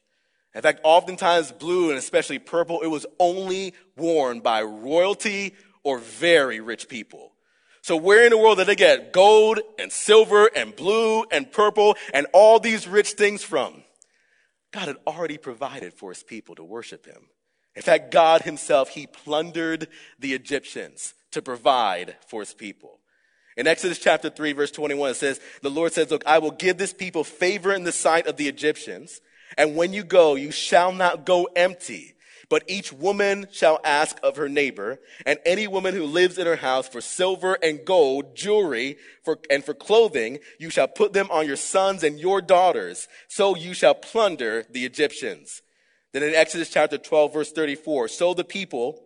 In 0.53 0.61
fact, 0.61 0.81
oftentimes 0.83 1.51
blue 1.51 1.89
and 1.89 1.97
especially 1.97 2.39
purple, 2.39 2.81
it 2.81 2.87
was 2.87 3.05
only 3.19 3.73
worn 3.95 4.39
by 4.39 4.63
royalty 4.63 5.53
or 5.83 5.99
very 5.99 6.59
rich 6.59 6.89
people. 6.89 7.33
So 7.81 7.95
where 7.95 8.25
in 8.25 8.31
the 8.31 8.37
world 8.37 8.57
did 8.57 8.67
they 8.67 8.75
get 8.75 9.13
gold 9.13 9.59
and 9.77 9.91
silver 9.91 10.49
and 10.55 10.75
blue 10.75 11.23
and 11.31 11.51
purple 11.51 11.95
and 12.13 12.27
all 12.33 12.59
these 12.59 12.87
rich 12.87 13.11
things 13.11 13.43
from? 13.43 13.83
God 14.71 14.87
had 14.87 14.97
already 15.07 15.37
provided 15.37 15.93
for 15.93 16.11
his 16.11 16.23
people 16.23 16.55
to 16.55 16.63
worship 16.63 17.05
him. 17.05 17.29
In 17.75 17.81
fact, 17.81 18.11
God 18.11 18.41
himself, 18.41 18.89
he 18.89 19.07
plundered 19.07 19.87
the 20.19 20.33
Egyptians 20.33 21.13
to 21.31 21.41
provide 21.41 22.17
for 22.27 22.41
his 22.41 22.53
people. 22.53 22.98
In 23.59 23.67
Exodus 23.67 23.99
chapter 23.99 24.29
3, 24.29 24.53
verse 24.53 24.71
21, 24.71 25.11
it 25.11 25.13
says, 25.15 25.41
The 25.61 25.69
Lord 25.69 25.91
says, 25.91 26.09
Look, 26.09 26.23
I 26.25 26.39
will 26.39 26.51
give 26.51 26.77
this 26.77 26.93
people 26.93 27.25
favor 27.25 27.73
in 27.73 27.83
the 27.83 27.91
sight 27.91 28.25
of 28.25 28.37
the 28.37 28.47
Egyptians, 28.47 29.19
and 29.57 29.75
when 29.75 29.91
you 29.91 30.05
go, 30.05 30.35
you 30.35 30.49
shall 30.49 30.93
not 30.93 31.25
go 31.25 31.49
empty. 31.57 32.15
But 32.47 32.63
each 32.67 32.93
woman 32.93 33.47
shall 33.51 33.81
ask 33.83 34.17
of 34.23 34.37
her 34.37 34.47
neighbor, 34.47 35.01
and 35.25 35.39
any 35.45 35.67
woman 35.67 35.93
who 35.93 36.05
lives 36.05 36.37
in 36.37 36.47
her 36.47 36.55
house 36.55 36.87
for 36.87 37.01
silver 37.01 37.57
and 37.61 37.83
gold, 37.83 38.33
jewelry, 38.33 38.95
for, 39.25 39.39
and 39.49 39.61
for 39.61 39.73
clothing, 39.73 40.39
you 40.57 40.69
shall 40.69 40.87
put 40.87 41.11
them 41.11 41.27
on 41.29 41.45
your 41.45 41.57
sons 41.57 42.01
and 42.01 42.17
your 42.17 42.41
daughters. 42.41 43.09
So 43.27 43.57
you 43.57 43.73
shall 43.73 43.93
plunder 43.93 44.63
the 44.69 44.85
Egyptians. 44.85 45.63
Then 46.13 46.23
in 46.23 46.33
Exodus 46.33 46.69
chapter 46.69 46.97
12, 46.97 47.33
verse 47.33 47.51
34, 47.51 48.07
so 48.07 48.33
the 48.33 48.45
people 48.45 49.03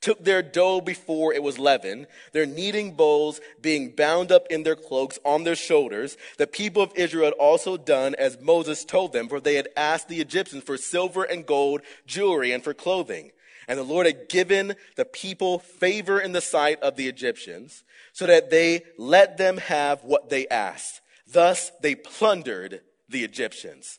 took 0.00 0.24
their 0.24 0.42
dough 0.42 0.80
before 0.80 1.32
it 1.32 1.42
was 1.42 1.58
leavened, 1.58 2.06
their 2.32 2.46
kneading 2.46 2.92
bowls 2.92 3.40
being 3.60 3.90
bound 3.90 4.30
up 4.30 4.46
in 4.50 4.62
their 4.62 4.76
cloaks 4.76 5.18
on 5.24 5.44
their 5.44 5.56
shoulders. 5.56 6.16
The 6.36 6.46
people 6.46 6.82
of 6.82 6.92
Israel 6.94 7.26
had 7.26 7.34
also 7.34 7.76
done 7.76 8.14
as 8.14 8.40
Moses 8.40 8.84
told 8.84 9.12
them, 9.12 9.28
for 9.28 9.40
they 9.40 9.54
had 9.54 9.68
asked 9.76 10.08
the 10.08 10.20
Egyptians 10.20 10.64
for 10.64 10.76
silver 10.76 11.24
and 11.24 11.46
gold, 11.46 11.82
jewelry, 12.06 12.52
and 12.52 12.62
for 12.62 12.74
clothing. 12.74 13.32
And 13.66 13.78
the 13.78 13.84
Lord 13.84 14.06
had 14.06 14.28
given 14.28 14.76
the 14.96 15.04
people 15.04 15.58
favor 15.58 16.20
in 16.20 16.32
the 16.32 16.40
sight 16.40 16.80
of 16.80 16.96
the 16.96 17.08
Egyptians, 17.08 17.84
so 18.12 18.26
that 18.26 18.50
they 18.50 18.82
let 18.96 19.36
them 19.36 19.58
have 19.58 20.02
what 20.02 20.30
they 20.30 20.48
asked. 20.48 21.00
Thus 21.26 21.70
they 21.82 21.94
plundered 21.94 22.80
the 23.08 23.24
Egyptians. 23.24 23.98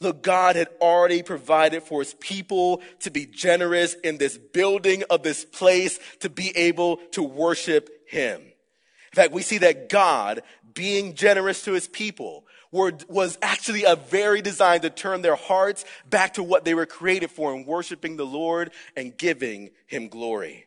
Look, 0.00 0.22
God 0.22 0.54
had 0.54 0.68
already 0.80 1.22
provided 1.22 1.82
for 1.82 2.00
his 2.00 2.14
people 2.14 2.82
to 3.00 3.10
be 3.10 3.26
generous 3.26 3.94
in 3.94 4.18
this 4.18 4.38
building 4.38 5.02
of 5.10 5.22
this 5.22 5.44
place 5.44 5.98
to 6.20 6.30
be 6.30 6.56
able 6.56 6.98
to 7.12 7.22
worship 7.22 7.90
him. 8.08 8.40
In 8.40 9.16
fact, 9.16 9.32
we 9.32 9.42
see 9.42 9.58
that 9.58 9.88
God, 9.88 10.42
being 10.74 11.14
generous 11.14 11.64
to 11.64 11.72
his 11.72 11.88
people, 11.88 12.44
were, 12.70 12.92
was 13.08 13.38
actually 13.42 13.84
a 13.84 13.96
very 13.96 14.40
design 14.40 14.82
to 14.82 14.90
turn 14.90 15.22
their 15.22 15.34
hearts 15.34 15.84
back 16.08 16.34
to 16.34 16.42
what 16.42 16.64
they 16.64 16.74
were 16.74 16.86
created 16.86 17.30
for 17.30 17.52
in 17.52 17.64
worshiping 17.64 18.16
the 18.16 18.26
Lord 18.26 18.70
and 18.96 19.16
giving 19.16 19.70
him 19.86 20.08
glory. 20.08 20.66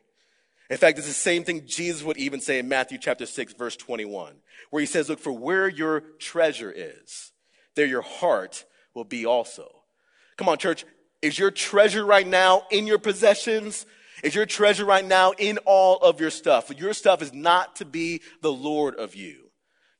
In 0.68 0.76
fact, 0.76 0.98
it's 0.98 1.06
the 1.06 1.14
same 1.14 1.44
thing 1.44 1.66
Jesus 1.66 2.02
would 2.02 2.16
even 2.18 2.40
say 2.40 2.58
in 2.58 2.68
Matthew 2.68 2.98
chapter 2.98 3.26
6, 3.26 3.54
verse 3.54 3.76
21, 3.76 4.34
where 4.70 4.80
he 4.80 4.86
says, 4.86 5.08
Look, 5.08 5.20
for 5.20 5.32
where 5.32 5.68
your 5.68 6.00
treasure 6.18 6.72
is, 6.74 7.32
there 7.76 7.86
your 7.86 8.02
heart 8.02 8.64
will 8.94 9.04
be 9.04 9.26
also. 9.26 9.68
Come 10.36 10.48
on, 10.48 10.58
church. 10.58 10.84
Is 11.20 11.38
your 11.38 11.50
treasure 11.50 12.04
right 12.04 12.26
now 12.26 12.62
in 12.70 12.86
your 12.86 12.98
possessions? 12.98 13.86
Is 14.22 14.34
your 14.34 14.46
treasure 14.46 14.84
right 14.84 15.04
now 15.04 15.32
in 15.32 15.58
all 15.64 15.98
of 15.98 16.20
your 16.20 16.30
stuff? 16.30 16.70
Your 16.76 16.94
stuff 16.94 17.22
is 17.22 17.32
not 17.32 17.76
to 17.76 17.84
be 17.84 18.22
the 18.40 18.52
Lord 18.52 18.96
of 18.96 19.14
you. 19.14 19.50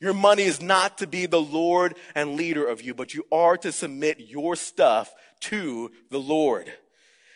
Your 0.00 0.14
money 0.14 0.42
is 0.42 0.60
not 0.60 0.98
to 0.98 1.06
be 1.06 1.26
the 1.26 1.40
Lord 1.40 1.96
and 2.14 2.34
leader 2.34 2.66
of 2.66 2.82
you, 2.82 2.92
but 2.92 3.14
you 3.14 3.24
are 3.30 3.56
to 3.58 3.70
submit 3.70 4.18
your 4.18 4.56
stuff 4.56 5.12
to 5.42 5.92
the 6.10 6.18
Lord. 6.18 6.72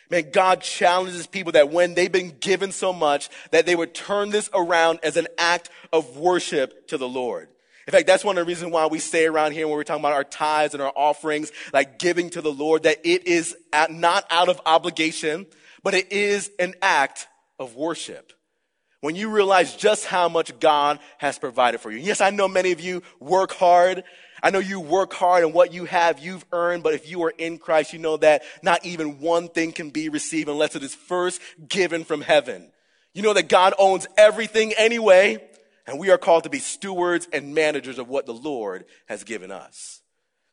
Man, 0.09 0.31
God 0.31 0.61
challenges 0.61 1.27
people 1.27 1.53
that 1.53 1.69
when 1.69 1.93
they've 1.93 2.11
been 2.11 2.35
given 2.39 2.71
so 2.71 2.93
much, 2.93 3.29
that 3.51 3.65
they 3.65 3.75
would 3.75 3.93
turn 3.93 4.29
this 4.29 4.49
around 4.53 4.99
as 5.03 5.17
an 5.17 5.27
act 5.37 5.69
of 5.91 6.17
worship 6.17 6.87
to 6.87 6.97
the 6.97 7.07
Lord. 7.07 7.49
In 7.87 7.91
fact, 7.91 8.05
that's 8.05 8.25
one 8.25 8.37
of 8.37 8.45
the 8.45 8.49
reasons 8.49 8.73
why 8.73 8.85
we 8.87 8.99
stay 8.99 9.25
around 9.25 9.53
here 9.53 9.65
when 9.65 9.77
we're 9.77 9.85
talking 9.85 10.01
about 10.01 10.11
our 10.11 10.25
tithes 10.25 10.73
and 10.73 10.83
our 10.83 10.91
offerings, 10.93 11.53
like 11.71 11.97
giving 11.97 12.29
to 12.31 12.41
the 12.41 12.51
Lord, 12.51 12.83
that 12.83 12.99
it 13.05 13.25
is 13.25 13.55
not 13.89 14.25
out 14.29 14.49
of 14.49 14.59
obligation, 14.65 15.45
but 15.83 15.93
it 15.93 16.11
is 16.11 16.51
an 16.59 16.73
act 16.81 17.27
of 17.57 17.75
worship. 17.75 18.33
When 18.99 19.15
you 19.15 19.29
realize 19.29 19.73
just 19.75 20.05
how 20.05 20.27
much 20.27 20.59
God 20.59 20.99
has 21.17 21.39
provided 21.39 21.79
for 21.79 21.89
you. 21.89 21.99
Yes, 21.99 22.19
I 22.19 22.29
know 22.29 22.49
many 22.49 22.73
of 22.73 22.81
you 22.81 23.03
work 23.21 23.53
hard. 23.53 24.03
I 24.43 24.49
know 24.49 24.59
you 24.59 24.81
work 24.81 25.13
hard 25.13 25.45
and 25.45 25.53
what 25.53 25.73
you 25.73 25.85
have, 25.85 26.19
you've 26.19 26.45
earned, 26.51 26.83
but 26.83 26.93
if 26.93 27.09
you 27.09 27.23
are 27.23 27.33
in 27.37 27.57
Christ, 27.57 27.93
you 27.93 27.99
know 27.99 28.17
that 28.17 28.43
not 28.61 28.85
even 28.85 29.19
one 29.19 29.47
thing 29.47 29.71
can 29.71 29.91
be 29.91 30.09
received 30.09 30.49
unless 30.49 30.75
it 30.75 30.83
is 30.83 30.93
first 30.93 31.41
given 31.67 32.03
from 32.03 32.21
heaven. 32.21 32.71
You 33.13 33.21
know 33.23 33.33
that 33.33 33.49
God 33.49 33.73
owns 33.79 34.07
everything 34.17 34.73
anyway. 34.73 35.43
And 35.87 35.97
we 35.97 36.11
are 36.11 36.17
called 36.17 36.43
to 36.43 36.49
be 36.49 36.59
stewards 36.59 37.27
and 37.31 37.55
managers 37.55 37.97
of 37.97 38.09
what 38.09 38.25
the 38.25 38.33
Lord 38.33 38.85
has 39.07 39.23
given 39.23 39.51
us. 39.51 40.01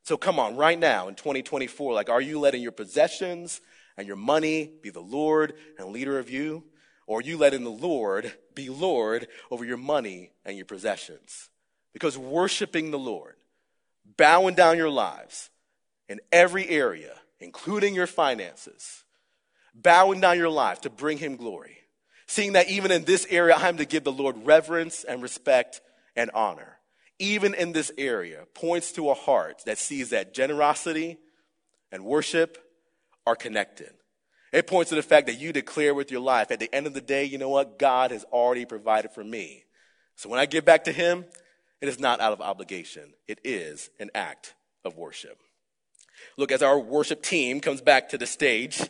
So 0.05 0.16
come 0.16 0.39
on, 0.39 0.57
right 0.57 0.78
now 0.78 1.09
in 1.09 1.16
2024, 1.16 1.93
like, 1.93 2.09
are 2.09 2.20
you 2.20 2.39
letting 2.39 2.62
your 2.62 2.72
possessions 2.72 3.61
and 3.97 4.07
your 4.07 4.16
money 4.16 4.70
be 4.82 4.91
the 4.91 5.01
Lord 5.01 5.55
and 5.78 5.89
leader 5.89 6.18
of 6.18 6.30
you? 6.30 6.62
Or 7.07 7.18
are 7.18 7.22
you 7.22 7.37
letting 7.37 7.64
the 7.64 7.70
Lord 7.70 8.32
be 8.55 8.68
Lord 8.68 9.26
over 9.51 9.64
your 9.64 9.76
money 9.76 10.30
and 10.45 10.57
your 10.57 10.66
possessions? 10.66 11.51
Because 11.93 12.16
worshiping 12.16 12.91
the 12.91 12.99
Lord, 12.99 13.35
bowing 14.16 14.55
down 14.55 14.76
your 14.76 14.91
lives 14.91 15.51
in 16.09 16.20
every 16.32 16.68
area, 16.68 17.14
including 17.41 17.95
your 17.95 18.07
finances, 18.07 19.05
bowing 19.74 20.20
down 20.20 20.39
your 20.39 20.49
life 20.49 20.82
to 20.82 20.91
bring 20.91 21.18
Him 21.18 21.37
glory, 21.37 21.78
seeing 22.27 22.53
that 22.53 22.68
even 22.68 22.91
in 22.91 23.05
this 23.05 23.27
area, 23.31 23.55
I'm 23.57 23.77
to 23.79 23.85
give 23.85 24.05
the 24.05 24.12
Lord 24.12 24.37
reverence 24.45 25.05
and 25.05 25.22
respect 25.22 25.81
and 26.16 26.31
honor. 26.35 26.79
Even 27.18 27.55
in 27.55 27.72
this 27.72 27.93
area, 27.97 28.45
points 28.55 28.93
to 28.93 29.11
a 29.11 29.14
heart 29.14 29.62
that 29.66 29.79
sees 29.79 30.11
that 30.11 30.35
generosity 30.35 31.18
and 31.93 32.05
worship 32.05 32.59
are 33.27 33.37
connected. 33.37 33.91
It 34.53 34.66
points 34.66 34.91
to 34.91 34.95
the 34.95 35.03
fact 35.03 35.27
that 35.27 35.39
you 35.39 35.53
declare 35.53 35.95
with 35.95 36.11
your 36.11 36.20
life, 36.20 36.51
at 36.51 36.61
the 36.61 36.72
end 36.72 36.87
of 36.87 36.95
the 36.95 37.01
day, 37.01 37.25
you 37.25 37.39
know 37.39 37.49
what? 37.49 37.79
God 37.79 38.11
has 38.11 38.25
already 38.25 38.64
provided 38.64 39.11
for 39.11 39.25
me. 39.25 39.64
So 40.16 40.29
when 40.29 40.39
I 40.39 40.47
give 40.47 40.64
back 40.64 40.85
to 40.85 40.93
Him, 40.93 41.25
it 41.81 41.89
is 41.89 41.99
not 41.99 42.20
out 42.20 42.33
of 42.33 42.41
obligation. 42.41 43.14
It 43.27 43.41
is 43.45 43.91
an 43.99 44.11
act 44.14 44.55
of 44.85 44.97
worship. 44.97 45.39
Look, 46.37 46.53
as 46.53 46.62
our 46.62 46.79
worship 46.79 47.22
team 47.22 47.61
comes 47.61 47.81
back 47.81 48.11
to 48.11 48.18
the 48.18 48.27
stage, 48.27 48.81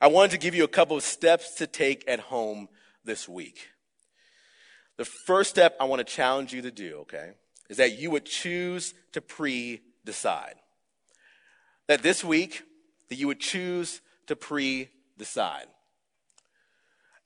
I 0.00 0.08
wanted 0.08 0.32
to 0.32 0.38
give 0.38 0.54
you 0.54 0.64
a 0.64 0.68
couple 0.68 0.96
of 0.96 1.04
steps 1.04 1.54
to 1.56 1.66
take 1.66 2.04
at 2.08 2.20
home 2.20 2.68
this 3.04 3.28
week. 3.28 3.68
The 4.96 5.04
first 5.04 5.50
step 5.50 5.76
I 5.80 5.84
want 5.84 6.00
to 6.00 6.04
challenge 6.04 6.52
you 6.52 6.62
to 6.62 6.70
do, 6.70 6.98
okay, 7.00 7.32
is 7.68 7.78
that 7.78 7.98
you 7.98 8.10
would 8.10 8.26
choose 8.26 8.94
to 9.12 9.20
pre 9.20 9.80
decide. 10.04 10.54
That 11.88 12.02
this 12.02 12.22
week, 12.22 12.62
that 13.08 13.16
you 13.16 13.26
would 13.26 13.40
choose 13.40 14.00
to 14.26 14.36
pre 14.36 14.90
decide. 15.18 15.66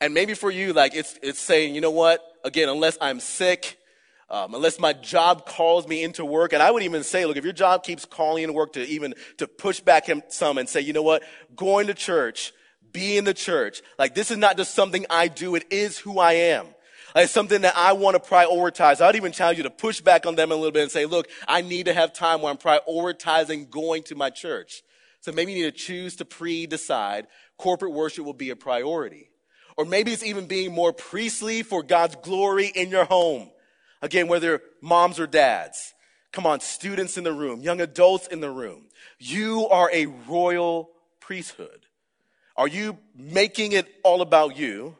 And 0.00 0.14
maybe 0.14 0.34
for 0.34 0.50
you, 0.50 0.72
like 0.72 0.94
it's, 0.94 1.18
it's 1.22 1.40
saying, 1.40 1.74
you 1.74 1.80
know 1.80 1.90
what? 1.90 2.20
Again, 2.44 2.68
unless 2.68 2.98
I'm 3.00 3.18
sick, 3.18 3.78
um, 4.28 4.54
unless 4.54 4.78
my 4.78 4.92
job 4.92 5.46
calls 5.46 5.88
me 5.88 6.02
into 6.02 6.24
work, 6.24 6.52
and 6.52 6.62
I 6.62 6.70
would 6.70 6.82
even 6.82 7.02
say, 7.02 7.24
look, 7.24 7.36
if 7.36 7.44
your 7.44 7.52
job 7.52 7.82
keeps 7.82 8.04
calling 8.04 8.42
into 8.42 8.52
work 8.52 8.74
to 8.74 8.86
even 8.86 9.14
to 9.38 9.46
push 9.46 9.80
back 9.80 10.08
some 10.28 10.58
and 10.58 10.68
say, 10.68 10.80
you 10.80 10.92
know 10.92 11.02
what, 11.02 11.22
going 11.54 11.86
to 11.86 11.94
church 11.94 12.52
be 12.96 13.18
in 13.18 13.24
the 13.24 13.34
church. 13.34 13.82
Like 13.98 14.14
this 14.14 14.30
is 14.30 14.38
not 14.38 14.56
just 14.56 14.74
something 14.74 15.04
I 15.10 15.28
do, 15.28 15.54
it 15.54 15.66
is 15.70 15.98
who 15.98 16.18
I 16.18 16.32
am. 16.32 16.66
It's 17.14 17.32
something 17.32 17.62
that 17.62 17.76
I 17.76 17.92
want 17.92 18.22
to 18.22 18.30
prioritize. 18.30 19.00
I'd 19.00 19.16
even 19.16 19.32
challenge 19.32 19.58
you 19.58 19.64
to 19.64 19.70
push 19.70 20.00
back 20.00 20.26
on 20.26 20.34
them 20.34 20.50
a 20.50 20.54
little 20.54 20.72
bit 20.72 20.82
and 20.82 20.90
say, 20.90 21.04
look, 21.04 21.28
I 21.46 21.60
need 21.60 21.86
to 21.86 21.94
have 21.94 22.12
time 22.12 22.42
where 22.42 22.50
I'm 22.50 22.58
prioritizing 22.58 23.70
going 23.70 24.02
to 24.04 24.14
my 24.14 24.30
church. 24.30 24.82
So 25.20 25.32
maybe 25.32 25.52
you 25.52 25.64
need 25.64 25.74
to 25.74 25.78
choose 25.78 26.16
to 26.16 26.24
pre-decide 26.24 27.26
corporate 27.58 27.92
worship 27.92 28.24
will 28.24 28.34
be 28.34 28.50
a 28.50 28.56
priority. 28.56 29.30
Or 29.76 29.84
maybe 29.84 30.12
it's 30.12 30.22
even 30.22 30.46
being 30.46 30.72
more 30.72 30.92
priestly 30.92 31.62
for 31.62 31.82
God's 31.82 32.16
glory 32.16 32.66
in 32.66 32.90
your 32.90 33.04
home. 33.04 33.50
Again, 34.02 34.28
whether 34.28 34.62
moms 34.80 35.20
or 35.20 35.26
dads. 35.26 35.94
Come 36.32 36.46
on, 36.46 36.60
students 36.60 37.16
in 37.16 37.24
the 37.24 37.32
room, 37.32 37.62
young 37.62 37.80
adults 37.80 38.26
in 38.26 38.40
the 38.40 38.50
room. 38.50 38.88
You 39.18 39.68
are 39.68 39.90
a 39.92 40.06
royal 40.06 40.90
priesthood. 41.20 41.85
Are 42.56 42.68
you 42.68 42.98
making 43.14 43.72
it 43.72 43.86
all 44.02 44.22
about 44.22 44.56
you? 44.56 44.96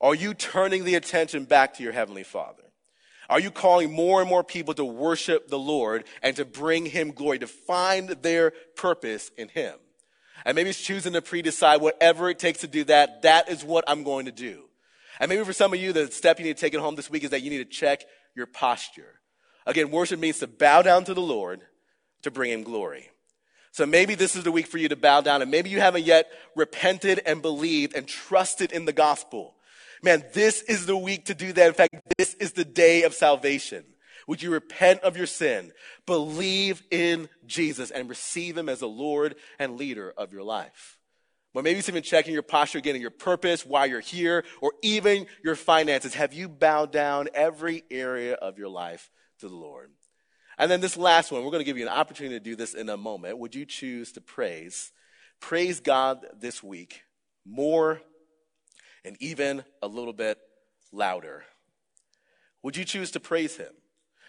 Are 0.00 0.14
you 0.14 0.34
turning 0.34 0.84
the 0.84 0.94
attention 0.94 1.44
back 1.44 1.74
to 1.74 1.82
your 1.82 1.92
Heavenly 1.92 2.22
Father? 2.22 2.62
Are 3.28 3.40
you 3.40 3.50
calling 3.50 3.92
more 3.92 4.20
and 4.20 4.30
more 4.30 4.44
people 4.44 4.74
to 4.74 4.84
worship 4.84 5.48
the 5.48 5.58
Lord 5.58 6.04
and 6.22 6.36
to 6.36 6.44
bring 6.44 6.86
Him 6.86 7.10
glory, 7.10 7.38
to 7.40 7.46
find 7.46 8.08
their 8.08 8.52
purpose 8.76 9.30
in 9.36 9.48
Him? 9.48 9.74
And 10.44 10.54
maybe 10.54 10.70
it's 10.70 10.80
choosing 10.80 11.14
to 11.14 11.22
pre-decide 11.22 11.80
whatever 11.80 12.30
it 12.30 12.38
takes 12.38 12.60
to 12.60 12.68
do 12.68 12.84
that, 12.84 13.22
that 13.22 13.48
is 13.48 13.64
what 13.64 13.84
I'm 13.88 14.04
going 14.04 14.26
to 14.26 14.32
do. 14.32 14.64
And 15.18 15.28
maybe 15.28 15.42
for 15.44 15.52
some 15.52 15.72
of 15.72 15.80
you, 15.80 15.92
the 15.92 16.10
step 16.10 16.38
you 16.38 16.44
need 16.44 16.56
to 16.56 16.60
take 16.60 16.74
it 16.74 16.80
home 16.80 16.94
this 16.94 17.10
week 17.10 17.24
is 17.24 17.30
that 17.30 17.42
you 17.42 17.50
need 17.50 17.58
to 17.58 17.64
check 17.64 18.02
your 18.34 18.46
posture. 18.46 19.20
Again, 19.66 19.90
worship 19.90 20.20
means 20.20 20.38
to 20.38 20.46
bow 20.46 20.82
down 20.82 21.04
to 21.04 21.14
the 21.14 21.20
Lord 21.20 21.62
to 22.22 22.30
bring 22.30 22.52
Him 22.52 22.62
glory. 22.62 23.10
So 23.76 23.84
maybe 23.84 24.14
this 24.14 24.36
is 24.36 24.42
the 24.42 24.50
week 24.50 24.68
for 24.68 24.78
you 24.78 24.88
to 24.88 24.96
bow 24.96 25.20
down 25.20 25.42
and 25.42 25.50
maybe 25.50 25.68
you 25.68 25.80
haven't 25.80 26.06
yet 26.06 26.30
repented 26.54 27.20
and 27.26 27.42
believed 27.42 27.94
and 27.94 28.08
trusted 28.08 28.72
in 28.72 28.86
the 28.86 28.92
gospel. 28.94 29.54
man, 30.02 30.24
this 30.32 30.62
is 30.62 30.86
the 30.86 30.96
week 30.96 31.26
to 31.26 31.34
do 31.34 31.52
that. 31.52 31.68
In 31.68 31.74
fact, 31.74 31.94
this 32.16 32.32
is 32.36 32.52
the 32.52 32.64
day 32.64 33.02
of 33.02 33.12
salvation. 33.12 33.84
Would 34.26 34.40
you 34.40 34.50
repent 34.50 35.02
of 35.02 35.18
your 35.18 35.26
sin, 35.26 35.72
believe 36.06 36.82
in 36.90 37.28
Jesus, 37.44 37.90
and 37.90 38.08
receive 38.08 38.56
him 38.56 38.70
as 38.70 38.78
the 38.78 38.88
Lord 38.88 39.34
and 39.58 39.76
leader 39.76 40.10
of 40.16 40.32
your 40.32 40.42
life? 40.42 40.96
But 41.52 41.62
maybe 41.62 41.78
it's 41.78 41.90
even 41.90 42.02
checking 42.02 42.32
your 42.32 42.42
posture, 42.42 42.80
getting 42.80 43.02
your 43.02 43.10
purpose, 43.10 43.66
why 43.66 43.84
you're 43.84 44.00
here, 44.00 44.46
or 44.62 44.72
even 44.82 45.26
your 45.44 45.54
finances. 45.54 46.14
Have 46.14 46.32
you 46.32 46.48
bowed 46.48 46.92
down 46.92 47.28
every 47.34 47.84
area 47.90 48.36
of 48.36 48.56
your 48.56 48.70
life 48.70 49.10
to 49.40 49.50
the 49.50 49.54
Lord? 49.54 49.90
And 50.58 50.70
then 50.70 50.80
this 50.80 50.96
last 50.96 51.30
one, 51.30 51.44
we're 51.44 51.50
going 51.50 51.60
to 51.60 51.64
give 51.64 51.76
you 51.76 51.86
an 51.86 51.92
opportunity 51.92 52.36
to 52.36 52.40
do 52.40 52.56
this 52.56 52.74
in 52.74 52.88
a 52.88 52.96
moment. 52.96 53.38
Would 53.38 53.54
you 53.54 53.66
choose 53.66 54.12
to 54.12 54.20
praise? 54.20 54.92
Praise 55.40 55.80
God 55.80 56.24
this 56.38 56.62
week 56.62 57.02
more 57.44 58.00
and 59.04 59.16
even 59.20 59.64
a 59.82 59.86
little 59.86 60.12
bit 60.12 60.38
louder. 60.92 61.44
Would 62.62 62.76
you 62.76 62.84
choose 62.84 63.12
to 63.12 63.20
praise 63.20 63.56
Him? 63.56 63.72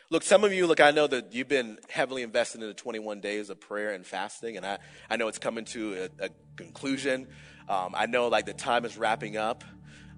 Look, 0.10 0.24
some 0.24 0.44
of 0.44 0.54
you, 0.54 0.68
look, 0.68 0.80
I 0.80 0.92
know 0.92 1.08
that 1.08 1.34
you've 1.34 1.50
been 1.50 1.80
heavily 1.90 2.22
invested 2.22 2.62
in 2.62 2.68
the 2.68 2.74
21 2.74 3.20
days 3.20 3.50
of 3.50 3.60
prayer 3.60 3.94
and 3.94 4.06
fasting, 4.06 4.56
and 4.56 4.66
I, 4.66 4.78
I 5.10 5.18
know 5.18 5.28
it's 5.28 5.40
coming 5.40 5.66
to 5.66 6.10
a, 6.20 6.26
a 6.26 6.30
conclusion. 6.56 7.28
Um, 7.68 7.94
I 7.94 8.06
know 8.06 8.28
like 8.30 8.46
the 8.46 8.54
time 8.54 8.86
is 8.86 8.98
wrapping 8.98 9.36
up. 9.36 9.64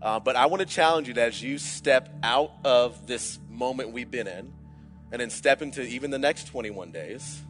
Uh, 0.01 0.19
but 0.19 0.35
I 0.35 0.45
want 0.45 0.61
to 0.61 0.65
challenge 0.65 1.07
you 1.07 1.13
that 1.15 1.29
as 1.29 1.43
you 1.43 1.57
step 1.57 2.09
out 2.23 2.51
of 2.63 3.07
this 3.07 3.37
moment 3.49 3.91
we've 3.91 4.09
been 4.09 4.27
in, 4.27 4.53
and 5.11 5.21
then 5.21 5.29
step 5.29 5.61
into 5.61 5.81
even 5.81 6.11
the 6.11 6.19
next 6.19 6.45
21 6.47 6.91
days, 6.91 7.41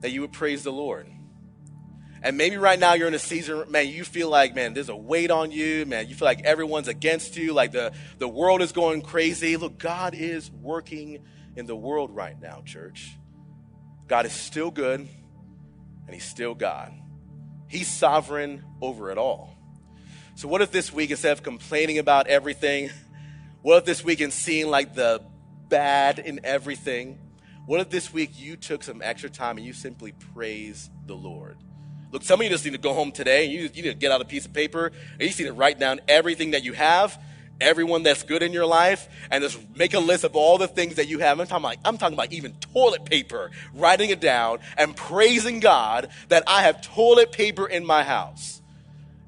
that 0.00 0.10
you 0.10 0.20
would 0.20 0.32
praise 0.32 0.62
the 0.62 0.72
Lord. 0.72 1.08
And 2.22 2.36
maybe 2.36 2.56
right 2.56 2.78
now 2.78 2.94
you're 2.94 3.08
in 3.08 3.14
a 3.14 3.18
season, 3.18 3.70
man, 3.70 3.88
you 3.88 4.02
feel 4.02 4.28
like, 4.28 4.54
man, 4.54 4.74
there's 4.74 4.88
a 4.88 4.96
weight 4.96 5.30
on 5.30 5.52
you, 5.52 5.86
man. 5.86 6.08
You 6.08 6.16
feel 6.16 6.26
like 6.26 6.42
everyone's 6.44 6.88
against 6.88 7.36
you, 7.36 7.52
like 7.52 7.70
the, 7.70 7.92
the 8.18 8.28
world 8.28 8.60
is 8.60 8.72
going 8.72 9.02
crazy. 9.02 9.56
Look, 9.56 9.78
God 9.78 10.14
is 10.14 10.50
working 10.50 11.22
in 11.54 11.66
the 11.66 11.76
world 11.76 12.14
right 12.14 12.40
now, 12.40 12.62
church. 12.64 13.16
God 14.08 14.26
is 14.26 14.32
still 14.32 14.70
good, 14.70 15.00
and 15.00 16.14
He's 16.14 16.24
still 16.24 16.54
God. 16.54 16.92
He's 17.68 17.88
sovereign 17.88 18.64
over 18.80 19.10
it 19.10 19.18
all. 19.18 19.54
So, 20.34 20.48
what 20.48 20.62
if 20.62 20.70
this 20.72 20.92
week, 20.92 21.10
instead 21.10 21.32
of 21.32 21.42
complaining 21.42 21.98
about 21.98 22.26
everything, 22.26 22.90
what 23.62 23.78
if 23.78 23.84
this 23.84 24.02
week, 24.02 24.20
in 24.20 24.30
seeing 24.30 24.68
like 24.68 24.94
the 24.94 25.22
bad 25.68 26.18
in 26.18 26.40
everything, 26.44 27.18
what 27.66 27.80
if 27.80 27.90
this 27.90 28.12
week 28.12 28.30
you 28.34 28.56
took 28.56 28.82
some 28.82 29.02
extra 29.02 29.28
time 29.28 29.58
and 29.58 29.66
you 29.66 29.72
simply 29.72 30.12
praise 30.34 30.90
the 31.06 31.14
Lord? 31.14 31.58
Look, 32.10 32.22
some 32.22 32.40
of 32.40 32.44
you 32.44 32.50
just 32.50 32.64
need 32.64 32.72
to 32.72 32.78
go 32.78 32.94
home 32.94 33.12
today 33.12 33.44
and 33.44 33.52
you, 33.52 33.60
you 33.74 33.82
need 33.82 33.90
to 33.90 33.94
get 33.94 34.10
out 34.10 34.22
a 34.22 34.24
piece 34.24 34.46
of 34.46 34.54
paper 34.54 34.86
and 34.86 35.20
you 35.20 35.26
need 35.26 35.36
to 35.36 35.52
write 35.52 35.78
down 35.78 36.00
everything 36.08 36.52
that 36.52 36.64
you 36.64 36.72
have, 36.72 37.20
everyone 37.60 38.02
that's 38.02 38.22
good 38.22 38.42
in 38.42 38.52
your 38.52 38.64
life, 38.64 39.08
and 39.30 39.42
just 39.44 39.58
make 39.76 39.92
a 39.92 39.98
list 39.98 40.24
of 40.24 40.34
all 40.34 40.56
the 40.56 40.68
things 40.68 40.94
that 40.94 41.08
you 41.08 41.18
have. 41.18 41.38
I'm 41.38 41.46
talking 41.46 41.64
about, 41.64 41.76
I'm 41.84 41.98
talking 41.98 42.14
about 42.14 42.32
even 42.32 42.54
toilet 42.54 43.04
paper, 43.04 43.50
writing 43.74 44.08
it 44.08 44.20
down 44.20 44.60
and 44.78 44.96
praising 44.96 45.60
God 45.60 46.08
that 46.28 46.44
I 46.46 46.62
have 46.62 46.80
toilet 46.80 47.32
paper 47.32 47.66
in 47.66 47.84
my 47.84 48.02
house. 48.02 48.62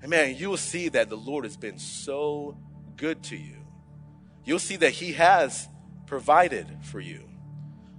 And 0.01 0.11
man, 0.11 0.37
you 0.37 0.49
will 0.49 0.57
see 0.57 0.89
that 0.89 1.11
the 1.11 1.17
Lord 1.17 1.45
has 1.45 1.59
been 1.59 1.79
so 1.79 2.57
good 2.97 3.23
to 3.25 3.37
you. 3.37 3.57
You'll 4.47 4.59
see 4.59 4.77
that 4.77 4.93
He 4.93 5.13
has 5.13 5.69
provided 6.11 6.67
for 6.83 6.99
you. 6.99 7.23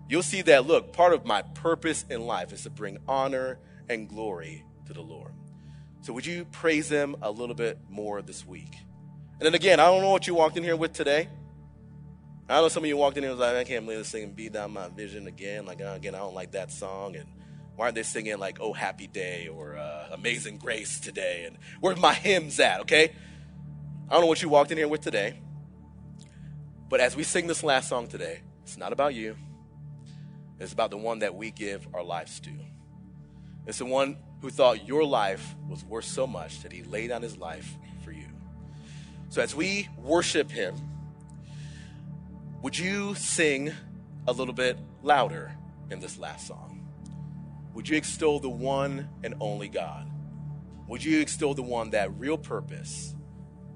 You'll 0.09 0.22
see 0.22 0.41
that, 0.41 0.68
look, 0.68 0.91
part 0.91 1.14
of 1.14 1.26
my 1.26 1.43
purpose 1.43 2.03
in 2.09 2.26
life 2.28 2.51
is 2.51 2.64
to 2.64 2.70
bring 2.70 2.97
honor 3.07 3.57
and 3.88 4.09
glory 4.09 4.66
to 4.88 4.93
the 4.93 4.99
Lord. 4.99 5.32
So 6.01 6.12
would 6.12 6.26
you 6.26 6.43
praise 6.51 6.89
him 6.89 7.16
a 7.22 7.32
little 7.32 7.55
bit 7.55 7.80
more 7.89 8.22
this 8.22 8.45
week? 8.45 8.76
And 9.39 9.45
then 9.45 9.55
again, 9.55 9.80
I 9.80 9.86
don't 9.86 10.01
know 10.01 10.09
what 10.09 10.28
you 10.28 10.36
walked 10.36 10.57
in 10.57 10.64
here 10.64 10.76
with 10.76 10.91
today. 10.91 11.30
I 12.49 12.59
know 12.59 12.68
some 12.68 12.84
of 12.84 12.89
you 12.89 12.97
walked 12.97 13.16
in 13.16 13.24
here 13.24 13.32
and 13.32 13.39
was 13.39 13.47
like, 13.47 13.55
I 13.55 13.64
can't 13.64 13.86
believe 13.86 13.99
they're 13.99 14.03
singing 14.03 14.34
Be 14.34 14.49
Thou 14.49 14.68
My 14.68 14.89
Vision 14.89 15.28
again. 15.28 15.66
Like, 15.66 15.80
again, 15.80 16.14
I 16.14 16.18
don't 16.18 16.36
like 16.36 16.51
that 16.51 16.70
song. 16.70 17.16
And 17.16 17.30
why 17.78 17.86
aren't 17.86 17.95
they 17.95 18.03
singing 18.03 18.38
like 18.39 18.57
Oh 18.59 18.74
Happy 18.74 19.07
Day 19.07 19.47
or 19.47 19.78
uh, 19.78 20.09
Amazing 20.12 20.57
Grace 20.57 20.99
today? 20.99 21.45
And 21.47 21.57
where's 21.80 21.97
my 21.97 22.14
hymns 22.14 22.59
at, 22.59 22.82
okay? 22.82 23.14
I 24.09 24.16
don't 24.16 24.22
know 24.24 24.28
what 24.28 24.41
you 24.41 24.49
walked 24.49 24.72
in 24.72 24.78
here 24.78 24.89
with 24.89 24.99
today. 24.99 25.39
But 26.92 27.00
as 27.00 27.16
we 27.16 27.24
sing 27.24 27.48
this 27.48 27.64
last 27.64 27.88
song 27.88 28.08
today, 28.08 28.42
it's 28.64 28.76
not 28.76 28.92
about 28.92 29.16
you. 29.16 29.38
It's 30.60 30.74
about 30.74 30.92
the 30.92 30.98
one 30.98 31.20
that 31.20 31.34
we 31.34 31.50
give 31.50 31.88
our 31.94 32.04
lives 32.04 32.42
to. 32.42 32.52
It's 33.66 33.78
the 33.78 33.86
one 33.86 34.18
who 34.42 34.50
thought 34.50 34.86
your 34.86 35.06
life 35.06 35.56
was 35.70 35.86
worth 35.86 36.04
so 36.04 36.28
much 36.28 36.62
that 36.64 36.74
he 36.74 36.84
laid 36.84 37.08
down 37.08 37.22
his 37.22 37.38
life 37.38 37.78
for 38.04 38.12
you. 38.12 38.28
So 39.30 39.42
as 39.42 39.56
we 39.56 39.88
worship 39.98 40.52
him, 40.52 40.76
would 42.62 42.78
you 42.78 43.16
sing 43.16 43.72
a 44.28 44.34
little 44.34 44.54
bit 44.54 44.78
louder 45.02 45.54
in 45.92 46.02
this 46.02 46.18
last 46.18 46.46
song? 46.46 46.86
Would 47.74 47.88
you 47.88 47.96
extol 47.96 48.42
the 48.42 48.50
one 48.50 49.08
and 49.24 49.36
only 49.39 49.70
God? 49.70 50.12
Would 50.89 51.06
you 51.06 51.22
extol 51.22 51.54
the 51.54 51.64
one 51.64 51.92
that 51.92 52.14
real 52.20 52.38
purpose, 52.38 53.16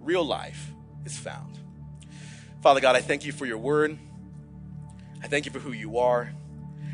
real 0.02 0.26
life 0.26 0.74
is 1.06 1.18
found? 1.18 1.60
Father 2.66 2.82
God, 2.82 2.96
I 2.96 3.02
thank 3.02 3.26
you 3.26 3.32
for 3.32 3.46
your 3.46 3.60
word. 3.60 3.96
I 5.22 5.28
thank 5.28 5.46
you 5.46 5.52
for 5.52 5.60
who 5.60 5.72
you 5.72 6.00
are. 6.00 6.34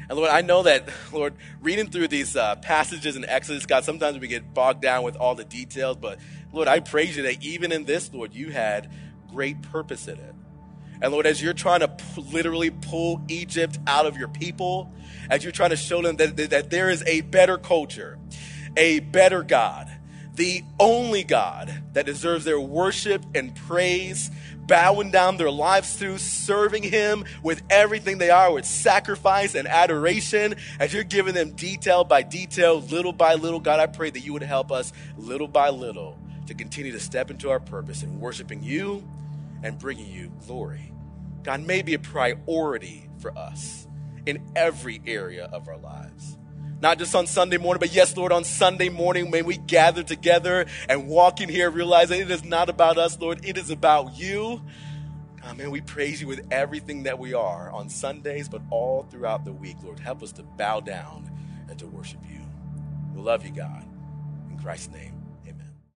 And 0.10 0.20
Lord, 0.20 0.30
I 0.30 0.42
know 0.42 0.64
that, 0.64 0.90
Lord, 1.14 1.34
reading 1.62 1.88
through 1.88 2.10
these 2.10 2.36
uh, 2.36 2.58
passages 2.58 3.16
in 3.16 3.24
Exodus, 3.24 3.66
God, 3.66 3.86
sometimes 3.86 4.20
we 4.20 4.28
get 4.28 4.54
bogged 4.54 4.82
down 4.82 5.04
with 5.04 5.16
all 5.16 5.34
the 5.34 5.46
details, 5.46 5.96
but 5.96 6.20
Lord, 6.52 6.68
I 6.68 6.82
praise 6.82 7.16
you 7.16 7.24
that 7.24 7.42
even 7.42 7.72
in 7.72 7.86
this, 7.86 8.12
Lord, 8.12 8.34
you 8.34 8.50
had 8.52 8.92
great 9.30 9.62
purpose 9.62 10.10
in 10.10 10.18
it. 10.18 10.36
And 11.02 11.14
Lord, 11.14 11.26
as 11.26 11.42
you're 11.42 11.54
trying 11.54 11.80
to 11.80 11.88
p- 11.88 12.22
literally 12.22 12.72
pull 12.72 13.22
Egypt 13.30 13.80
out 13.88 14.06
of 14.06 14.18
your 14.18 14.28
people, 14.28 14.92
as 15.30 15.42
you're 15.42 15.54
trying 15.54 15.70
to 15.70 15.78
show 15.78 16.02
them 16.02 16.18
that, 16.18 16.36
that, 16.36 16.50
that 16.50 16.70
there 16.70 16.90
is 16.90 17.02
a 17.08 17.22
better 17.22 17.58
culture, 17.58 18.20
a 18.76 19.00
better 19.00 19.42
God, 19.42 19.90
the 20.36 20.64
only 20.80 21.24
God 21.24 21.84
that 21.94 22.06
deserves 22.06 22.44
their 22.46 22.60
worship 22.60 23.24
and 23.36 23.56
praise, 23.56 24.32
bowing 24.72 25.12
down 25.12 25.36
their 25.36 25.52
lives 25.52 25.96
through, 25.98 26.18
serving 26.18 26.82
Him 26.82 27.26
with 27.44 27.62
everything 27.70 28.20
they 28.20 28.30
are, 28.30 28.54
with 28.54 28.64
sacrifice 28.64 29.54
and 29.54 29.68
adoration, 29.68 30.56
as 30.80 30.94
you're 30.94 31.04
giving 31.04 31.34
them 31.34 31.52
detail 31.52 32.06
by 32.06 32.22
detail, 32.22 32.80
little 32.80 33.12
by 33.12 33.34
little. 33.34 33.60
God, 33.60 33.82
I 33.82 33.88
pray 33.88 34.12
that 34.12 34.22
you 34.22 34.32
would 34.32 34.44
help 34.44 34.72
us 34.72 34.94
little 35.18 35.50
by 35.50 35.72
little 35.72 36.18
to 36.48 36.54
continue 36.54 36.94
to 36.94 37.02
step 37.02 37.30
into 37.30 37.50
our 37.50 37.60
purpose 37.60 38.02
in 38.02 38.18
worshiping 38.22 38.64
you 38.64 39.06
and 39.62 39.78
bringing 39.78 40.10
you 40.10 40.32
glory. 40.48 40.94
God 41.44 41.68
may 41.68 41.82
be 41.82 41.94
a 41.94 42.00
priority 42.00 43.10
for 43.20 43.38
us 43.38 43.90
in 44.26 44.42
every 44.56 45.02
area 45.06 45.50
of 45.52 45.68
our 45.68 45.78
lives. 45.78 46.38
Not 46.82 46.98
just 46.98 47.14
on 47.14 47.28
Sunday 47.28 47.58
morning, 47.58 47.80
but 47.80 47.94
yes, 47.94 48.18
Lord, 48.18 48.32
on 48.32 48.44
Sunday 48.44 48.90
morning, 48.90 49.30
may 49.30 49.44
we 49.44 49.58
gather 49.58 50.02
together 50.02 50.66
and 50.90 51.08
walk 51.08 51.40
in 51.40 51.48
here 51.48 51.70
realizing 51.70 52.22
it 52.22 52.32
is 52.32 52.44
not 52.44 52.70
about 52.70 52.98
us, 52.98 53.20
Lord, 53.20 53.46
it 53.46 53.56
is 53.56 53.70
about 53.70 54.18
you. 54.18 54.62
God, 55.44 55.58
man, 55.58 55.70
we 55.70 55.82
praise 55.82 56.22
you 56.22 56.28
with 56.28 56.46
everything 56.52 57.04
that 57.04 57.20
we 57.20 57.36
are 57.36 57.70
on 57.72 57.88
Sundays, 57.88 58.50
but 58.50 58.62
all 58.72 59.04
throughout 59.12 59.46
the 59.46 59.54
week, 59.54 59.78
Lord. 59.84 60.00
Help 60.00 60.24
us 60.24 60.32
to 60.34 60.44
bow 60.44 60.80
down 60.80 61.30
and 61.70 61.78
to 61.78 61.86
worship 61.86 62.20
you. 62.28 62.42
We 63.14 63.22
love 63.22 63.46
you, 63.46 63.52
God. 63.52 63.86
In 64.50 64.58
Christ's 64.58 64.92
name. 64.92 65.21